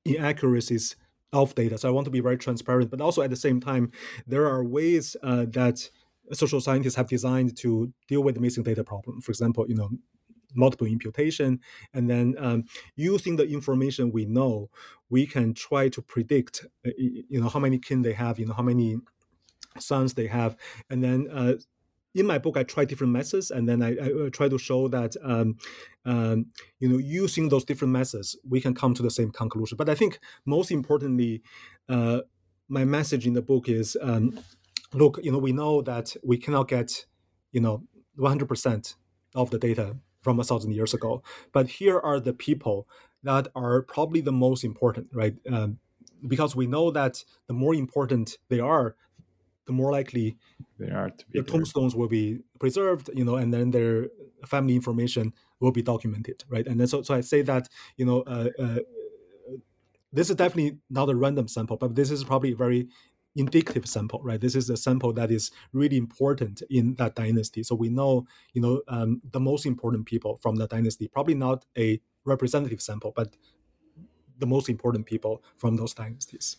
inaccuracies 0.05 0.95
of 1.33 1.55
data. 1.55 1.77
So 1.79 1.89
I 1.89 1.93
want 1.93 2.05
to 2.07 2.11
be 2.11 2.21
very 2.21 2.39
transparent, 2.39 2.91
but 2.91 3.01
also 3.01 3.23
at 3.23 3.31
the 3.31 3.37
same 3.37 3.61
time, 3.61 3.91
there 4.27 4.47
are 4.47 4.65
ways 4.65 5.17
uh, 5.23 5.47
that 5.51 5.91
social 6.33 6.61
scientists 6.61 6.95
have 6.95 7.09
designed 7.09 7.57
to 7.59 7.93
deal 8.09 8.23
with 8.23 8.35
the 8.35 8.41
missing 8.41 8.62
data 8.62 8.85
problem. 8.85 9.21
For 9.21 9.31
example, 9.31 9.67
you 9.69 9.75
know, 9.75 9.91
multiple 10.55 10.87
imputation, 10.87 11.61
and 11.93 12.09
then 12.09 12.35
um, 12.39 12.65
using 12.95 13.37
the 13.37 13.47
information 13.47 14.11
we 14.11 14.25
know, 14.25 14.71
we 15.11 15.27
can 15.27 15.53
try 15.55 15.89
to 15.89 16.01
predict, 16.01 16.65
uh, 16.87 16.91
you 16.97 17.41
know, 17.41 17.49
how 17.49 17.61
many 17.61 17.79
kin 17.79 18.03
they 18.03 18.15
have, 18.15 18.39
you 18.39 18.47
know, 18.47 18.55
how 18.55 18.62
many 18.62 18.97
sons 19.79 20.15
they 20.15 20.27
have, 20.27 20.57
and 20.89 21.05
then 21.05 21.29
uh, 21.31 21.55
in 22.16 22.26
my 22.26 22.38
book, 22.38 22.57
I 22.57 22.62
try 22.62 22.85
different 22.85 23.12
methods, 23.12 23.50
and 23.50 23.68
then 23.68 23.83
I, 23.83 23.90
I 23.90 24.29
try 24.31 24.48
to 24.48 24.59
show 24.59 24.88
that 24.88 25.14
um, 25.22 25.59
um, 26.05 26.46
you 26.81 26.88
know 26.88 26.98
using 26.98 27.50
those 27.50 27.64
different 27.64 27.92
methods, 27.92 28.37
we 28.48 28.61
can 28.61 28.74
come 28.74 28.94
to 28.94 29.02
the 29.02 29.11
same 29.11 29.31
conclusion. 29.31 29.76
But 29.76 29.90
I 29.90 29.94
think 29.94 30.18
most 30.46 30.70
importantly, 30.70 31.42
uh, 31.88 32.20
my 32.68 32.85
message 32.85 33.26
in 33.26 33.35
the 33.35 33.42
book 33.42 33.68
is: 33.68 33.96
um, 34.00 34.40
look, 34.94 35.20
you 35.22 35.31
know, 35.31 35.38
we 35.38 35.52
know 35.52 35.83
that 35.83 36.16
we 36.24 36.38
cannot 36.38 36.68
get 36.68 37.05
you 37.52 37.61
know 37.61 37.83
100 38.16 38.48
percent 38.48 38.94
of 39.35 39.50
the 39.50 39.59
data 39.59 39.96
from 40.22 40.40
a 40.40 40.44
thousand 40.44 40.72
years 40.72 40.94
ago, 40.94 41.22
but 41.52 41.68
here 41.68 42.00
are 42.00 42.18
the 42.18 42.33
people 42.33 42.88
that 43.22 43.48
are 43.55 43.83
probably 43.83 44.22
the 44.22 44.33
most 44.33 44.64
important, 44.64 45.09
right? 45.12 45.35
Um, 45.52 45.79
because 46.26 46.57
we 46.57 46.66
know 46.66 46.90
that 46.90 47.22
the 47.46 47.52
more 47.52 47.74
important 47.74 48.38
they 48.48 48.59
are, 48.59 48.96
the 49.66 49.72
more 49.72 49.92
likely 49.92 50.37
they 50.79 50.90
are 50.90 51.11
to 51.11 51.26
be 51.26 51.38
their 51.38 51.44
tombstones 51.44 51.94
will 51.94 52.09
be 52.09 52.40
preserved, 52.59 53.11
you 53.14 53.24
know, 53.24 53.37
and 53.37 53.52
then 53.52 53.70
their 53.70 54.09
family 54.46 54.74
information 54.74 55.33
will 55.61 55.72
be 55.72 55.83
documented, 55.83 56.44
right? 56.48 56.66
And 56.66 56.81
then 56.81 56.87
so, 56.87 57.02
so 57.02 57.14
I 57.14 57.20
say 57.20 57.42
that, 57.42 57.68
you 57.96 58.05
know, 58.05 58.22
uh, 58.22 58.48
uh, 58.59 58.79
this 60.12 60.31
is 60.31 60.37
definitely 60.37 60.79
not 60.88 61.11
a 61.11 61.16
random 61.16 61.48
sample, 61.48 61.76
but 61.76 61.94
this 61.94 62.11
is 62.11 62.24
probably 62.24 62.52
a 62.52 62.57
very 62.57 62.88
indicative 63.35 63.87
sample, 63.87 64.20
right? 64.22 64.40
This 64.40 64.55
is 64.55 64.70
a 64.70 64.76
sample 64.76 65.12
that 65.12 65.31
is 65.31 65.50
really 65.72 65.96
important 65.98 66.62
in 66.70 66.94
that 66.94 67.14
dynasty. 67.14 67.62
So 67.62 67.74
we 67.74 67.88
know, 67.90 68.26
you 68.55 68.62
know, 68.62 68.83
um, 68.88 69.20
the 69.31 69.40
most 69.40 69.66
important 69.66 70.07
people 70.07 70.38
from 70.42 70.57
that 70.57 70.70
dynasty. 70.70 71.09
Probably 71.09 71.35
not 71.35 71.66
a 71.76 72.00
representative 72.24 72.81
sample, 72.81 73.12
but 73.14 73.37
the 74.38 74.46
most 74.46 74.68
important 74.68 75.07
people 75.07 75.42
from 75.57 75.76
those 75.76 75.94
dynasties. 75.94 76.57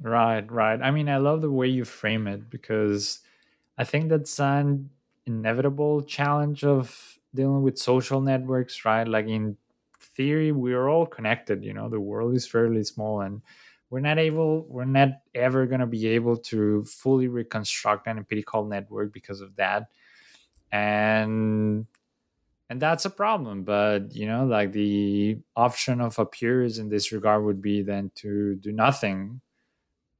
Right, 0.00 0.50
right. 0.50 0.80
I 0.82 0.90
mean, 0.90 1.08
I 1.08 1.16
love 1.16 1.40
the 1.40 1.50
way 1.50 1.68
you 1.68 1.84
frame 1.84 2.26
it 2.26 2.50
because 2.50 3.20
I 3.78 3.84
think 3.84 4.08
that's 4.10 4.40
an 4.40 4.90
inevitable 5.26 6.02
challenge 6.02 6.64
of 6.64 7.18
dealing 7.34 7.62
with 7.62 7.78
social 7.78 8.20
networks, 8.20 8.84
right? 8.84 9.08
Like 9.08 9.26
in 9.26 9.56
theory, 10.00 10.52
we're 10.52 10.88
all 10.88 11.06
connected, 11.06 11.64
you 11.64 11.74
know, 11.74 11.88
the 11.88 12.00
world 12.00 12.34
is 12.36 12.46
fairly 12.46 12.84
small 12.84 13.20
and 13.22 13.42
we're 13.90 14.00
not 14.00 14.18
able, 14.18 14.64
we're 14.68 14.84
not 14.84 15.10
ever 15.34 15.66
going 15.66 15.80
to 15.80 15.86
be 15.86 16.08
able 16.08 16.36
to 16.38 16.84
fully 16.84 17.28
reconstruct 17.28 18.06
an 18.06 18.18
empirical 18.18 18.64
network 18.66 19.12
because 19.12 19.40
of 19.40 19.56
that. 19.56 19.88
And 20.72 21.86
and 22.70 22.80
that's 22.82 23.04
a 23.04 23.10
problem 23.10 23.64
but 23.64 24.14
you 24.14 24.26
know 24.26 24.44
like 24.46 24.72
the 24.72 25.38
option 25.56 26.00
of 26.00 26.18
a 26.18 26.26
purist 26.26 26.78
in 26.78 26.88
this 26.88 27.12
regard 27.12 27.44
would 27.44 27.62
be 27.62 27.82
then 27.82 28.10
to 28.14 28.56
do 28.56 28.72
nothing 28.72 29.40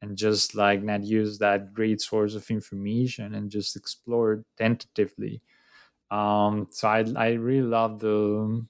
and 0.07 0.16
just 0.16 0.55
like 0.55 0.83
not 0.83 1.03
use 1.05 1.38
that 1.38 1.75
great 1.75 2.01
source 2.01 2.35
of 2.35 2.49
information 2.51 3.35
and 3.35 3.51
just 3.51 3.77
explore 3.77 4.45
tentatively. 4.57 5.42
Um 6.11 6.69
so 6.71 6.88
i 6.88 7.05
i 7.16 7.29
really 7.33 7.66
love 7.66 7.99
the 7.99 8.64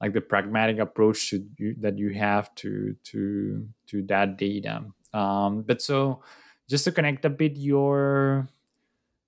like 0.00 0.14
the 0.14 0.20
pragmatic 0.22 0.78
approach 0.78 1.28
to 1.30 1.44
you, 1.58 1.76
that 1.80 1.98
you 1.98 2.10
have 2.14 2.54
to 2.56 2.96
to 3.04 3.68
to 3.88 4.02
that 4.08 4.38
data. 4.38 4.84
Um 5.12 5.62
but 5.62 5.82
so 5.82 6.22
just 6.68 6.84
to 6.84 6.92
connect 6.92 7.24
a 7.24 7.30
bit 7.30 7.56
your 7.56 8.48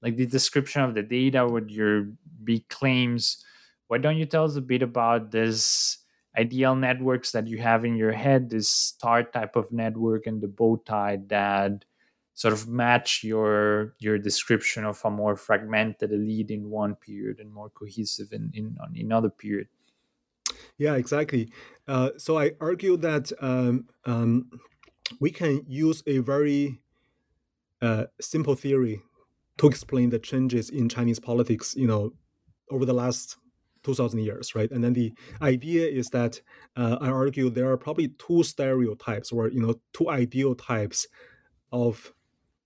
like 0.01 0.17
the 0.17 0.27
description 0.27 0.83
of 0.83 0.95
the 0.95 1.03
data 1.03 1.47
with 1.47 1.71
your 1.71 2.09
big 2.45 2.69
claims 2.69 3.45
why 3.89 3.99
don't 3.99 4.17
you 4.17 4.25
tell 4.27 4.45
us 4.45 4.57
a 4.57 4.61
bit 4.61 4.83
about 4.83 5.31
this 5.31 5.99
ideal 6.37 6.75
networks 6.75 7.33
that 7.33 7.47
you 7.47 7.59
have 7.59 7.85
in 7.85 7.97
your 7.97 8.13
head, 8.13 8.51
this 8.51 8.69
star 8.69 9.23
type 9.23 9.57
of 9.57 9.73
network 9.73 10.27
and 10.27 10.41
the 10.41 10.49
bow 10.49 10.77
tie 10.85 11.19
that 11.29 11.85
sort 12.35 12.55
of 12.55 12.67
match 12.67 13.23
your 13.23 13.95
your 13.99 14.19
description 14.19 14.85
of 14.85 15.01
a 15.05 15.11
more 15.11 15.37
fragmented 15.37 16.13
elite 16.13 16.51
in 16.51 16.71
one 16.71 16.95
period 16.95 17.39
and 17.39 17.53
more 17.53 17.71
cohesive 17.71 18.33
in 18.33 18.51
in 18.55 18.77
another 18.97 19.31
period. 19.31 19.69
Yeah, 20.79 20.95
exactly. 20.95 21.53
Uh, 21.87 22.11
so 22.17 22.39
I 22.39 22.53
argue 22.61 22.97
that 22.99 23.33
um, 23.41 23.87
um, 24.05 24.51
we 25.21 25.31
can 25.31 25.63
use 25.67 26.03
a 26.07 26.19
very 26.19 26.81
uh, 27.81 28.05
simple 28.21 28.55
theory 28.55 29.03
to 29.59 29.67
explain 29.67 30.11
the 30.11 30.19
changes 30.19 30.71
in 30.71 30.89
Chinese 30.89 31.21
politics. 31.21 31.75
You 31.77 31.87
know, 31.87 32.13
over 32.71 32.85
the 32.85 32.95
last 32.95 33.37
2000 33.83 34.21
years, 34.21 34.55
right? 34.55 34.71
And 34.71 34.83
then 34.83 34.93
the 34.93 35.13
idea 35.41 35.89
is 35.89 36.11
that 36.11 36.41
uh, 36.77 36.99
I 37.01 37.09
argue 37.09 37.51
there 37.51 37.71
are 37.71 37.77
probably 37.77 38.09
two 38.09 38.43
stereotypes 38.43 39.33
or, 39.33 39.49
you 39.49 39.61
know, 39.61 39.75
two 39.93 40.09
ideal 40.11 40.55
types 40.55 41.07
of 41.73 42.13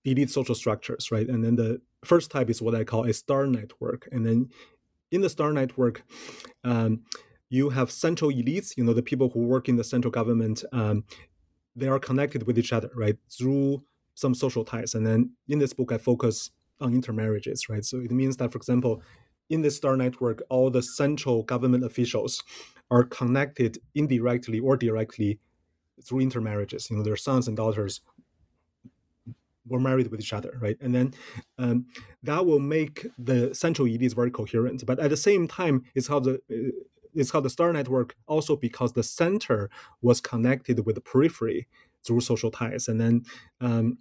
elite 0.05 0.29
social 0.29 0.55
structures, 0.55 1.11
right? 1.11 1.27
And 1.27 1.43
then 1.43 1.55
the 1.55 1.81
first 2.03 2.31
type 2.31 2.49
is 2.49 2.61
what 2.61 2.75
I 2.75 2.83
call 2.83 3.05
a 3.05 3.13
star 3.13 3.45
network. 3.45 4.07
And 4.11 4.25
then 4.25 4.49
in 5.11 5.21
the 5.21 5.29
star 5.29 5.51
network, 5.51 6.03
um, 6.63 7.01
you 7.49 7.69
have 7.69 7.91
central 7.91 8.31
elites, 8.31 8.75
you 8.77 8.83
know, 8.83 8.93
the 8.93 9.01
people 9.01 9.29
who 9.29 9.39
work 9.39 9.69
in 9.69 9.77
the 9.77 9.83
central 9.83 10.11
government, 10.11 10.63
um, 10.73 11.03
they 11.75 11.87
are 11.87 11.99
connected 11.99 12.45
with 12.45 12.57
each 12.57 12.73
other, 12.73 12.89
right, 12.95 13.15
through 13.29 13.83
some 14.15 14.33
social 14.33 14.65
ties. 14.65 14.95
And 14.95 15.05
then 15.05 15.31
in 15.47 15.59
this 15.59 15.73
book, 15.73 15.91
I 15.91 15.97
focus 15.97 16.49
on 16.81 16.93
intermarriages, 16.93 17.69
right? 17.69 17.85
So 17.85 17.99
it 17.99 18.11
means 18.11 18.37
that, 18.37 18.51
for 18.51 18.57
example, 18.57 19.01
in 19.49 19.61
the 19.61 19.71
star 19.71 19.95
network, 19.95 20.41
all 20.49 20.69
the 20.69 20.81
central 20.81 21.43
government 21.43 21.83
officials 21.83 22.43
are 22.89 23.03
connected 23.03 23.79
indirectly 23.95 24.59
or 24.59 24.77
directly 24.77 25.39
through 26.03 26.19
intermarriages. 26.19 26.89
You 26.89 26.97
know, 26.97 27.03
their 27.03 27.15
sons 27.15 27.47
and 27.47 27.57
daughters 27.57 28.01
were 29.67 29.79
married 29.79 30.07
with 30.07 30.19
each 30.19 30.33
other, 30.33 30.57
right? 30.61 30.77
And 30.79 30.95
then 30.95 31.13
um, 31.57 31.87
that 32.23 32.45
will 32.45 32.59
make 32.59 33.05
the 33.17 33.53
central 33.53 33.87
elites 33.87 34.15
very 34.15 34.31
coherent. 34.31 34.85
But 34.85 34.99
at 34.99 35.09
the 35.09 35.17
same 35.17 35.47
time, 35.47 35.83
it's 35.95 36.07
how 36.07 36.19
the 36.19 36.35
uh, 36.51 36.71
it's 37.13 37.31
called 37.31 37.45
the 37.45 37.49
star 37.49 37.73
network 37.73 38.15
also 38.27 38.55
because 38.55 38.93
the 38.93 39.01
center 39.01 39.71
was 40.01 40.21
connected 40.21 40.85
with 40.85 40.95
the 40.95 41.01
periphery 41.01 41.67
through 42.05 42.21
social 42.21 42.51
ties. 42.51 42.87
And 42.87 43.01
then 43.01 43.23
um, 43.59 43.97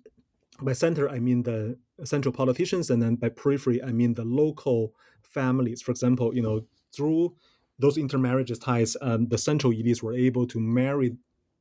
by 0.60 0.74
center, 0.74 1.08
I 1.08 1.18
mean 1.18 1.42
the 1.42 1.78
central 2.04 2.32
politicians, 2.32 2.90
and 2.90 3.02
then 3.02 3.16
by 3.16 3.30
periphery, 3.30 3.82
I 3.82 3.92
mean 3.92 4.14
the 4.14 4.24
local 4.24 4.92
families. 5.26 5.82
For 5.82 5.90
example, 5.90 6.34
you 6.34 6.42
know, 6.42 6.62
through 6.94 7.34
those 7.78 7.98
intermarriages 7.98 8.58
ties, 8.58 8.96
um, 9.00 9.28
the 9.28 9.38
central 9.38 9.72
elites 9.72 10.02
were 10.02 10.14
able 10.14 10.46
to 10.46 10.60
marry 10.60 11.16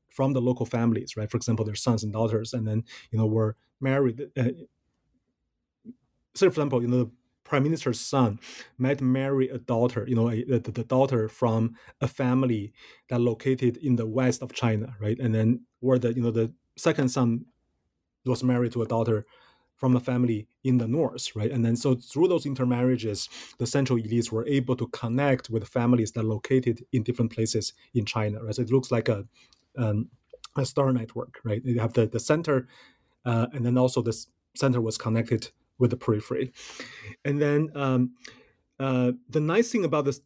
from 0.10 0.34
the 0.34 0.42
local 0.42 0.66
families, 0.66 1.18
right? 1.18 1.30
For 1.30 1.38
example, 1.38 1.66
their 1.66 1.76
sons 1.76 2.04
and 2.04 2.14
daughters, 2.14 2.54
and 2.54 2.68
then 2.68 2.84
you 3.12 3.18
know 3.20 3.26
were 3.26 3.58
married. 3.82 4.30
Uh, 4.38 4.50
so, 6.34 6.48
for 6.48 6.54
example, 6.54 6.82
you 6.82 6.88
know, 6.88 7.04
the 7.06 7.12
prime 7.44 7.64
minister's 7.64 8.00
son 8.00 8.40
might 8.78 9.02
marry 9.02 9.50
a 9.50 9.58
daughter, 9.58 10.06
you 10.08 10.16
know, 10.16 10.30
a, 10.30 10.44
the, 10.44 10.60
the 10.72 10.84
daughter 10.84 11.30
from 11.30 11.76
a 12.02 12.08
family 12.08 12.74
that 13.10 13.22
located 13.22 13.78
in 13.78 13.96
the 13.96 14.06
west 14.06 14.42
of 14.42 14.54
China, 14.54 14.96
right? 15.00 15.20
And 15.20 15.34
then 15.34 15.62
where 15.80 16.00
the 16.00 16.14
you 16.14 16.22
know 16.22 16.32
the 16.32 16.54
second 16.78 17.10
son 17.10 17.46
was 18.26 18.44
married 18.44 18.74
to 18.74 18.82
a 18.82 18.88
daughter 18.88 19.26
from 19.76 19.96
a 19.96 20.00
family 20.00 20.48
in 20.64 20.78
the 20.78 20.88
north, 20.88 21.36
right? 21.36 21.52
And 21.52 21.64
then 21.66 21.76
so 21.76 21.96
through 21.96 22.28
those 22.30 22.46
intermarriages, 22.46 23.30
the 23.58 23.68
central 23.68 24.00
elites 24.00 24.32
were 24.32 24.48
able 24.48 24.76
to 24.78 24.88
connect 24.88 25.50
with 25.50 25.68
families 25.68 26.14
that 26.14 26.24
located 26.24 26.86
in 26.94 27.04
different 27.04 27.32
places 27.32 27.74
in 27.94 28.06
China, 28.06 28.44
right? 28.44 28.56
So 28.56 28.62
it 28.62 28.72
looks 28.72 28.92
like 28.92 29.10
a 29.10 29.26
um, 29.78 30.10
a 30.58 30.66
star 30.66 30.94
network, 30.94 31.40
right? 31.44 31.62
You 31.66 31.80
have 31.80 31.94
the 31.94 32.08
the 32.08 32.20
center, 32.20 32.68
uh, 33.26 33.48
and 33.54 33.66
then 33.66 33.78
also 33.78 34.02
the 34.02 34.16
center 34.56 34.82
was 34.82 34.98
connected 34.98 35.52
with 35.78 35.92
the 35.92 35.98
periphery, 35.98 36.54
and 37.26 37.42
then 37.42 37.70
um, 37.76 38.12
uh, 38.80 39.12
the 39.30 39.42
nice 39.42 39.72
thing 39.72 39.84
about 39.84 40.06
this 40.06 40.22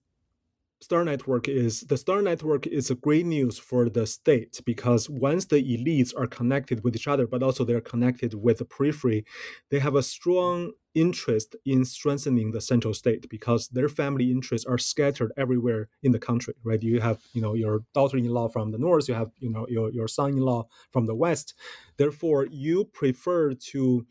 Star 0.82 1.04
Network 1.04 1.50
is 1.50 1.82
the 1.82 1.98
Star 1.98 2.22
Network 2.22 2.66
is 2.66 2.90
a 2.90 2.96
great 2.96 3.26
news 3.26 3.60
for 3.60 3.90
the 3.90 4.08
state 4.08 4.62
because 4.66 5.10
once 5.10 5.46
the 5.46 5.62
elites 5.62 6.14
are 6.18 6.26
connected 6.26 6.86
with 6.86 6.96
each 6.96 7.08
other, 7.08 7.28
but 7.28 7.44
also 7.44 7.66
they're 7.66 7.82
connected 7.82 8.34
with 8.34 8.60
the 8.60 8.66
periphery, 8.66 9.26
they 9.72 9.80
have 9.80 9.96
a 9.96 10.04
strong 10.04 10.72
interest 10.96 11.56
in 11.66 11.84
strengthening 11.84 12.52
the 12.52 12.62
central 12.62 12.94
state 12.94 13.30
because 13.30 13.68
their 13.68 13.90
family 13.90 14.32
interests 14.32 14.66
are 14.66 14.78
scattered 14.78 15.34
everywhere 15.36 15.90
in 16.02 16.14
the 16.14 16.20
country. 16.20 16.54
Right? 16.64 16.82
You 16.82 17.02
have 17.02 17.20
you 17.34 17.42
know 17.42 17.56
your 17.56 17.84
daughter-in-law 17.94 18.48
from 18.48 18.72
the 18.72 18.78
north, 18.78 19.10
you 19.10 19.16
have 19.16 19.32
you 19.38 19.50
know 19.50 19.66
your 19.68 19.92
your 19.92 20.08
son-in-law 20.08 20.66
from 20.92 21.08
the 21.08 21.16
west. 21.16 21.56
Therefore, 21.98 22.46
you 22.46 22.86
prefer 22.86 23.54
to 23.72 24.06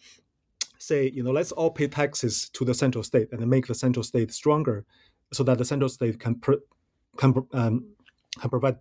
say 0.78 1.10
you 1.14 1.22
know 1.22 1.32
let's 1.32 1.52
all 1.52 1.70
pay 1.70 1.88
taxes 1.88 2.50
to 2.50 2.64
the 2.64 2.74
central 2.74 3.02
state 3.02 3.28
and 3.32 3.44
make 3.48 3.66
the 3.66 3.74
central 3.74 4.04
state 4.04 4.32
stronger 4.32 4.84
so 5.32 5.42
that 5.44 5.58
the 5.58 5.64
central 5.64 5.88
state 5.88 6.18
can 6.18 6.36
pr- 6.36 6.64
can, 7.16 7.34
um, 7.52 7.94
can 8.40 8.50
provide 8.50 8.78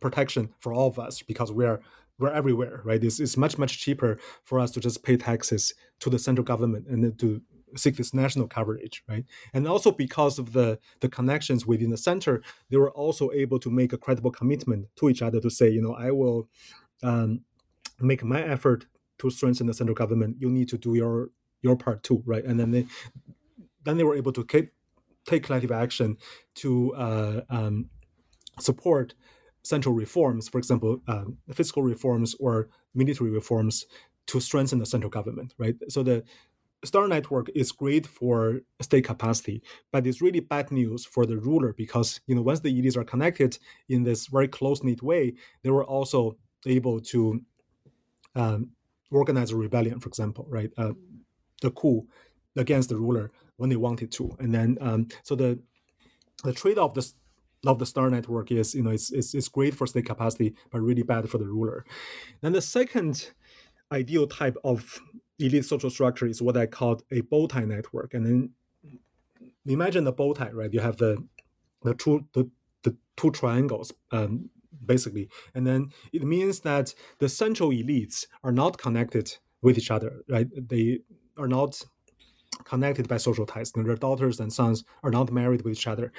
protection 0.00 0.52
for 0.58 0.72
all 0.72 0.88
of 0.88 0.98
us 0.98 1.22
because 1.22 1.52
we're 1.52 1.80
we're 2.18 2.32
everywhere, 2.32 2.80
right? 2.84 3.02
It's, 3.02 3.20
it's 3.20 3.36
much 3.36 3.58
much 3.58 3.78
cheaper 3.78 4.18
for 4.44 4.58
us 4.58 4.70
to 4.72 4.80
just 4.80 5.02
pay 5.02 5.16
taxes 5.16 5.74
to 6.00 6.10
the 6.10 6.18
central 6.18 6.44
government 6.44 6.86
and 6.88 7.18
to 7.18 7.42
seek 7.76 7.96
this 7.96 8.14
national 8.14 8.48
coverage, 8.48 9.02
right? 9.08 9.24
And 9.52 9.66
also 9.68 9.90
because 9.90 10.38
of 10.38 10.52
the 10.52 10.78
the 11.00 11.08
connections 11.08 11.66
within 11.66 11.90
the 11.90 11.96
center, 11.96 12.42
they 12.70 12.76
were 12.76 12.90
also 12.90 13.30
able 13.32 13.58
to 13.60 13.70
make 13.70 13.92
a 13.92 13.98
credible 13.98 14.30
commitment 14.30 14.88
to 14.96 15.08
each 15.10 15.22
other 15.22 15.40
to 15.40 15.50
say, 15.50 15.68
you 15.68 15.82
know, 15.82 15.94
I 15.94 16.10
will 16.10 16.48
um, 17.02 17.42
make 18.00 18.24
my 18.24 18.42
effort 18.42 18.86
to 19.18 19.30
strengthen 19.30 19.66
the 19.66 19.74
central 19.74 19.94
government. 19.94 20.36
You 20.40 20.50
need 20.50 20.68
to 20.70 20.78
do 20.78 20.94
your 20.94 21.30
your 21.62 21.76
part 21.76 22.02
too, 22.02 22.22
right? 22.26 22.44
And 22.44 22.58
then 22.58 22.70
they 22.70 22.86
then 23.84 23.96
they 23.98 24.04
were 24.04 24.16
able 24.16 24.32
to 24.32 24.44
keep 24.44 24.72
take 25.26 25.44
collective 25.44 25.72
action 25.72 26.16
to 26.56 26.94
uh, 26.94 27.40
um, 27.50 27.90
support 28.60 29.14
central 29.62 29.94
reforms, 29.94 30.48
for 30.48 30.58
example, 30.58 31.00
um, 31.08 31.36
fiscal 31.52 31.82
reforms 31.82 32.34
or 32.38 32.68
military 32.94 33.30
reforms 33.30 33.84
to 34.26 34.40
strengthen 34.40 34.78
the 34.78 34.86
central 34.86 35.10
government, 35.10 35.54
right? 35.58 35.74
So 35.88 36.02
the 36.02 36.24
Star 36.84 37.08
Network 37.08 37.48
is 37.54 37.72
great 37.72 38.06
for 38.06 38.60
state 38.80 39.04
capacity, 39.04 39.62
but 39.92 40.06
it's 40.06 40.22
really 40.22 40.40
bad 40.40 40.70
news 40.70 41.04
for 41.04 41.26
the 41.26 41.38
ruler 41.38 41.72
because 41.72 42.20
you 42.26 42.34
know 42.34 42.42
once 42.42 42.60
the 42.60 42.70
elites 42.70 42.96
are 42.96 43.04
connected 43.04 43.58
in 43.88 44.04
this 44.04 44.26
very 44.26 44.46
close 44.46 44.82
knit 44.82 45.02
way, 45.02 45.34
they 45.62 45.70
were 45.70 45.84
also 45.84 46.36
able 46.64 47.00
to 47.00 47.40
um, 48.34 48.70
organize 49.10 49.50
a 49.50 49.56
rebellion, 49.56 49.98
for 49.98 50.08
example, 50.08 50.46
right? 50.48 50.70
Uh, 50.76 50.92
the 51.62 51.70
coup 51.70 52.06
against 52.56 52.88
the 52.88 52.96
ruler 52.96 53.32
when 53.56 53.70
they 53.70 53.76
wanted 53.76 54.12
to. 54.12 54.36
And 54.38 54.54
then 54.54 54.78
um, 54.80 55.08
so 55.22 55.34
the 55.34 55.58
the 56.44 56.52
trade 56.52 56.78
off 56.78 56.94
this 56.94 57.14
of 57.66 57.78
the 57.78 57.86
star 57.86 58.10
network 58.10 58.52
is 58.52 58.74
you 58.74 58.82
know 58.82 58.90
it's, 58.90 59.10
it's 59.10 59.34
it's 59.34 59.48
great 59.48 59.74
for 59.74 59.86
state 59.86 60.06
capacity 60.06 60.54
but 60.70 60.80
really 60.80 61.02
bad 61.02 61.28
for 61.28 61.38
the 61.38 61.46
ruler. 61.46 61.84
Then 62.40 62.52
the 62.52 62.62
second 62.62 63.32
ideal 63.92 64.26
type 64.26 64.56
of 64.64 65.00
elite 65.38 65.64
social 65.64 65.90
structure 65.90 66.26
is 66.26 66.42
what 66.42 66.56
I 66.56 66.66
called 66.66 67.02
a 67.10 67.20
bow 67.20 67.46
tie 67.46 67.64
network. 67.64 68.14
And 68.14 68.26
then 68.26 68.50
imagine 69.66 70.04
the 70.04 70.12
bow 70.12 70.32
tie, 70.34 70.50
right? 70.50 70.72
You 70.72 70.80
have 70.80 70.96
the 70.96 71.24
the 71.82 71.94
two 71.94 72.26
the, 72.32 72.48
the 72.82 72.96
two 73.16 73.30
triangles 73.30 73.92
um, 74.12 74.50
basically, 74.84 75.28
and 75.54 75.66
then 75.66 75.90
it 76.12 76.22
means 76.22 76.60
that 76.60 76.94
the 77.18 77.28
central 77.28 77.70
elites 77.70 78.26
are 78.42 78.52
not 78.52 78.78
connected 78.78 79.36
with 79.62 79.78
each 79.78 79.90
other, 79.90 80.22
right? 80.28 80.46
They 80.68 81.00
are 81.36 81.48
not 81.48 81.82
connected 82.64 83.08
by 83.08 83.16
social 83.16 83.46
ties. 83.46 83.72
And 83.74 83.86
their 83.86 83.96
daughters 83.96 84.40
and 84.40 84.52
sons 84.52 84.84
are 85.02 85.10
not 85.10 85.32
married 85.32 85.62
with 85.62 85.74
each 85.74 85.86
other. 85.86 86.12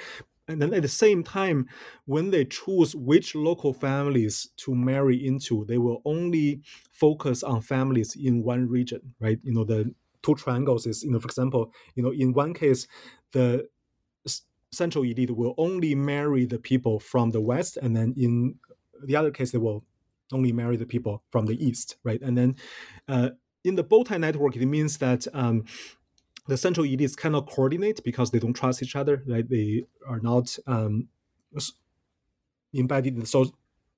And 0.48 0.62
then 0.62 0.72
at 0.72 0.82
the 0.82 0.88
same 0.88 1.22
time, 1.22 1.68
when 2.06 2.30
they 2.30 2.44
choose 2.46 2.96
which 2.96 3.34
local 3.34 3.74
families 3.74 4.48
to 4.58 4.74
marry 4.74 5.26
into, 5.26 5.66
they 5.66 5.76
will 5.76 6.00
only 6.06 6.62
focus 6.90 7.42
on 7.42 7.60
families 7.60 8.16
in 8.16 8.42
one 8.42 8.66
region, 8.66 9.14
right? 9.20 9.38
You 9.42 9.52
know, 9.52 9.64
the 9.64 9.94
two 10.22 10.34
triangles 10.34 10.86
is, 10.86 11.04
you 11.04 11.10
know, 11.10 11.20
for 11.20 11.26
example, 11.26 11.72
you 11.94 12.02
know, 12.02 12.12
in 12.12 12.32
one 12.32 12.54
case, 12.54 12.86
the 13.32 13.68
central 14.72 15.04
elite 15.04 15.30
will 15.30 15.54
only 15.58 15.94
marry 15.94 16.46
the 16.46 16.58
people 16.58 16.98
from 16.98 17.30
the 17.30 17.40
west, 17.40 17.76
and 17.76 17.94
then 17.94 18.14
in 18.16 18.54
the 19.04 19.16
other 19.16 19.30
case, 19.30 19.52
they 19.52 19.58
will 19.58 19.84
only 20.32 20.52
marry 20.52 20.76
the 20.76 20.86
people 20.86 21.22
from 21.30 21.46
the 21.46 21.62
east, 21.64 21.96
right? 22.04 22.20
And 22.20 22.36
then 22.36 22.56
uh, 23.06 23.30
in 23.64 23.76
the 23.76 23.82
bow 23.82 24.04
tie 24.04 24.18
network, 24.18 24.56
it 24.56 24.66
means 24.66 24.98
that 24.98 25.26
um, 25.32 25.64
the 26.48 26.56
central 26.56 26.86
elites 26.86 27.16
cannot 27.16 27.48
coordinate 27.48 28.02
because 28.02 28.30
they 28.30 28.38
don't 28.38 28.54
trust 28.54 28.82
each 28.82 28.96
other. 28.96 29.22
Right? 29.26 29.48
They 29.48 29.84
are 30.06 30.18
not 30.18 30.58
um, 30.66 31.08
embedded 32.74 33.14
in 33.14 33.20
the, 33.20 33.26
so, 33.26 33.52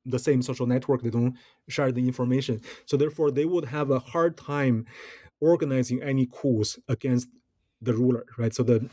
the 0.05 0.19
same 0.19 0.43
social 0.43 0.67
network. 0.67 1.03
They 1.03 1.11
don't 1.11 1.37
share 1.69 1.93
the 1.93 2.07
information. 2.07 2.61
So 2.87 2.97
therefore, 2.97 3.31
they 3.31 3.45
would 3.45 3.67
have 3.67 3.91
a 3.91 4.01
hard 4.01 4.37
time 4.37 4.87
organizing 5.41 6.03
any 6.03 6.27
coups 6.27 6.79
against 6.89 7.29
the 7.81 7.95
ruler. 7.95 8.27
Right? 8.37 8.55
So 8.55 8.63
the 8.63 8.91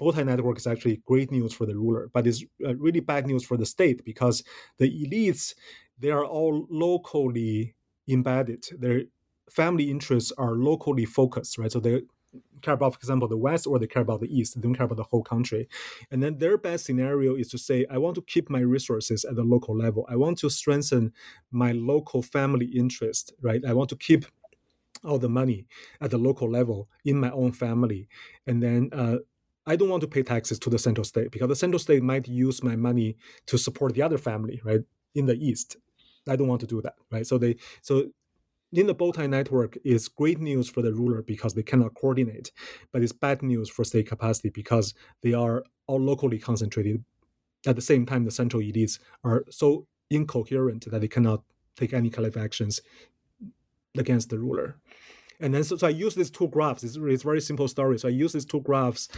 Bowtie 0.00 0.24
network 0.24 0.56
is 0.56 0.66
actually 0.66 1.02
great 1.04 1.30
news 1.30 1.52
for 1.52 1.66
the 1.66 1.76
ruler, 1.76 2.08
but 2.12 2.26
it's 2.26 2.42
uh, 2.64 2.74
really 2.76 3.00
bad 3.00 3.26
news 3.26 3.44
for 3.44 3.56
the 3.56 3.66
state 3.66 4.04
because 4.04 4.42
the 4.78 4.88
elites 4.88 5.54
they 5.98 6.10
are 6.10 6.24
all 6.24 6.66
locally 6.70 7.74
embedded. 8.08 8.64
Their 8.78 9.02
family 9.50 9.90
interests 9.90 10.32
are 10.38 10.52
locally 10.52 11.04
focused, 11.04 11.58
right? 11.58 11.70
So 11.70 11.80
they 11.80 12.02
care 12.62 12.74
about, 12.74 12.94
for 12.94 12.98
example, 12.98 13.28
the 13.28 13.36
West 13.36 13.66
or 13.66 13.78
they 13.78 13.86
care 13.86 14.02
about 14.02 14.20
the 14.20 14.38
East. 14.38 14.54
They 14.54 14.60
don't 14.60 14.74
care 14.74 14.86
about 14.86 14.96
the 14.96 15.04
whole 15.04 15.22
country. 15.22 15.68
And 16.10 16.22
then 16.22 16.38
their 16.38 16.56
best 16.56 16.84
scenario 16.86 17.34
is 17.34 17.48
to 17.48 17.58
say, 17.58 17.86
I 17.90 17.98
want 17.98 18.14
to 18.16 18.22
keep 18.22 18.50
my 18.50 18.60
resources 18.60 19.24
at 19.24 19.36
the 19.36 19.44
local 19.44 19.76
level. 19.76 20.06
I 20.08 20.16
want 20.16 20.38
to 20.38 20.50
strengthen 20.50 21.12
my 21.50 21.72
local 21.72 22.22
family 22.22 22.66
interest, 22.66 23.32
right? 23.42 23.62
I 23.64 23.74
want 23.74 23.90
to 23.90 23.96
keep 23.96 24.24
all 25.04 25.18
the 25.18 25.28
money 25.28 25.66
at 26.00 26.10
the 26.10 26.18
local 26.18 26.50
level 26.50 26.88
in 27.04 27.18
my 27.18 27.30
own 27.30 27.52
family. 27.52 28.08
And 28.46 28.62
then 28.62 28.90
uh, 28.92 29.18
I 29.66 29.76
don't 29.76 29.88
want 29.88 30.00
to 30.02 30.08
pay 30.08 30.22
taxes 30.22 30.58
to 30.60 30.70
the 30.70 30.78
central 30.78 31.04
state 31.04 31.30
because 31.30 31.48
the 31.48 31.56
central 31.56 31.78
state 31.78 32.02
might 32.02 32.28
use 32.28 32.62
my 32.62 32.76
money 32.76 33.16
to 33.46 33.58
support 33.58 33.94
the 33.94 34.02
other 34.02 34.18
family, 34.18 34.60
right, 34.64 34.80
in 35.14 35.26
the 35.26 35.34
East. 35.34 35.76
I 36.28 36.36
don't 36.36 36.48
want 36.48 36.60
to 36.62 36.66
do 36.66 36.80
that, 36.82 36.94
right? 37.10 37.26
So 37.26 37.38
they 37.38 37.56
so 37.82 38.06
in 38.74 38.86
the 38.88 38.94
bowtie 38.94 39.30
network 39.30 39.78
is 39.84 40.08
great 40.08 40.40
news 40.40 40.68
for 40.68 40.82
the 40.82 40.92
ruler 40.92 41.22
because 41.22 41.54
they 41.54 41.62
cannot 41.62 41.94
coordinate, 41.94 42.50
but 42.92 43.02
it's 43.02 43.12
bad 43.12 43.42
news 43.42 43.70
for 43.70 43.84
state 43.84 44.08
capacity 44.08 44.50
because 44.50 44.94
they 45.22 45.32
are 45.32 45.64
all 45.86 46.00
locally 46.00 46.38
concentrated. 46.38 47.04
At 47.66 47.76
the 47.76 47.82
same 47.82 48.04
time, 48.04 48.24
the 48.24 48.30
central 48.30 48.62
elites 48.62 48.98
are 49.22 49.44
so 49.48 49.86
incoherent 50.10 50.90
that 50.90 51.00
they 51.00 51.08
cannot 51.08 51.42
take 51.76 51.92
any 51.92 52.10
collective 52.10 52.42
actions 52.42 52.80
against 53.96 54.30
the 54.30 54.38
ruler. 54.38 54.76
And 55.40 55.54
then 55.54 55.64
so, 55.64 55.76
so 55.76 55.86
I 55.86 55.90
use 55.90 56.14
these 56.14 56.30
two 56.30 56.48
graphs. 56.48 56.84
It's, 56.84 56.96
it's 56.96 57.22
very 57.22 57.40
simple 57.40 57.68
story. 57.68 57.98
So 57.98 58.08
I 58.08 58.12
use 58.12 58.32
these 58.32 58.44
two 58.44 58.60
graphs 58.60 59.08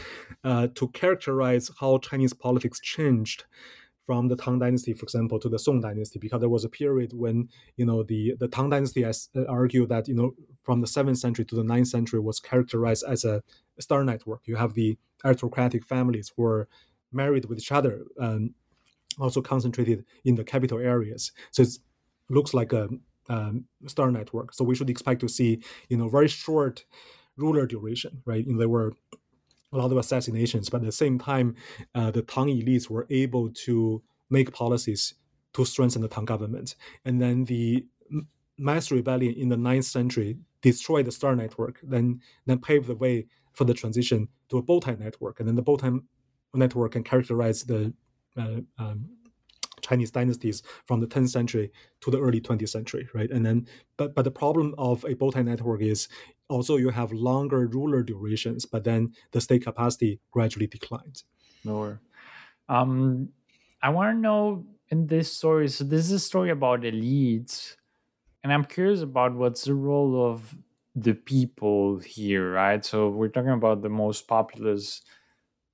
uh, 0.44 0.68
to 0.74 0.88
characterize 0.88 1.70
how 1.80 1.98
Chinese 1.98 2.32
politics 2.32 2.80
changed 2.80 3.44
from 4.06 4.28
the 4.28 4.36
Tang 4.36 4.58
Dynasty, 4.58 4.94
for 4.94 5.02
example, 5.02 5.38
to 5.40 5.48
the 5.48 5.58
Song 5.58 5.80
Dynasty, 5.80 6.18
because 6.18 6.40
there 6.40 6.48
was 6.48 6.64
a 6.64 6.68
period 6.68 7.12
when 7.12 7.48
you 7.76 7.84
know 7.84 8.02
the 8.02 8.34
the 8.38 8.48
Tang 8.48 8.70
Dynasty 8.70 9.02
has 9.02 9.28
uh, 9.36 9.44
argued 9.46 9.88
that 9.88 10.08
you 10.08 10.14
know 10.14 10.34
from 10.62 10.80
the 10.80 10.86
seventh 10.86 11.18
century 11.18 11.44
to 11.44 11.54
the 11.54 11.62
9th 11.62 11.88
century 11.88 12.20
was 12.20 12.40
characterized 12.40 13.04
as 13.08 13.24
a 13.24 13.42
star 13.80 14.04
network. 14.04 14.42
You 14.44 14.56
have 14.56 14.74
the 14.74 14.96
aristocratic 15.24 15.84
families 15.84 16.32
who 16.36 16.66
married 17.12 17.46
with 17.46 17.58
each 17.58 17.72
other, 17.72 18.04
um, 18.20 18.54
also 19.18 19.40
concentrated 19.40 20.04
in 20.24 20.36
the 20.36 20.44
capital 20.44 20.78
areas. 20.78 21.32
So 21.50 21.62
it 21.62 21.78
looks 22.28 22.54
like 22.54 22.72
a 22.72 22.88
um, 23.28 23.64
star 23.86 24.10
network. 24.10 24.54
So 24.54 24.64
we 24.64 24.74
should 24.74 24.90
expect 24.90 25.20
to 25.22 25.28
see 25.28 25.62
you 25.88 25.96
know 25.96 26.08
very 26.08 26.28
short 26.28 26.84
ruler 27.36 27.66
duration, 27.66 28.22
right? 28.24 28.46
You 28.46 28.52
know, 28.52 28.58
there 28.58 28.68
were 28.68 28.92
a 29.72 29.76
lot 29.76 29.90
of 29.90 29.98
assassinations, 29.98 30.68
but 30.68 30.78
at 30.78 30.84
the 30.86 30.92
same 30.92 31.18
time, 31.18 31.54
uh, 31.94 32.10
the 32.10 32.22
Tang 32.22 32.46
elites 32.46 32.88
were 32.88 33.06
able 33.10 33.50
to 33.50 34.02
make 34.30 34.52
policies 34.52 35.14
to 35.54 35.64
strengthen 35.64 36.02
the 36.02 36.08
Tang 36.08 36.24
government. 36.24 36.76
And 37.04 37.20
then 37.20 37.44
the 37.44 37.86
mass 38.58 38.90
rebellion 38.90 39.34
in 39.34 39.48
the 39.48 39.56
9th 39.56 39.84
century 39.84 40.38
destroyed 40.62 41.06
the 41.06 41.12
star 41.12 41.36
network, 41.36 41.80
then 41.82 42.20
then 42.46 42.58
paved 42.58 42.86
the 42.86 42.94
way 42.94 43.26
for 43.52 43.64
the 43.64 43.74
transition 43.74 44.28
to 44.48 44.58
a 44.58 44.62
bowtie 44.62 44.98
network. 44.98 45.40
And 45.40 45.48
then 45.48 45.56
the 45.56 45.62
bowtie 45.62 46.00
network 46.54 46.92
can 46.92 47.04
characterize 47.04 47.64
the 47.64 47.92
uh, 48.36 48.60
um, 48.78 49.06
Chinese 49.82 50.10
dynasties 50.10 50.62
from 50.86 51.00
the 51.00 51.06
10th 51.06 51.30
century 51.30 51.70
to 52.00 52.10
the 52.10 52.20
early 52.20 52.40
20th 52.40 52.68
century, 52.68 53.08
right? 53.14 53.30
And 53.30 53.44
then, 53.44 53.66
but 53.96 54.14
but 54.14 54.22
the 54.22 54.30
problem 54.30 54.74
of 54.78 55.04
a 55.04 55.14
bowtie 55.14 55.44
network 55.44 55.82
is 55.82 56.08
also 56.48 56.76
you 56.76 56.90
have 56.90 57.12
longer 57.12 57.66
ruler 57.66 58.02
durations, 58.02 58.64
but 58.64 58.84
then 58.84 59.14
the 59.32 59.40
state 59.40 59.62
capacity 59.62 60.20
gradually 60.30 60.66
declines. 60.66 61.24
Lower. 61.64 62.00
Um, 62.68 63.30
I 63.82 63.90
want 63.90 64.16
to 64.16 64.20
know 64.20 64.66
in 64.88 65.06
this 65.06 65.32
story. 65.32 65.68
So 65.68 65.84
this 65.84 66.06
is 66.06 66.12
a 66.12 66.20
story 66.20 66.50
about 66.50 66.80
elites, 66.80 67.76
and 68.42 68.52
I'm 68.52 68.64
curious 68.64 69.00
about 69.02 69.34
what's 69.34 69.64
the 69.64 69.74
role 69.74 70.30
of 70.30 70.56
the 70.94 71.14
people 71.14 71.98
here, 71.98 72.52
right? 72.52 72.84
So 72.84 73.08
we're 73.10 73.28
talking 73.28 73.50
about 73.50 73.82
the 73.82 73.88
most 73.88 74.28
populous 74.28 75.02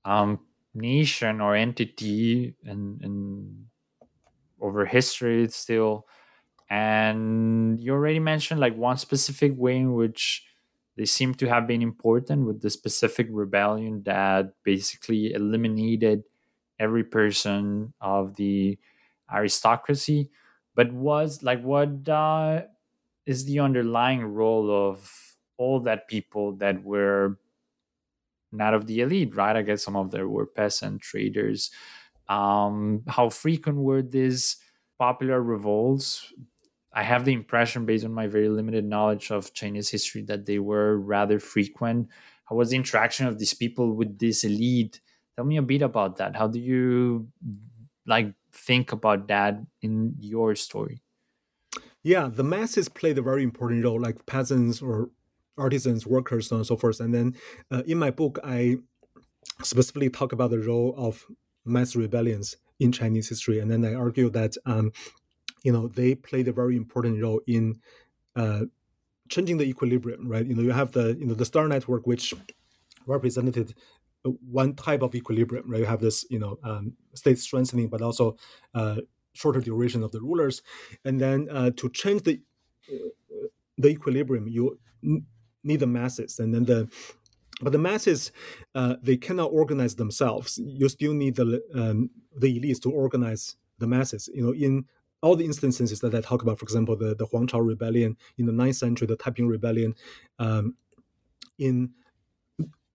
um, 0.04 0.40
nation 0.74 1.40
or 1.40 1.54
entity, 1.54 2.56
and 2.64 3.66
over 4.60 4.86
history, 4.86 5.48
still. 5.48 6.06
And 6.70 7.80
you 7.82 7.92
already 7.92 8.18
mentioned 8.20 8.60
like 8.60 8.76
one 8.76 8.96
specific 8.96 9.52
way 9.56 9.76
in 9.76 9.94
which 9.94 10.46
they 10.96 11.04
seem 11.06 11.34
to 11.34 11.48
have 11.48 11.66
been 11.66 11.82
important 11.82 12.46
with 12.46 12.62
the 12.62 12.70
specific 12.70 13.26
rebellion 13.30 14.02
that 14.04 14.54
basically 14.64 15.32
eliminated 15.32 16.24
every 16.78 17.04
person 17.04 17.94
of 18.00 18.36
the 18.36 18.78
aristocracy. 19.32 20.30
But 20.74 20.92
was 20.92 21.42
like 21.42 21.62
what 21.62 22.08
uh, 22.08 22.62
is 23.26 23.44
the 23.46 23.60
underlying 23.60 24.24
role 24.24 24.70
of 24.70 25.36
all 25.58 25.80
that 25.80 26.08
people 26.08 26.54
that 26.56 26.82
were 26.84 27.38
not 28.50 28.74
of 28.74 28.86
the 28.86 29.00
elite 29.00 29.34
right? 29.34 29.56
I 29.56 29.62
guess 29.62 29.82
some 29.82 29.96
of 29.96 30.10
them 30.10 30.30
were 30.30 30.46
peasant 30.46 31.00
traders. 31.02 31.70
Um, 32.28 33.02
how 33.08 33.28
frequent 33.30 33.78
were 33.78 34.02
these 34.02 34.56
popular 34.98 35.42
revolts 35.42 36.32
I 36.94 37.02
have 37.04 37.24
the 37.24 37.32
impression, 37.32 37.86
based 37.86 38.04
on 38.04 38.12
my 38.12 38.26
very 38.26 38.48
limited 38.48 38.84
knowledge 38.84 39.30
of 39.30 39.52
Chinese 39.54 39.88
history, 39.88 40.22
that 40.22 40.46
they 40.46 40.58
were 40.58 40.98
rather 40.98 41.38
frequent. 41.38 42.08
How 42.44 42.56
was 42.56 42.70
the 42.70 42.76
interaction 42.76 43.26
of 43.26 43.38
these 43.38 43.54
people 43.54 43.94
with 43.94 44.18
this 44.18 44.44
elite? 44.44 45.00
Tell 45.36 45.44
me 45.44 45.56
a 45.56 45.62
bit 45.62 45.82
about 45.82 46.16
that. 46.18 46.36
How 46.36 46.48
do 46.48 46.60
you 46.60 47.28
like 48.06 48.34
think 48.52 48.92
about 48.92 49.28
that 49.28 49.58
in 49.80 50.16
your 50.20 50.54
story? 50.54 51.02
Yeah, 52.02 52.28
the 52.28 52.44
masses 52.44 52.88
played 52.88 53.16
a 53.16 53.22
very 53.22 53.42
important 53.42 53.84
role, 53.84 54.00
like 54.00 54.26
peasants 54.26 54.82
or 54.82 55.10
artisans, 55.56 56.06
workers, 56.06 56.50
and 56.52 56.66
so 56.66 56.76
forth. 56.76 57.00
And 57.00 57.14
then 57.14 57.36
uh, 57.70 57.82
in 57.86 57.98
my 57.98 58.10
book, 58.10 58.38
I 58.44 58.78
specifically 59.62 60.10
talk 60.10 60.32
about 60.32 60.50
the 60.50 60.58
role 60.58 60.94
of 60.96 61.24
mass 61.64 61.94
rebellions 61.94 62.56
in 62.80 62.90
Chinese 62.90 63.28
history, 63.28 63.60
and 63.60 63.70
then 63.70 63.84
I 63.84 63.94
argue 63.94 64.28
that 64.30 64.56
um, 64.66 64.92
you 65.62 65.72
know 65.72 65.88
they 65.88 66.14
played 66.14 66.48
a 66.48 66.52
very 66.52 66.76
important 66.76 67.22
role 67.22 67.40
in 67.46 67.80
uh, 68.36 68.62
changing 69.28 69.58
the 69.58 69.64
equilibrium 69.64 70.28
right? 70.28 70.46
You 70.46 70.54
know 70.54 70.62
you 70.62 70.72
have 70.72 70.92
the 70.92 71.16
you 71.18 71.26
know 71.26 71.34
the 71.34 71.44
star 71.44 71.68
network 71.68 72.06
which 72.06 72.34
represented 73.06 73.74
one 74.24 74.74
type 74.74 75.02
of 75.02 75.14
equilibrium 75.14 75.70
right? 75.70 75.80
You 75.80 75.86
have 75.86 76.00
this 76.00 76.24
you 76.30 76.38
know 76.38 76.58
um, 76.62 76.94
state 77.14 77.38
strengthening 77.38 77.88
but 77.88 78.02
also 78.02 78.36
uh, 78.74 78.96
shorter 79.32 79.60
duration 79.60 80.02
of 80.02 80.12
the 80.12 80.20
rulers. 80.20 80.62
And 81.04 81.20
then 81.20 81.48
uh, 81.50 81.70
to 81.76 81.88
change 81.90 82.22
the 82.22 82.40
the 83.78 83.88
equilibrium 83.88 84.48
you 84.48 84.78
need 85.64 85.80
the 85.80 85.86
masses. 85.86 86.38
And 86.38 86.54
then 86.54 86.64
the 86.64 86.88
but 87.60 87.72
the 87.72 87.78
masses 87.78 88.32
uh, 88.74 88.96
they 89.02 89.16
cannot 89.16 89.50
organize 89.52 89.94
themselves. 89.96 90.58
You 90.62 90.88
still 90.88 91.14
need 91.14 91.36
the 91.36 91.62
um, 91.74 92.10
the 92.36 92.58
elites 92.58 92.80
to 92.82 92.90
organize 92.90 93.56
the 93.78 93.86
masses 93.86 94.28
you 94.32 94.44
know 94.44 94.52
in 94.52 94.84
all 95.22 95.36
the 95.36 95.44
instances 95.44 96.00
that 96.00 96.14
I 96.14 96.20
talk 96.20 96.42
about, 96.42 96.58
for 96.58 96.64
example, 96.64 96.96
the, 96.96 97.14
the 97.14 97.26
Huang 97.26 97.46
Chao 97.46 97.60
rebellion 97.60 98.16
in 98.36 98.46
the 98.46 98.52
9th 98.52 98.74
century, 98.74 99.06
the 99.06 99.16
Taiping 99.16 99.46
rebellion 99.46 99.94
um, 100.38 100.74
in 101.58 101.90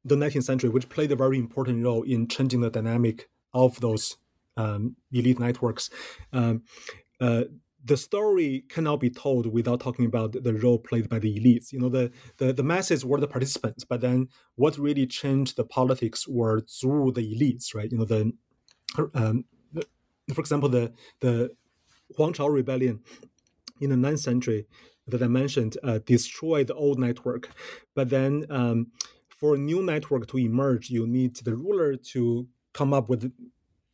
the 0.03 0.15
19th 0.15 0.43
century, 0.43 0.69
which 0.69 0.89
played 0.89 1.11
a 1.11 1.15
very 1.15 1.37
important 1.37 1.83
role 1.83 2.03
in 2.03 2.27
changing 2.27 2.61
the 2.61 2.69
dynamic 2.69 3.29
of 3.53 3.79
those 3.79 4.17
um, 4.57 4.95
elite 5.11 5.39
networks. 5.39 5.89
Um, 6.33 6.63
uh, 7.21 7.43
the 7.83 7.95
story 7.95 8.65
cannot 8.67 8.99
be 8.99 9.09
told 9.09 9.45
without 9.45 9.79
talking 9.79 10.05
about 10.05 10.33
the 10.33 10.53
role 10.55 10.77
played 10.77 11.07
by 11.07 11.19
the 11.19 11.39
elites. 11.39 11.71
You 11.71 11.79
know, 11.79 11.89
the, 11.89 12.11
the, 12.37 12.51
the 12.51 12.63
masses 12.63 13.05
were 13.05 13.19
the 13.19 13.27
participants, 13.27 13.85
but 13.85 14.01
then 14.01 14.27
what 14.55 14.77
really 14.77 15.07
changed 15.07 15.55
the 15.55 15.63
politics 15.63 16.27
were 16.27 16.61
through 16.61 17.13
the 17.13 17.21
elites, 17.21 17.73
right? 17.73 17.89
You 17.89 17.99
know, 17.99 18.05
the 18.05 18.33
um, 19.13 19.45
for 20.33 20.41
example, 20.41 20.69
the 20.69 20.91
the 21.21 21.51
Huang 22.15 22.33
Chao 22.33 22.47
rebellion 22.47 23.01
in 23.79 23.89
the 23.89 23.95
9th 23.95 24.19
century 24.19 24.65
that 25.07 25.23
I 25.23 25.27
mentioned 25.27 25.77
uh, 25.83 25.99
destroyed 26.05 26.67
the 26.67 26.75
old 26.75 26.99
network. 26.99 27.49
But 27.95 28.09
then 28.09 28.45
um, 28.49 28.87
for 29.27 29.55
a 29.55 29.57
new 29.57 29.81
network 29.83 30.27
to 30.27 30.37
emerge, 30.37 30.89
you 30.89 31.07
need 31.07 31.35
the 31.37 31.55
ruler 31.55 31.95
to 31.95 32.47
come 32.73 32.93
up 32.93 33.09
with 33.09 33.31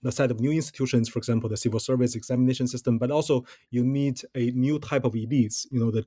a 0.06 0.12
set 0.12 0.32
of 0.32 0.40
new 0.40 0.52
institutions, 0.52 1.08
for 1.08 1.20
example, 1.20 1.50
the 1.50 1.58
civil 1.58 1.80
service 1.80 2.16
examination 2.16 2.68
system, 2.68 2.98
but 2.98 3.12
also 3.12 3.46
you 3.70 3.84
need 3.84 4.22
a 4.36 4.52
new 4.52 4.80
type 4.80 5.06
of 5.06 5.14
elites, 5.14 5.66
you 5.72 5.80
know, 5.80 5.92
the 5.92 6.06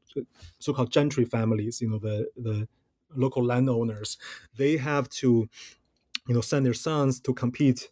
so-called 0.59 0.93
gentry 0.93 1.25
families, 1.25 1.81
you 1.81 1.89
know, 1.89 1.99
the, 1.99 2.29
the 2.37 2.69
local 3.15 3.45
landowners. 3.45 4.19
They 4.57 4.77
have 4.77 5.09
to, 5.11 5.49
you 6.29 6.35
know, 6.35 6.41
send 6.43 6.67
their 6.67 6.75
sons 6.75 7.21
to 7.21 7.33
compete 7.33 7.91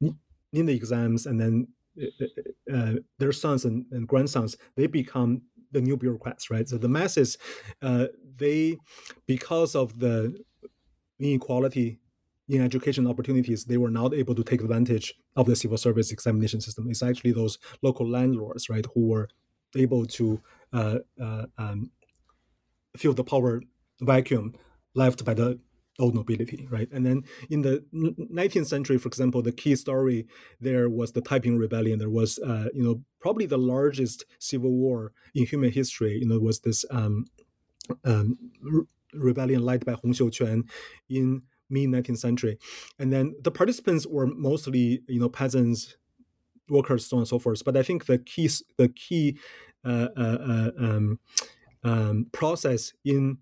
in 0.00 0.66
the 0.66 0.74
exams 0.74 1.26
and 1.26 1.40
then 1.40 1.68
uh, 2.72 2.92
their 3.18 3.32
sons 3.32 3.64
and, 3.64 3.84
and, 3.92 4.06
grandsons 4.06 4.56
they 4.76 4.86
become 4.86 5.42
the 5.72 5.80
new 5.80 5.96
bureaucrats 5.96 6.50
right? 6.50 6.68
So 6.68 6.78
the 6.78 6.88
masses 6.88 7.36
uh, 7.82 8.06
they 8.36 8.78
because 9.26 9.74
of 9.74 9.98
the 9.98 10.36
inequality 11.18 11.98
in 12.48 12.62
education 12.62 13.06
opportunities 13.06 13.64
they 13.64 13.76
were 13.76 13.90
not 13.90 14.14
able 14.14 14.34
to 14.34 14.44
take 14.44 14.62
advantage 14.62 15.14
of 15.36 15.46
the 15.46 15.56
civil 15.56 15.78
service 15.78 16.10
examination 16.12 16.60
system. 16.60 16.88
It's 16.90 17.02
actually 17.02 17.32
those 17.32 17.58
local 17.82 18.08
landlords 18.08 18.68
right 18.68 18.86
who 18.94 19.08
were 19.08 19.28
able 19.76 20.06
to 20.06 20.40
uh, 20.72 20.98
uh 21.20 21.46
um, 21.58 21.90
fill 22.96 23.14
the 23.14 23.24
power 23.24 23.62
vacuum 24.00 24.54
left 24.94 25.24
by 25.24 25.34
the 25.34 25.58
old 25.98 26.14
nobility, 26.14 26.66
right? 26.70 26.88
And 26.92 27.04
then 27.04 27.24
in 27.50 27.62
the 27.62 27.84
19th 27.92 28.66
century, 28.66 28.98
for 28.98 29.08
example, 29.08 29.42
the 29.42 29.52
key 29.52 29.74
story 29.76 30.26
there 30.60 30.88
was 30.88 31.12
the 31.12 31.20
Taiping 31.20 31.58
Rebellion. 31.58 31.98
There 31.98 32.10
was, 32.10 32.38
uh, 32.38 32.68
you 32.72 32.82
know, 32.82 33.02
probably 33.20 33.46
the 33.46 33.58
largest 33.58 34.24
civil 34.38 34.70
war 34.70 35.12
in 35.34 35.46
human 35.46 35.72
history. 35.72 36.18
You 36.18 36.28
know, 36.28 36.38
was 36.38 36.60
this 36.60 36.84
um, 36.90 37.26
um, 38.04 38.38
rebellion 39.12 39.64
led 39.64 39.84
by 39.84 39.92
Hong 39.92 40.12
Xiuquan 40.12 40.68
in 41.08 41.42
mid 41.70 41.88
19th 41.88 42.18
century, 42.18 42.58
and 42.98 43.12
then 43.12 43.34
the 43.42 43.50
participants 43.50 44.06
were 44.06 44.26
mostly, 44.26 45.02
you 45.08 45.18
know, 45.18 45.28
peasants, 45.28 45.96
workers, 46.68 47.06
so 47.06 47.16
on 47.16 47.22
and 47.22 47.28
so 47.28 47.38
forth. 47.38 47.64
But 47.64 47.76
I 47.76 47.82
think 47.82 48.06
the 48.06 48.18
key, 48.18 48.48
the 48.76 48.88
key 48.88 49.38
uh, 49.84 50.08
uh, 50.16 50.20
uh 50.20 50.70
um, 50.78 51.18
um, 51.84 52.26
process 52.32 52.92
in 53.04 53.38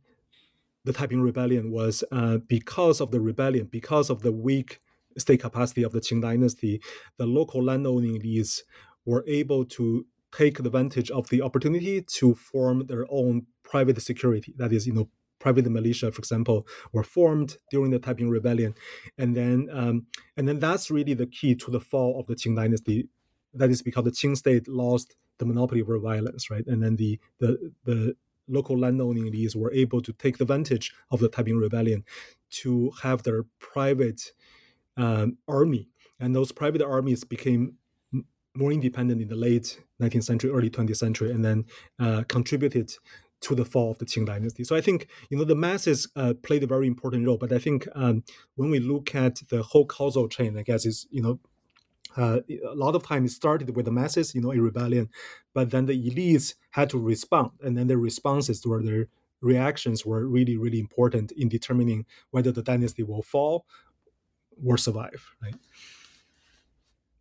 the 0.86 0.92
Taiping 0.92 1.20
Rebellion 1.20 1.70
was 1.72 2.04
uh, 2.12 2.38
because 2.38 3.00
of 3.00 3.10
the 3.10 3.20
rebellion, 3.20 3.66
because 3.66 4.08
of 4.08 4.22
the 4.22 4.32
weak 4.32 4.78
state 5.18 5.40
capacity 5.40 5.82
of 5.82 5.92
the 5.92 6.00
Qing 6.00 6.22
dynasty, 6.22 6.80
the 7.18 7.26
local 7.26 7.62
landowning 7.62 8.20
elites 8.20 8.60
were 9.04 9.24
able 9.26 9.64
to 9.64 10.06
take 10.32 10.60
advantage 10.60 11.10
of 11.10 11.28
the 11.28 11.42
opportunity 11.42 12.02
to 12.02 12.34
form 12.34 12.86
their 12.86 13.04
own 13.10 13.46
private 13.64 14.00
security. 14.00 14.54
That 14.56 14.72
is, 14.72 14.86
you 14.86 14.92
know, 14.92 15.08
private 15.40 15.68
militia, 15.68 16.12
for 16.12 16.20
example, 16.20 16.66
were 16.92 17.02
formed 17.02 17.58
during 17.70 17.90
the 17.90 17.98
Taiping 17.98 18.30
Rebellion, 18.30 18.74
and 19.18 19.36
then 19.36 19.68
um, 19.72 20.06
and 20.36 20.46
then 20.46 20.60
that's 20.60 20.90
really 20.90 21.14
the 21.14 21.26
key 21.26 21.56
to 21.56 21.70
the 21.70 21.80
fall 21.80 22.20
of 22.20 22.26
the 22.28 22.36
Qing 22.36 22.54
dynasty. 22.54 23.08
That 23.54 23.70
is 23.70 23.82
because 23.82 24.04
the 24.04 24.12
Qing 24.12 24.36
state 24.36 24.68
lost 24.68 25.16
the 25.38 25.46
monopoly 25.46 25.82
over 25.82 25.98
violence, 25.98 26.48
right? 26.48 26.66
And 26.66 26.80
then 26.82 26.94
the 26.96 27.18
the 27.40 27.72
the 27.84 28.16
local 28.48 28.78
landowning 28.78 29.24
elites 29.24 29.56
were 29.56 29.72
able 29.72 30.00
to 30.02 30.12
take 30.12 30.40
advantage 30.40 30.94
of 31.10 31.20
the 31.20 31.28
Taiping 31.28 31.58
Rebellion 31.58 32.04
to 32.50 32.92
have 33.02 33.22
their 33.22 33.44
private 33.58 34.32
um, 34.96 35.38
army, 35.48 35.88
and 36.18 36.34
those 36.34 36.52
private 36.52 36.82
armies 36.82 37.24
became 37.24 37.74
more 38.56 38.72
independent 38.72 39.20
in 39.20 39.28
the 39.28 39.36
late 39.36 39.80
19th 40.00 40.24
century, 40.24 40.50
early 40.50 40.70
20th 40.70 40.96
century, 40.96 41.30
and 41.30 41.44
then 41.44 41.64
uh, 41.98 42.22
contributed 42.28 42.92
to 43.40 43.54
the 43.54 43.64
fall 43.64 43.90
of 43.90 43.98
the 43.98 44.06
Qing 44.06 44.26
dynasty. 44.26 44.64
So 44.64 44.74
I 44.74 44.80
think 44.80 45.08
you 45.30 45.36
know 45.36 45.44
the 45.44 45.54
masses 45.54 46.08
uh, 46.16 46.34
played 46.42 46.62
a 46.62 46.66
very 46.66 46.86
important 46.86 47.26
role. 47.26 47.36
But 47.36 47.52
I 47.52 47.58
think 47.58 47.86
um, 47.94 48.24
when 48.54 48.70
we 48.70 48.80
look 48.80 49.14
at 49.14 49.40
the 49.50 49.62
whole 49.62 49.86
causal 49.86 50.28
chain, 50.28 50.58
I 50.58 50.62
guess 50.62 50.86
is 50.86 51.06
you 51.10 51.22
know 51.22 51.38
uh, 52.16 52.40
a 52.48 52.74
lot 52.74 52.94
of 52.94 53.02
times 53.02 53.32
it 53.32 53.34
started 53.34 53.76
with 53.76 53.84
the 53.84 53.90
masses, 53.90 54.34
you 54.34 54.40
know, 54.40 54.52
a 54.52 54.58
rebellion, 54.58 55.08
but 55.54 55.70
then 55.70 55.86
the 55.86 56.10
elites 56.10 56.54
had 56.70 56.90
to 56.90 56.98
respond, 56.98 57.50
and 57.62 57.76
then 57.76 57.86
their 57.86 57.98
responses 57.98 58.64
or 58.64 58.82
their 58.82 59.08
reactions 59.40 60.04
were 60.06 60.26
really, 60.26 60.56
really 60.56 60.80
important 60.80 61.30
in 61.32 61.48
determining 61.48 62.06
whether 62.30 62.50
the 62.50 62.62
dynasty 62.62 63.02
will 63.02 63.22
fall 63.22 63.66
or 64.64 64.78
survive. 64.78 65.36
Right. 65.42 65.54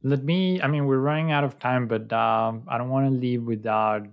Let 0.01 0.23
me. 0.23 0.61
I 0.61 0.67
mean, 0.67 0.85
we're 0.85 0.99
running 0.99 1.31
out 1.31 1.43
of 1.43 1.59
time, 1.59 1.87
but 1.87 2.13
um, 2.13 2.63
I 2.67 2.77
don't 2.77 2.89
want 2.89 3.11
to 3.11 3.19
leave 3.19 3.43
without 3.43 4.07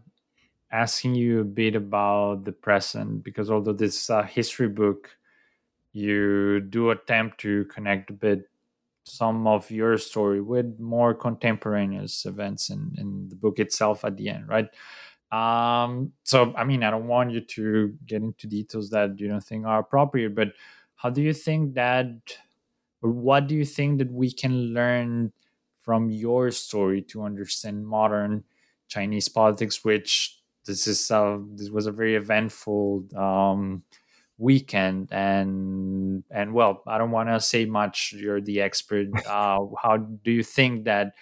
asking 0.73 1.15
you 1.15 1.41
a 1.41 1.45
bit 1.45 1.77
about 1.77 2.45
the 2.45 2.53
present, 2.53 3.23
because 3.23 3.51
although 3.51 3.75
this 3.75 4.09
uh, 4.09 4.23
history 4.23 4.69
book, 4.69 5.11
you 5.93 6.61
do 6.61 6.91
attempt 6.91 7.39
to 7.41 7.67
connect 7.67 8.09
a 8.09 8.15
bit 8.15 8.49
some 9.05 9.47
of 9.47 9.71
your 9.71 9.99
story 9.99 10.41
with 10.41 10.79
more 10.79 11.15
contemporaneous 11.15 12.25
events 12.25 12.71
in, 12.71 12.93
in 12.99 13.29
the 13.29 13.37
book 13.37 13.59
itself 13.59 14.05
at 14.05 14.17
the 14.17 14.29
end, 14.29 14.49
right? 14.49 14.69
Um, 15.33 16.13
so, 16.25 16.53
I 16.57 16.65
mean, 16.65 16.83
I 16.83 16.91
don't 16.91 17.09
want 17.09 17.31
you 17.31 17.41
to 17.41 17.95
get 18.07 18.23
into 18.23 18.47
details 18.47 18.91
that 18.91 19.19
you 19.19 19.29
don't 19.29 19.43
think 19.43 19.67
are 19.67 19.81
appropriate, 19.81 20.35
but 20.35 20.49
how 20.97 21.11
do 21.11 21.23
you 21.23 21.33
think 21.33 21.75
that, 21.75 22.07
or 23.01 23.11
what 23.11 23.49
do 23.49 23.55
you 23.55 23.65
think 23.65 23.99
that 23.99 24.13
we 24.13 24.31
can 24.31 24.73
learn 24.73 25.33
from 25.81 26.11
your 26.11 26.51
story 26.51 27.03
to 27.03 27.25
understand 27.25 27.87
modern 27.87 28.45
Chinese 28.89 29.29
politics, 29.29 29.85
which 29.85 30.39
this 30.65 30.87
is 30.87 31.11
uh, 31.11 31.39
this 31.55 31.71
was 31.71 31.87
a 31.87 31.93
very 31.93 32.15
eventful 32.15 33.05
um, 33.17 33.83
weekend 34.43 35.09
and 35.13 36.25
and 36.31 36.53
well 36.53 36.83
i 36.89 36.99
don't 36.99 37.13
want 37.13 37.29
to 37.29 37.39
say 37.39 37.65
much 37.65 38.13
you're 38.17 38.41
the 38.41 38.61
expert. 38.61 39.09
Uh, 39.27 39.61
how 39.81 39.97
do 39.97 40.31
you 40.31 40.43
think 40.43 40.85
that 40.85 41.15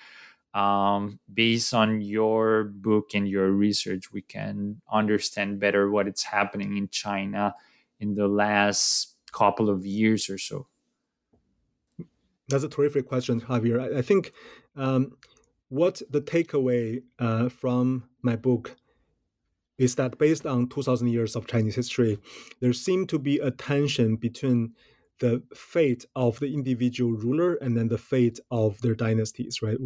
um, 0.55 1.21
based 1.33 1.73
on 1.75 2.01
your 2.01 2.65
book 2.65 3.11
and 3.15 3.29
your 3.29 3.51
research 3.53 4.11
we 4.13 4.23
can 4.23 4.81
understand 4.91 5.61
better 5.61 5.91
what 5.91 6.09
it's 6.09 6.25
happening 6.25 6.77
in 6.77 6.89
china 6.89 7.55
in 8.01 8.15
the 8.15 8.27
last 8.27 9.15
couple 9.33 9.69
of 9.69 9.87
years 9.87 10.29
or 10.29 10.39
so? 10.39 10.67
That's 12.49 12.65
a 12.65 12.69
terrific 12.69 13.07
question 13.07 13.41
javier. 13.41 13.81
I, 13.81 13.99
I 13.99 14.03
think 14.03 14.33
um, 14.77 15.17
what 15.69 16.03
the 16.11 16.21
takeaway 16.21 17.03
uh, 17.19 17.49
from 17.49 18.09
my 18.23 18.37
book 18.37 18.77
is 19.81 19.95
that 19.95 20.19
based 20.19 20.45
on 20.45 20.69
2000 20.69 21.09
years 21.09 21.35
of 21.35 21.47
Chinese 21.47 21.75
history, 21.75 22.19
there 22.61 22.75
seemed 22.75 23.09
to 23.09 23.19
be 23.19 23.39
a 23.39 23.51
tension 23.51 24.15
between 24.15 24.75
the 25.21 25.43
fate 25.55 26.05
of 26.15 26.39
the 26.39 26.53
individual 26.53 27.13
ruler 27.13 27.55
and 27.55 27.75
then 27.77 27.89
the 27.89 27.97
fate 27.97 28.39
of 28.51 28.79
their 28.83 28.95
dynasties, 28.95 29.63
right? 29.63 29.79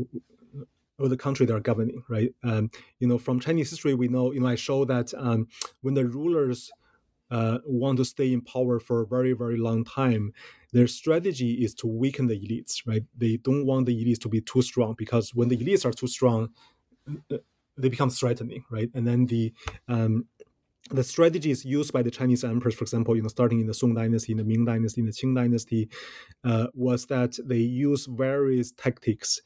Or 0.98 1.08
the 1.08 1.16
country 1.16 1.46
they're 1.46 1.60
governing, 1.60 2.02
right? 2.08 2.34
Um, 2.42 2.70
you 2.98 3.06
know, 3.06 3.18
from 3.18 3.38
Chinese 3.38 3.70
history, 3.70 3.94
we 3.94 4.08
know, 4.08 4.32
you 4.32 4.40
know, 4.40 4.48
I 4.48 4.56
show 4.56 4.84
that 4.84 5.14
um, 5.16 5.46
when 5.82 5.94
the 5.94 6.06
rulers 6.06 6.72
uh, 7.30 7.58
want 7.64 7.98
to 7.98 8.04
stay 8.04 8.32
in 8.32 8.40
power 8.40 8.80
for 8.80 9.02
a 9.02 9.06
very, 9.06 9.32
very 9.32 9.56
long 9.56 9.84
time, 9.84 10.32
their 10.72 10.88
strategy 10.88 11.52
is 11.64 11.72
to 11.76 11.86
weaken 11.86 12.26
the 12.26 12.34
elites, 12.34 12.82
right? 12.84 13.04
They 13.16 13.36
don't 13.36 13.64
want 13.64 13.86
the 13.86 14.04
elites 14.04 14.20
to 14.22 14.28
be 14.28 14.40
too 14.40 14.62
strong 14.62 14.94
because 14.98 15.32
when 15.36 15.48
the 15.48 15.56
elites 15.56 15.84
are 15.84 15.92
too 15.92 16.08
strong, 16.08 16.48
uh, 17.30 17.38
they 17.76 17.88
become 17.88 18.10
threatening, 18.10 18.64
right? 18.70 18.90
And 18.94 19.06
then 19.06 19.26
the 19.26 19.52
um, 19.88 20.26
the 20.90 21.02
strategies 21.02 21.64
used 21.64 21.92
by 21.92 22.02
the 22.02 22.10
Chinese 22.10 22.44
emperors, 22.44 22.74
for 22.74 22.84
example, 22.84 23.16
you 23.16 23.22
know, 23.22 23.28
starting 23.28 23.60
in 23.60 23.66
the 23.66 23.74
Song 23.74 23.94
Dynasty, 23.94 24.32
in 24.32 24.38
the 24.38 24.44
Ming 24.44 24.66
Dynasty, 24.66 25.00
in 25.00 25.06
the 25.06 25.12
Qing 25.12 25.34
Dynasty, 25.34 25.88
uh, 26.44 26.66
was 26.74 27.06
that 27.06 27.38
they 27.42 27.56
use 27.58 28.06
various 28.06 28.70
tactics 28.72 29.40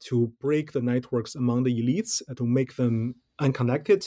to 0.00 0.32
break 0.40 0.72
the 0.72 0.80
networks 0.80 1.34
among 1.34 1.64
the 1.64 1.82
elites 1.82 2.22
to 2.36 2.46
make 2.46 2.76
them 2.76 3.16
unconnected. 3.40 4.06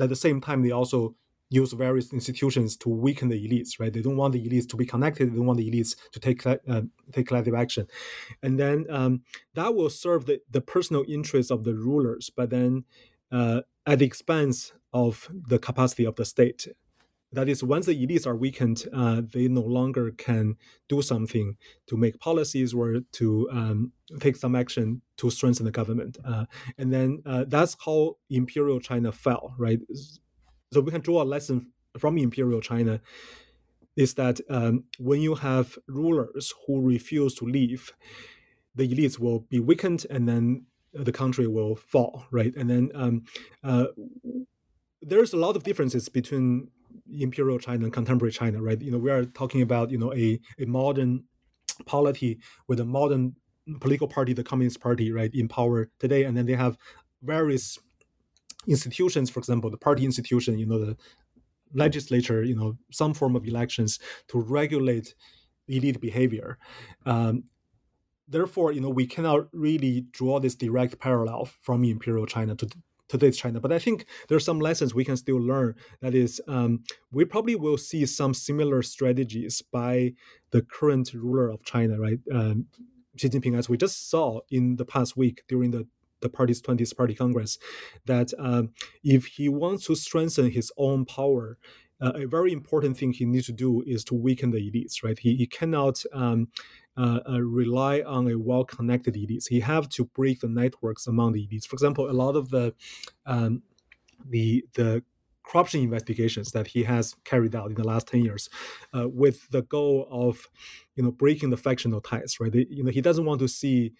At 0.00 0.08
the 0.08 0.16
same 0.16 0.40
time, 0.40 0.62
they 0.62 0.70
also 0.70 1.14
use 1.50 1.72
various 1.72 2.12
institutions 2.12 2.76
to 2.76 2.88
weaken 2.88 3.28
the 3.28 3.48
elites, 3.48 3.80
right? 3.80 3.92
They 3.92 4.00
don't 4.00 4.16
want 4.16 4.32
the 4.32 4.48
elites 4.48 4.68
to 4.70 4.76
be 4.76 4.86
connected. 4.86 5.30
They 5.30 5.36
don't 5.36 5.46
want 5.46 5.58
the 5.58 5.70
elites 5.70 5.96
to 6.12 6.20
take 6.20 6.46
uh, 6.46 6.56
take 7.12 7.26
collective 7.26 7.54
action, 7.54 7.86
and 8.42 8.58
then 8.58 8.86
um, 8.88 9.22
that 9.54 9.74
will 9.74 9.90
serve 9.90 10.26
the, 10.26 10.40
the 10.50 10.60
personal 10.60 11.04
interests 11.08 11.50
of 11.50 11.64
the 11.64 11.74
rulers, 11.74 12.30
but 12.34 12.50
then 12.50 12.84
uh, 13.32 13.62
at 13.86 13.98
the 13.98 14.06
expense 14.06 14.72
of 14.92 15.28
the 15.48 15.58
capacity 15.58 16.04
of 16.04 16.16
the 16.16 16.24
state. 16.24 16.68
That 17.32 17.48
is, 17.48 17.62
once 17.62 17.86
the 17.86 17.94
elites 17.94 18.26
are 18.26 18.34
weakened, 18.34 18.86
uh, 18.92 19.22
they 19.32 19.46
no 19.46 19.60
longer 19.60 20.10
can 20.10 20.56
do 20.88 21.00
something 21.00 21.56
to 21.86 21.96
make 21.96 22.18
policies 22.18 22.74
or 22.74 23.02
to 23.12 23.48
um, 23.52 23.92
take 24.18 24.34
some 24.34 24.56
action 24.56 25.02
to 25.18 25.30
strengthen 25.30 25.64
the 25.64 25.70
government. 25.70 26.18
Uh, 26.24 26.46
and 26.76 26.92
then 26.92 27.22
uh, 27.24 27.44
that's 27.46 27.76
how 27.84 28.16
imperial 28.30 28.80
China 28.80 29.12
fell, 29.12 29.54
right? 29.58 29.78
So 30.72 30.80
we 30.80 30.92
can 30.92 31.00
draw 31.00 31.22
a 31.22 31.24
lesson 31.24 31.72
from 31.98 32.16
imperial 32.18 32.60
China 32.60 33.00
is 33.96 34.14
that 34.14 34.40
um, 34.48 34.84
when 34.98 35.20
you 35.20 35.34
have 35.34 35.76
rulers 35.88 36.54
who 36.66 36.80
refuse 36.80 37.34
to 37.34 37.44
leave, 37.44 37.92
the 38.74 38.88
elites 38.88 39.18
will 39.18 39.40
be 39.50 39.58
weakened 39.58 40.06
and 40.10 40.28
then 40.28 40.66
the 40.92 41.12
country 41.12 41.46
will 41.46 41.74
fall, 41.74 42.24
right? 42.30 42.54
And 42.56 42.70
then 42.70 42.90
um, 42.94 43.24
uh, 43.64 43.86
there's 45.02 45.32
a 45.32 45.36
lot 45.36 45.56
of 45.56 45.64
differences 45.64 46.08
between 46.08 46.68
imperial 47.12 47.58
China 47.58 47.84
and 47.84 47.92
contemporary 47.92 48.32
China, 48.32 48.62
right? 48.62 48.80
You 48.80 48.92
know, 48.92 48.98
we 48.98 49.10
are 49.10 49.24
talking 49.24 49.62
about 49.62 49.90
you 49.90 49.98
know 49.98 50.12
a, 50.12 50.38
a 50.58 50.66
modern 50.66 51.24
polity 51.86 52.38
with 52.68 52.80
a 52.80 52.84
modern 52.84 53.34
political 53.80 54.08
party, 54.08 54.32
the 54.32 54.44
Communist 54.44 54.80
Party, 54.80 55.12
right, 55.12 55.30
in 55.34 55.48
power 55.48 55.90
today, 55.98 56.24
and 56.24 56.36
then 56.36 56.46
they 56.46 56.54
have 56.54 56.76
various 57.22 57.78
institutions, 58.66 59.30
for 59.30 59.40
example, 59.40 59.70
the 59.70 59.76
party 59.76 60.04
institution, 60.04 60.58
you 60.58 60.66
know, 60.66 60.78
the 60.78 60.96
legislature, 61.74 62.42
you 62.42 62.54
know, 62.54 62.76
some 62.90 63.14
form 63.14 63.36
of 63.36 63.46
elections 63.46 63.98
to 64.28 64.38
regulate 64.38 65.14
elite 65.68 66.00
behavior. 66.00 66.58
Um, 67.06 67.44
therefore, 68.28 68.72
you 68.72 68.80
know, 68.80 68.90
we 68.90 69.06
cannot 69.06 69.48
really 69.52 70.06
draw 70.12 70.40
this 70.40 70.54
direct 70.54 70.98
parallel 70.98 71.48
from 71.62 71.84
imperial 71.84 72.26
China 72.26 72.54
to 72.56 72.68
today's 73.08 73.36
China. 73.36 73.60
But 73.60 73.72
I 73.72 73.78
think 73.78 74.06
there 74.28 74.36
are 74.36 74.40
some 74.40 74.60
lessons 74.60 74.94
we 74.94 75.04
can 75.04 75.16
still 75.16 75.40
learn. 75.40 75.74
That 76.00 76.14
is, 76.14 76.40
um, 76.46 76.84
we 77.10 77.24
probably 77.24 77.56
will 77.56 77.76
see 77.76 78.06
some 78.06 78.34
similar 78.34 78.82
strategies 78.82 79.62
by 79.62 80.14
the 80.52 80.62
current 80.62 81.12
ruler 81.12 81.50
of 81.50 81.64
China, 81.64 81.98
right? 81.98 82.20
Um, 82.32 82.66
Xi 83.16 83.28
Jinping, 83.28 83.58
as 83.58 83.68
we 83.68 83.76
just 83.76 84.08
saw 84.08 84.40
in 84.50 84.76
the 84.76 84.84
past 84.84 85.16
week 85.16 85.42
during 85.48 85.72
the 85.72 85.86
the 86.20 86.28
party's 86.28 86.62
20th 86.62 86.96
Party 86.96 87.14
Congress, 87.14 87.58
that 88.06 88.32
um, 88.38 88.70
if 89.02 89.26
he 89.26 89.48
wants 89.48 89.86
to 89.86 89.94
strengthen 89.94 90.50
his 90.50 90.72
own 90.76 91.04
power, 91.04 91.58
uh, 92.00 92.12
a 92.14 92.26
very 92.26 92.52
important 92.52 92.96
thing 92.96 93.12
he 93.12 93.26
needs 93.26 93.46
to 93.46 93.52
do 93.52 93.82
is 93.86 94.04
to 94.04 94.14
weaken 94.14 94.50
the 94.50 94.58
elites, 94.58 95.02
right? 95.04 95.18
He, 95.18 95.36
he 95.36 95.46
cannot 95.46 96.02
um, 96.12 96.48
uh, 96.96 97.20
uh, 97.28 97.40
rely 97.40 98.00
on 98.00 98.30
a 98.30 98.38
well-connected 98.38 99.14
elites. 99.14 99.48
He 99.48 99.60
have 99.60 99.88
to 99.90 100.06
break 100.06 100.40
the 100.40 100.48
networks 100.48 101.06
among 101.06 101.32
the 101.32 101.46
elites. 101.46 101.66
For 101.66 101.74
example, 101.74 102.10
a 102.10 102.12
lot 102.12 102.36
of 102.36 102.50
the 102.50 102.74
um, 103.26 103.62
the 104.28 104.64
the 104.74 105.02
corruption 105.42 105.82
investigations 105.82 106.52
that 106.52 106.68
he 106.68 106.84
has 106.84 107.16
carried 107.24 107.54
out 107.56 107.70
in 107.70 107.74
the 107.74 107.86
last 107.86 108.06
10 108.08 108.24
years 108.24 108.48
uh, 108.94 109.08
with 109.08 109.48
the 109.50 109.62
goal 109.62 110.06
of 110.10 110.48
you 110.94 111.02
know 111.02 111.10
breaking 111.10 111.50
the 111.50 111.56
factional 111.56 112.00
ties 112.00 112.38
right 112.38 112.52
they, 112.52 112.66
you 112.70 112.84
know 112.84 112.90
he 112.90 113.00
doesn't 113.00 113.24
want 113.24 113.40
to 113.40 113.48
see 113.48 113.92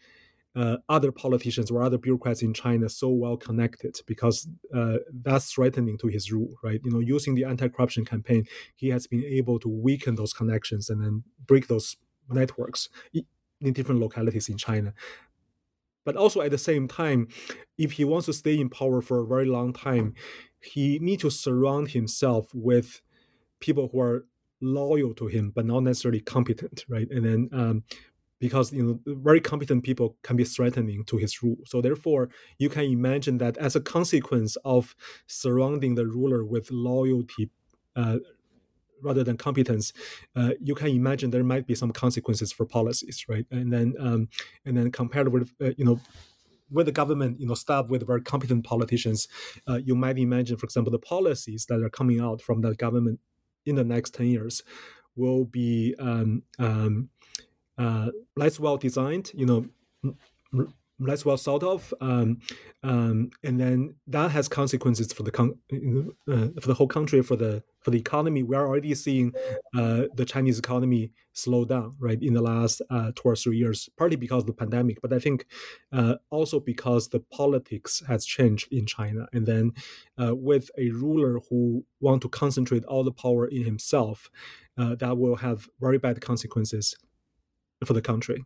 uh, 0.56 0.78
other 0.88 1.12
politicians 1.12 1.70
or 1.70 1.82
other 1.82 1.98
bureaucrats 1.98 2.42
in 2.42 2.52
China 2.52 2.88
so 2.88 3.08
well 3.08 3.36
connected 3.36 3.96
because 4.06 4.48
uh, 4.74 4.96
that's 5.22 5.52
threatening 5.52 5.96
to 5.98 6.08
his 6.08 6.32
rule, 6.32 6.54
right? 6.64 6.80
You 6.84 6.90
know, 6.90 6.98
using 6.98 7.34
the 7.34 7.44
anti-corruption 7.44 8.04
campaign, 8.04 8.44
he 8.74 8.88
has 8.88 9.06
been 9.06 9.24
able 9.24 9.58
to 9.60 9.68
weaken 9.68 10.16
those 10.16 10.32
connections 10.32 10.90
and 10.90 11.02
then 11.02 11.22
break 11.46 11.68
those 11.68 11.96
networks 12.28 12.88
in 13.12 13.72
different 13.72 14.00
localities 14.00 14.48
in 14.48 14.56
China. 14.56 14.92
But 16.04 16.16
also 16.16 16.40
at 16.40 16.50
the 16.50 16.58
same 16.58 16.88
time, 16.88 17.28
if 17.78 17.92
he 17.92 18.04
wants 18.04 18.26
to 18.26 18.32
stay 18.32 18.58
in 18.58 18.70
power 18.70 19.02
for 19.02 19.20
a 19.20 19.26
very 19.26 19.46
long 19.46 19.72
time, 19.72 20.14
he 20.60 20.98
needs 20.98 21.22
to 21.22 21.30
surround 21.30 21.88
himself 21.88 22.48
with 22.54 23.00
people 23.60 23.88
who 23.92 24.00
are 24.00 24.24
loyal 24.62 25.14
to 25.14 25.26
him 25.26 25.52
but 25.54 25.64
not 25.64 25.82
necessarily 25.82 26.20
competent, 26.20 26.84
right? 26.88 27.08
And 27.10 27.24
then 27.24 27.48
um, 27.52 27.84
because 28.40 28.72
you 28.72 28.82
know 28.82 29.00
very 29.06 29.40
competent 29.40 29.84
people 29.84 30.16
can 30.22 30.36
be 30.36 30.44
threatening 30.44 31.04
to 31.04 31.16
his 31.16 31.42
rule. 31.42 31.58
So 31.66 31.80
therefore, 31.80 32.30
you 32.58 32.68
can 32.68 32.84
imagine 32.84 33.38
that 33.38 33.56
as 33.58 33.76
a 33.76 33.80
consequence 33.80 34.56
of 34.64 34.96
surrounding 35.26 35.94
the 35.94 36.06
ruler 36.06 36.44
with 36.44 36.70
loyalty. 36.70 37.50
Uh, 37.94 38.18
rather 39.02 39.24
than 39.24 39.36
competence, 39.36 39.94
uh, 40.36 40.50
you 40.60 40.74
can 40.74 40.88
imagine 40.88 41.30
there 41.30 41.42
might 41.42 41.66
be 41.66 41.74
some 41.74 41.90
consequences 41.90 42.52
for 42.52 42.66
policies, 42.66 43.24
right? 43.30 43.46
And 43.50 43.72
then, 43.72 43.94
um, 43.98 44.28
and 44.66 44.76
then 44.76 44.92
compared 44.92 45.28
with, 45.32 45.54
uh, 45.58 45.70
you 45.78 45.86
know, 45.86 45.98
with 46.70 46.84
the 46.84 46.92
government, 46.92 47.40
you 47.40 47.46
know, 47.46 47.54
staffed 47.54 47.88
with 47.88 48.06
very 48.06 48.20
competent 48.20 48.64
politicians, 48.64 49.26
uh, 49.66 49.80
you 49.82 49.94
might 49.94 50.18
imagine, 50.18 50.58
for 50.58 50.66
example, 50.66 50.90
the 50.92 50.98
policies 50.98 51.64
that 51.70 51.82
are 51.82 51.88
coming 51.88 52.20
out 52.20 52.42
from 52.42 52.60
the 52.60 52.74
government 52.74 53.20
in 53.64 53.74
the 53.76 53.84
next 53.84 54.14
ten 54.14 54.26
years 54.26 54.62
will 55.16 55.44
be 55.44 55.94
um, 55.98 56.42
um, 56.58 57.08
uh, 57.80 58.10
less 58.36 58.60
well 58.60 58.76
designed, 58.76 59.32
you 59.34 59.46
know, 59.46 60.66
less 61.00 61.24
well 61.24 61.36
thought 61.36 61.62
of, 61.62 61.94
um, 62.00 62.38
um, 62.82 63.30
and 63.42 63.58
then 63.58 63.94
that 64.06 64.30
has 64.30 64.48
consequences 64.48 65.12
for 65.12 65.22
the 65.22 65.30
con- 65.30 65.58
uh, 65.72 66.48
for 66.60 66.68
the 66.68 66.74
whole 66.74 66.86
country, 66.86 67.22
for 67.22 67.36
the 67.36 67.62
for 67.80 67.90
the 67.90 67.98
economy. 67.98 68.42
We 68.42 68.56
are 68.56 68.66
already 68.66 68.94
seeing 68.94 69.32
uh, 69.74 70.04
the 70.14 70.26
Chinese 70.26 70.58
economy 70.58 71.12
slow 71.32 71.64
down, 71.64 71.96
right, 71.98 72.20
in 72.22 72.34
the 72.34 72.42
last 72.42 72.82
uh, 72.90 73.12
two 73.14 73.22
or 73.24 73.36
three 73.36 73.56
years, 73.56 73.88
partly 73.96 74.16
because 74.16 74.42
of 74.42 74.46
the 74.46 74.52
pandemic, 74.52 75.00
but 75.00 75.12
I 75.12 75.18
think 75.18 75.46
uh, 75.92 76.16
also 76.28 76.60
because 76.60 77.08
the 77.08 77.20
politics 77.20 78.02
has 78.06 78.26
changed 78.26 78.68
in 78.70 78.84
China, 78.84 79.26
and 79.32 79.46
then 79.46 79.72
uh, 80.22 80.34
with 80.36 80.70
a 80.76 80.90
ruler 80.90 81.40
who 81.48 81.84
want 82.00 82.20
to 82.22 82.28
concentrate 82.28 82.84
all 82.84 83.04
the 83.04 83.12
power 83.12 83.46
in 83.46 83.64
himself, 83.64 84.30
uh, 84.76 84.94
that 84.96 85.16
will 85.16 85.36
have 85.36 85.68
very 85.80 85.98
bad 85.98 86.20
consequences 86.20 86.94
for 87.84 87.92
the 87.92 88.02
country. 88.02 88.44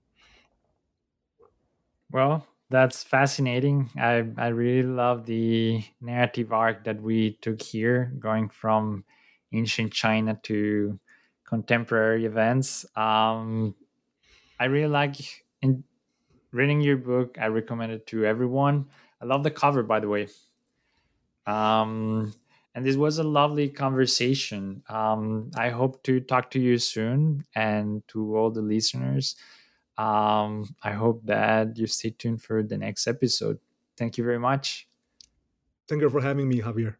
Well, 2.11 2.47
that's 2.71 3.03
fascinating. 3.03 3.91
I, 3.97 4.25
I 4.37 4.49
really 4.49 4.87
love 4.89 5.27
the 5.27 5.85
narrative 6.01 6.53
arc 6.53 6.85
that 6.85 7.03
we 7.03 7.37
took 7.41 7.61
here, 7.61 8.13
going 8.19 8.49
from 8.49 9.05
ancient 9.53 9.93
China 9.93 10.39
to 10.45 10.99
contemporary 11.45 12.25
events. 12.25 12.85
Um, 12.97 13.75
I 14.61 14.67
really 14.67 14.89
like 14.89 15.17
in 15.63 15.85
reading 16.53 16.81
your 16.81 16.97
book. 16.99 17.39
I 17.41 17.47
recommend 17.49 17.93
it 17.93 18.07
to 18.09 18.25
everyone. 18.27 18.91
I 19.21 19.27
love 19.27 19.45
the 19.45 19.51
cover, 19.51 19.83
by 19.83 20.01
the 20.01 20.09
way. 20.09 20.29
Um, 21.47 22.35
and 22.75 22.85
this 22.85 22.97
was 22.97 23.19
a 23.19 23.25
lovely 23.25 23.69
conversation. 23.69 24.83
Um, 24.89 25.51
I 25.57 25.71
hope 25.71 26.03
to 26.05 26.21
talk 26.21 26.51
to 26.53 26.61
you 26.61 26.79
soon 26.79 27.45
and 27.55 28.07
to 28.09 28.37
all 28.37 28.51
the 28.51 28.63
listeners. 28.63 29.37
Um, 29.97 30.75
I 30.83 30.93
hope 30.93 31.23
that 31.27 31.79
you 31.79 31.87
stay 31.87 32.11
tuned 32.11 32.43
for 32.43 32.63
the 32.63 32.77
next 32.79 33.07
episode. 33.07 33.59
Thank 33.97 34.19
you 34.19 34.25
very 34.25 34.41
much. 34.41 34.89
Thank 35.89 36.03
you 36.03 36.11
for 36.11 36.21
having 36.21 36.49
me, 36.49 36.61
Javier. 36.61 36.97